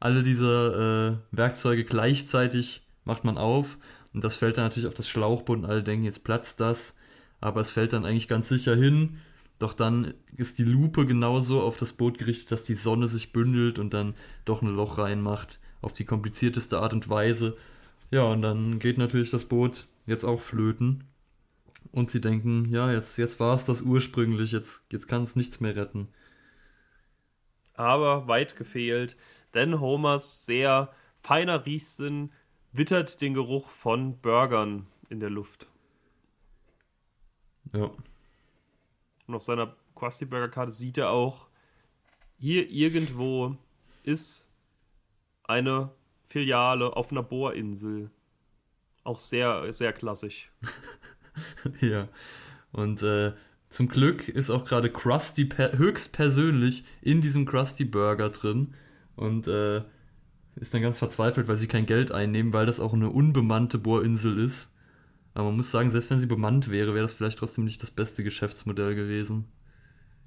alle 0.00 0.22
diese 0.22 1.22
äh, 1.32 1.34
Werkzeuge 1.34 1.84
gleichzeitig, 1.84 2.86
macht 3.06 3.24
man 3.24 3.38
auf. 3.38 3.78
Und 4.12 4.22
das 4.22 4.36
fällt 4.36 4.58
dann 4.58 4.64
natürlich 4.64 4.86
auf 4.86 4.92
das 4.92 5.08
Schlauchboot 5.08 5.60
und 5.60 5.64
alle 5.64 5.82
denken, 5.82 6.04
jetzt 6.04 6.24
platzt 6.24 6.60
das. 6.60 6.98
Aber 7.40 7.60
es 7.60 7.70
fällt 7.70 7.92
dann 7.92 8.04
eigentlich 8.04 8.28
ganz 8.28 8.48
sicher 8.48 8.74
hin. 8.74 9.18
Doch 9.58 9.74
dann 9.74 10.14
ist 10.36 10.58
die 10.58 10.64
Lupe 10.64 11.06
genauso 11.06 11.60
auf 11.62 11.76
das 11.76 11.92
Boot 11.92 12.18
gerichtet, 12.18 12.52
dass 12.52 12.62
die 12.62 12.74
Sonne 12.74 13.08
sich 13.08 13.32
bündelt 13.32 13.78
und 13.78 13.94
dann 13.94 14.14
doch 14.44 14.62
ein 14.62 14.68
Loch 14.68 14.98
reinmacht. 14.98 15.58
Auf 15.80 15.92
die 15.92 16.04
komplizierteste 16.04 16.78
Art 16.80 16.92
und 16.92 17.08
Weise. 17.08 17.56
Ja, 18.10 18.22
und 18.24 18.42
dann 18.42 18.78
geht 18.78 18.98
natürlich 18.98 19.30
das 19.30 19.46
Boot 19.46 19.86
jetzt 20.06 20.24
auch 20.24 20.40
flöten. 20.40 21.04
Und 21.92 22.10
sie 22.10 22.20
denken, 22.20 22.66
ja, 22.70 22.92
jetzt, 22.92 23.18
jetzt 23.18 23.40
war 23.40 23.54
es 23.54 23.64
das 23.64 23.82
ursprünglich, 23.82 24.52
jetzt, 24.52 24.84
jetzt 24.92 25.08
kann 25.08 25.22
es 25.22 25.36
nichts 25.36 25.60
mehr 25.60 25.76
retten. 25.76 26.08
aber 27.74 28.26
weit 28.28 28.56
gefehlt, 28.56 29.16
denn 29.54 29.80
Homers 29.80 30.44
sehr 30.44 30.92
feiner 31.20 31.64
Riechsinn 31.64 32.32
wittert 32.72 33.20
den 33.22 33.34
Geruch 33.34 33.68
von 33.70 34.18
Burgern 34.20 34.86
in 35.08 35.20
der 35.20 35.30
Luft. 35.30 35.66
Ja, 37.72 37.90
Und 39.26 39.34
auf 39.34 39.42
seiner 39.42 39.76
Krusty 39.94 40.24
Burger 40.24 40.48
Karte 40.48 40.72
sieht 40.72 40.98
er 40.98 41.10
auch, 41.10 41.48
hier 42.38 42.68
irgendwo 42.70 43.56
ist 44.04 44.48
eine 45.44 45.90
Filiale 46.24 46.96
auf 46.96 47.10
einer 47.10 47.22
Bohrinsel. 47.22 48.10
Auch 49.02 49.18
sehr, 49.20 49.72
sehr 49.72 49.92
klassisch. 49.92 50.50
ja. 51.80 52.08
Und 52.72 53.02
äh, 53.02 53.32
zum 53.70 53.88
Glück 53.88 54.28
ist 54.28 54.50
auch 54.50 54.64
gerade 54.64 54.90
Krusty 54.90 55.44
per 55.44 55.76
höchstpersönlich 55.76 56.84
in 57.02 57.20
diesem 57.20 57.44
Krusty 57.44 57.84
Burger 57.84 58.30
drin 58.30 58.74
und 59.16 59.48
äh, 59.48 59.82
ist 60.56 60.74
dann 60.74 60.82
ganz 60.82 60.98
verzweifelt, 60.98 61.48
weil 61.48 61.56
sie 61.56 61.68
kein 61.68 61.86
Geld 61.86 62.12
einnehmen, 62.12 62.52
weil 62.52 62.66
das 62.66 62.80
auch 62.80 62.92
eine 62.92 63.10
unbemannte 63.10 63.78
Bohrinsel 63.78 64.38
ist. 64.38 64.74
Aber 65.38 65.50
man 65.50 65.58
muss 65.58 65.70
sagen, 65.70 65.88
selbst 65.88 66.10
wenn 66.10 66.18
sie 66.18 66.26
bemannt 66.26 66.68
wäre, 66.68 66.94
wäre 66.94 67.02
das 67.04 67.12
vielleicht 67.12 67.38
trotzdem 67.38 67.62
nicht 67.62 67.80
das 67.80 67.92
beste 67.92 68.24
Geschäftsmodell 68.24 68.96
gewesen. 68.96 69.44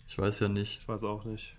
Ich 0.07 0.17
weiß 0.17 0.39
ja 0.39 0.47
nicht. 0.47 0.79
Ich 0.83 0.87
weiß 0.87 1.03
auch 1.03 1.25
nicht. 1.25 1.53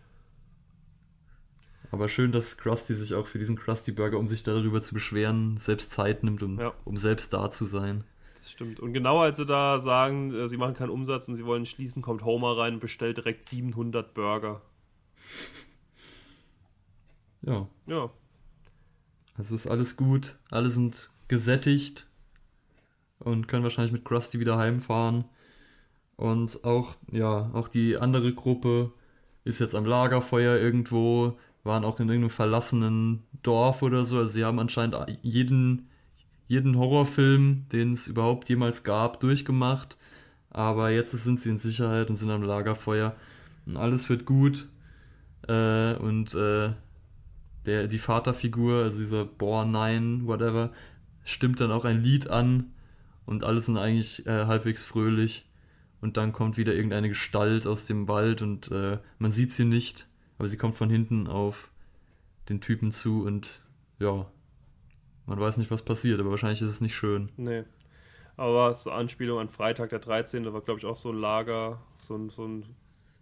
Aber 1.91 2.09
schön, 2.09 2.33
dass 2.33 2.57
Krusty 2.57 2.95
sich 2.95 3.13
auch 3.13 3.27
für 3.27 3.39
diesen 3.39 3.57
Krusty 3.57 3.93
Burger, 3.93 4.17
um 4.19 4.27
sich 4.27 4.43
darüber 4.43 4.81
zu 4.81 4.95
beschweren, 4.95 5.59
selbst 5.59 5.93
Zeit 5.93 6.25
nimmt, 6.25 6.43
um, 6.43 6.59
Ja. 6.59 6.73
um 6.87 6.97
selbst 6.97 7.35
da 7.35 7.51
zu 7.51 7.67
sein. 7.67 8.05
Das 8.37 8.51
stimmt. 8.51 8.81
Und 8.81 8.95
genau 8.95 9.21
als 9.21 9.37
sie 9.37 9.45
da 9.45 9.81
sagen, 9.81 10.33
äh, 10.35 10.49
sie 10.49 10.57
machen 10.57 10.73
keinen 10.73 10.89
Umsatz 10.89 11.29
und 11.29 11.35
sie 11.35 11.45
wollen 11.45 11.67
schließen, 11.67 12.01
kommt 12.01 12.25
Homer 12.25 12.57
rein 12.57 12.73
und 12.75 12.81
bestellt 12.81 13.19
direkt 13.19 13.45
700 13.45 14.15
Burger. 14.15 14.63
Ja, 17.43 17.69
Ja, 17.87 18.09
also 19.37 19.55
ist 19.55 19.67
alles 19.67 19.97
gut. 19.99 20.37
Alle 20.51 20.71
sind 20.71 21.11
gesättigt 21.29 22.07
und 23.25 23.49
können 23.49 23.63
wahrscheinlich 23.63 23.93
mit 23.93 24.05
Krusty 24.05 24.41
wieder 24.41 24.59
heimfahren. 24.59 25.25
Und 26.17 26.65
auch, 26.65 26.97
ja, 27.11 27.51
auch 27.53 27.69
die 27.69 27.97
andere 27.97 28.33
Gruppe 28.35 28.93
ist 29.45 29.61
jetzt 29.61 29.75
am 29.75 29.87
Lagerfeuer 29.87 30.57
irgendwo, 30.59 31.39
waren 31.65 31.85
auch 31.85 31.99
in 32.01 32.09
irgendeinem 32.09 32.31
verlassenen 32.31 33.23
Dorf 33.43 33.83
oder 33.83 34.05
so. 34.05 34.19
Also 34.19 34.31
sie 34.31 34.45
haben 34.45 34.59
anscheinend 34.59 34.97
jeden, 35.23 35.89
jeden 36.49 36.77
Horrorfilm, 36.77 37.67
den 37.73 37.95
es 37.95 38.07
überhaupt 38.07 38.49
jemals 38.49 38.85
gab, 38.85 39.21
durchgemacht. 39.21 39.97
Aber 40.51 40.91
jetzt 40.91 41.13
sind 41.13 41.41
sie 41.41 41.51
in 41.51 41.59
Sicherheit 41.59 42.11
und 42.11 42.17
sind 42.17 42.31
am 42.31 42.43
Lagerfeuer. 42.43 43.17
Und 43.67 43.77
alles 43.77 44.09
wird 44.09 44.27
gut. 44.27 44.69
Äh, 45.49 45.95
und 45.95 46.35
äh, 46.35 46.73
der, 47.67 47.87
die 47.87 47.99
Vaterfigur, 47.99 48.83
also 48.83 48.99
dieser 48.99 49.25
Born 49.25 49.71
9, 49.71 50.27
whatever, 50.27 50.73
stimmt 51.25 51.61
dann 51.61 51.71
auch 51.71 51.85
ein 51.85 52.03
Lied 52.03 52.29
an 52.29 52.73
und 53.33 53.45
alle 53.45 53.61
sind 53.61 53.77
eigentlich 53.77 54.27
äh, 54.27 54.47
halbwegs 54.47 54.85
fröhlich. 54.85 55.49
Und 56.01 56.17
dann 56.17 56.33
kommt 56.33 56.57
wieder 56.57 56.75
irgendeine 56.75 57.09
Gestalt 57.09 57.67
aus 57.67 57.87
dem 57.87 58.09
Wald 58.09 58.43
und 58.43 58.71
äh, 58.73 58.99
man 59.19 59.31
sieht 59.31 59.53
sie 59.53 59.65
nicht, 59.65 60.09
aber 60.37 60.49
sie 60.49 60.57
kommt 60.57 60.77
von 60.77 60.91
hinten 60.91 61.29
auf 61.29 61.71
den 62.49 62.61
Typen 62.61 62.91
zu 62.91 63.25
und 63.25 63.63
ja, 64.01 64.27
man 65.27 65.39
weiß 65.39 65.59
nicht, 65.59 65.71
was 65.71 65.83
passiert, 65.83 66.19
aber 66.21 66.31
wahrscheinlich 66.31 66.61
ist 66.61 66.71
es 66.71 66.81
nicht 66.81 66.97
schön. 66.97 67.31
nee. 67.37 67.65
Aber 68.37 68.71
es 68.71 68.81
ist 68.81 68.87
eine 68.89 68.97
Anspielung 68.97 69.39
an 69.39 69.51
Freitag 69.51 69.91
der 69.91 69.99
13. 69.99 70.43
Da 70.43 70.53
war, 70.55 70.63
glaube 70.63 70.81
ich, 70.81 70.87
auch 70.87 70.97
so 70.97 71.11
ein 71.13 71.19
Lager, 71.21 71.81
so 71.99 72.17
ein, 72.17 72.31
so 72.31 72.47
ein 72.49 72.65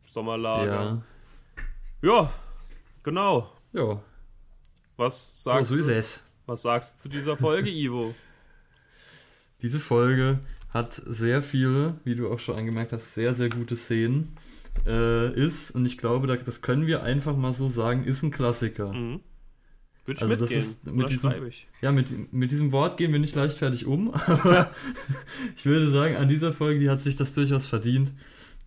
Sommerlager. 0.06 1.02
Ja. 2.02 2.12
Ja, 2.22 2.32
genau. 3.02 3.50
Ja. 3.72 4.00
Was 4.96 5.42
So, 5.42 5.50
sagst 5.50 5.70
so 5.70 5.74
ist 5.76 5.88
du? 5.88 5.94
es. 5.94 6.30
Was 6.46 6.62
sagst 6.62 6.94
du 6.98 7.02
zu 7.02 7.08
dieser 7.08 7.36
Folge, 7.36 7.68
Ivo? 7.74 8.14
Diese 9.62 9.78
Folge 9.80 10.40
hat 10.70 10.94
sehr 10.94 11.42
viele, 11.42 11.98
wie 12.04 12.14
du 12.14 12.30
auch 12.30 12.38
schon 12.38 12.56
angemerkt 12.56 12.92
hast, 12.92 13.14
sehr, 13.14 13.34
sehr 13.34 13.48
gute 13.48 13.76
Szenen. 13.76 14.28
Äh, 14.86 15.34
ist, 15.38 15.72
und 15.72 15.84
ich 15.84 15.98
glaube, 15.98 16.26
da- 16.26 16.36
das 16.36 16.62
können 16.62 16.86
wir 16.86 17.02
einfach 17.02 17.36
mal 17.36 17.52
so 17.52 17.68
sagen, 17.68 18.04
ist 18.04 18.22
ein 18.22 18.30
Klassiker. 18.30 18.92
Mhm. 18.92 19.20
Würde 20.06 20.16
ich 20.18 20.22
Also 20.22 20.28
das 20.36 20.40
mitgehen. 20.40 20.60
ist 20.60 20.86
mit 20.86 21.10
diesem-? 21.10 21.34
Ja, 21.82 21.92
mit, 21.92 22.32
mit 22.32 22.50
diesem 22.50 22.72
Wort 22.72 22.96
gehen 22.96 23.12
wir 23.12 23.18
nicht 23.18 23.34
leichtfertig 23.34 23.86
um, 23.86 24.14
aber 24.26 24.70
ich 25.56 25.66
würde 25.66 25.90
sagen, 25.90 26.16
an 26.16 26.28
dieser 26.28 26.52
Folge, 26.52 26.78
die 26.80 26.88
hat 26.88 27.00
sich 27.00 27.16
das 27.16 27.34
durchaus 27.34 27.66
verdient, 27.66 28.12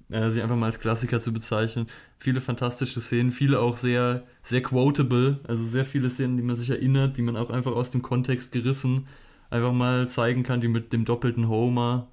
äh, 0.09 0.29
sie 0.29 0.41
einfach 0.41 0.57
mal 0.57 0.67
als 0.67 0.79
Klassiker 0.79 1.21
zu 1.21 1.33
bezeichnen. 1.33 1.87
Viele 2.19 2.41
fantastische 2.41 2.99
Szenen, 3.01 3.31
viele 3.31 3.59
auch 3.59 3.77
sehr, 3.77 4.27
sehr 4.43 4.61
quotable, 4.61 5.39
also 5.47 5.65
sehr 5.65 5.85
viele 5.85 6.09
Szenen, 6.09 6.37
die 6.37 6.43
man 6.43 6.57
sich 6.57 6.69
erinnert, 6.69 7.17
die 7.17 7.21
man 7.23 7.37
auch 7.37 7.49
einfach 7.49 7.71
aus 7.71 7.89
dem 7.91 8.01
Kontext 8.01 8.51
gerissen 8.51 9.07
einfach 9.54 9.72
mal 9.72 10.10
zeigen 10.10 10.41
kann, 10.41 10.62
die 10.62 10.68
mit 10.68 10.93
dem 10.93 11.06
doppelten 11.06 11.47
Homer, 11.47 12.08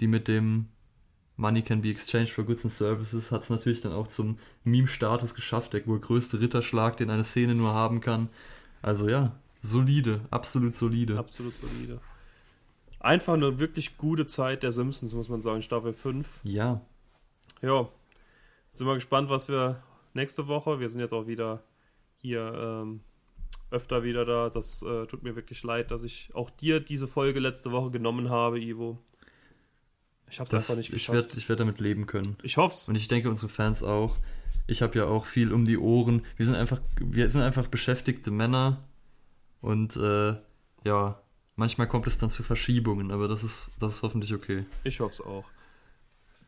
die 0.00 0.06
mit 0.06 0.28
dem 0.28 0.66
Money 1.36 1.62
can 1.62 1.80
be 1.80 1.88
exchanged 1.88 2.32
for 2.32 2.44
goods 2.44 2.64
and 2.64 2.72
services, 2.72 3.32
hat 3.32 3.42
es 3.42 3.50
natürlich 3.50 3.80
dann 3.80 3.92
auch 3.92 4.06
zum 4.06 4.38
Meme-Status 4.64 5.34
geschafft, 5.34 5.72
der 5.72 5.86
wohl 5.86 5.98
größte 5.98 6.40
Ritterschlag, 6.40 6.98
den 6.98 7.10
eine 7.10 7.24
Szene 7.24 7.54
nur 7.54 7.72
haben 7.72 8.00
kann. 8.00 8.28
Also 8.82 9.08
ja, 9.08 9.34
solide, 9.62 10.20
absolut 10.30 10.76
solide. 10.76 11.18
Absolut 11.18 11.56
solide. 11.56 12.00
Einfach 13.00 13.34
eine 13.34 13.58
wirklich 13.58 13.96
gute 13.96 14.26
Zeit 14.26 14.62
der 14.62 14.70
Simpsons, 14.70 15.14
muss 15.14 15.30
man 15.30 15.40
sagen, 15.40 15.62
Staffel 15.62 15.94
5. 15.94 16.40
Ja, 16.44 16.82
Ja, 17.62 17.88
sind 18.70 18.86
wir 18.86 18.94
gespannt, 18.94 19.30
was 19.30 19.48
wir 19.48 19.82
nächste 20.12 20.48
Woche, 20.48 20.80
wir 20.80 20.88
sind 20.90 21.00
jetzt 21.00 21.14
auch 21.14 21.26
wieder 21.26 21.62
hier 22.18 22.52
ähm, 22.54 23.00
öfter 23.74 24.02
wieder 24.02 24.24
da. 24.24 24.48
Das 24.48 24.82
äh, 24.82 25.06
tut 25.06 25.22
mir 25.22 25.36
wirklich 25.36 25.62
leid, 25.62 25.90
dass 25.90 26.04
ich 26.04 26.30
auch 26.32 26.50
dir 26.50 26.80
diese 26.80 27.08
Folge 27.08 27.40
letzte 27.40 27.72
Woche 27.72 27.90
genommen 27.90 28.30
habe, 28.30 28.60
Ivo. 28.60 28.98
Ich 30.30 30.40
habe 30.40 30.48
es 30.48 30.54
einfach 30.54 30.76
nicht 30.76 30.88
ich 30.88 31.06
geschafft. 31.06 31.14
werde 31.14 31.38
ich 31.38 31.48
werd 31.48 31.60
damit 31.60 31.80
leben 31.80 32.06
können. 32.06 32.36
Ich 32.42 32.56
hoff's. 32.56 32.88
Und 32.88 32.94
ich 32.94 33.08
denke, 33.08 33.28
unsere 33.28 33.50
Fans 33.50 33.82
auch. 33.82 34.16
Ich 34.66 34.80
habe 34.80 34.98
ja 34.98 35.04
auch 35.04 35.26
viel 35.26 35.52
um 35.52 35.66
die 35.66 35.76
Ohren. 35.76 36.24
Wir 36.36 36.46
sind 36.46 36.54
einfach, 36.54 36.80
wir 36.98 37.28
sind 37.30 37.42
einfach 37.42 37.68
beschäftigte 37.68 38.30
Männer. 38.30 38.80
Und 39.60 39.96
äh, 39.96 40.34
ja, 40.84 41.20
manchmal 41.56 41.86
kommt 41.86 42.06
es 42.06 42.18
dann 42.18 42.30
zu 42.30 42.42
Verschiebungen, 42.42 43.10
aber 43.10 43.28
das 43.28 43.42
ist, 43.42 43.70
das 43.78 43.94
ist 43.94 44.02
hoffentlich 44.02 44.32
okay. 44.32 44.64
Ich 44.84 45.00
hoffe 45.00 45.12
es 45.12 45.20
auch. 45.20 45.44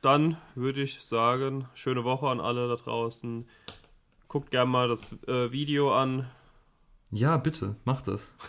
Dann 0.02 0.36
würde 0.54 0.82
ich 0.82 1.00
sagen, 1.00 1.68
schöne 1.74 2.04
Woche 2.04 2.28
an 2.28 2.40
alle 2.40 2.68
da 2.68 2.76
draußen. 2.76 3.48
Guckt 4.28 4.50
gerne 4.50 4.70
mal 4.70 4.88
das 4.88 5.12
äh, 5.26 5.50
Video 5.52 5.94
an. 5.94 6.26
Ja, 7.12 7.36
bitte, 7.36 7.76
macht 7.84 8.08
das. 8.08 8.34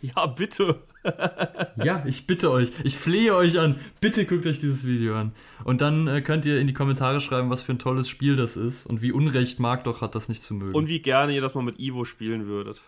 Ja, 0.00 0.26
bitte. 0.26 0.80
Ja, 1.82 2.04
ich 2.06 2.28
bitte 2.28 2.52
euch, 2.52 2.70
ich 2.84 2.96
flehe 2.96 3.34
euch 3.34 3.58
an, 3.58 3.80
bitte 4.00 4.26
guckt 4.26 4.46
euch 4.46 4.60
dieses 4.60 4.86
Video 4.86 5.16
an. 5.16 5.32
Und 5.64 5.80
dann 5.80 6.06
äh, 6.06 6.20
könnt 6.20 6.46
ihr 6.46 6.60
in 6.60 6.68
die 6.68 6.72
Kommentare 6.72 7.20
schreiben, 7.20 7.50
was 7.50 7.64
für 7.64 7.72
ein 7.72 7.80
tolles 7.80 8.08
Spiel 8.08 8.36
das 8.36 8.56
ist 8.56 8.86
und 8.86 9.02
wie 9.02 9.10
Unrecht 9.10 9.58
Marc 9.58 9.82
doch 9.82 10.00
hat, 10.00 10.14
das 10.14 10.28
nicht 10.28 10.42
zu 10.42 10.54
mögen. 10.54 10.74
Und 10.74 10.86
wie 10.86 11.00
gerne 11.02 11.34
ihr 11.34 11.40
das 11.40 11.56
mal 11.56 11.62
mit 11.62 11.80
Ivo 11.80 12.04
spielen 12.04 12.46
würdet. 12.46 12.82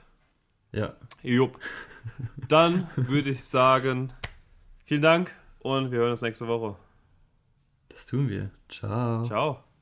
ja, 0.71 0.95
Jupp. 1.23 1.59
Dann 2.49 2.87
würde 2.95 3.31
ich 3.31 3.45
sagen, 3.45 4.13
vielen 4.85 5.03
Dank 5.03 5.33
und 5.61 5.91
wir 5.91 5.99
hören 5.99 6.13
uns 6.13 6.23
nächste 6.23 6.47
Woche. 6.47 6.77
das 7.89 8.07
tun 8.07 8.29
wir. 8.29 8.51
Ciao. 8.69 9.25
Ciao. 9.25 9.64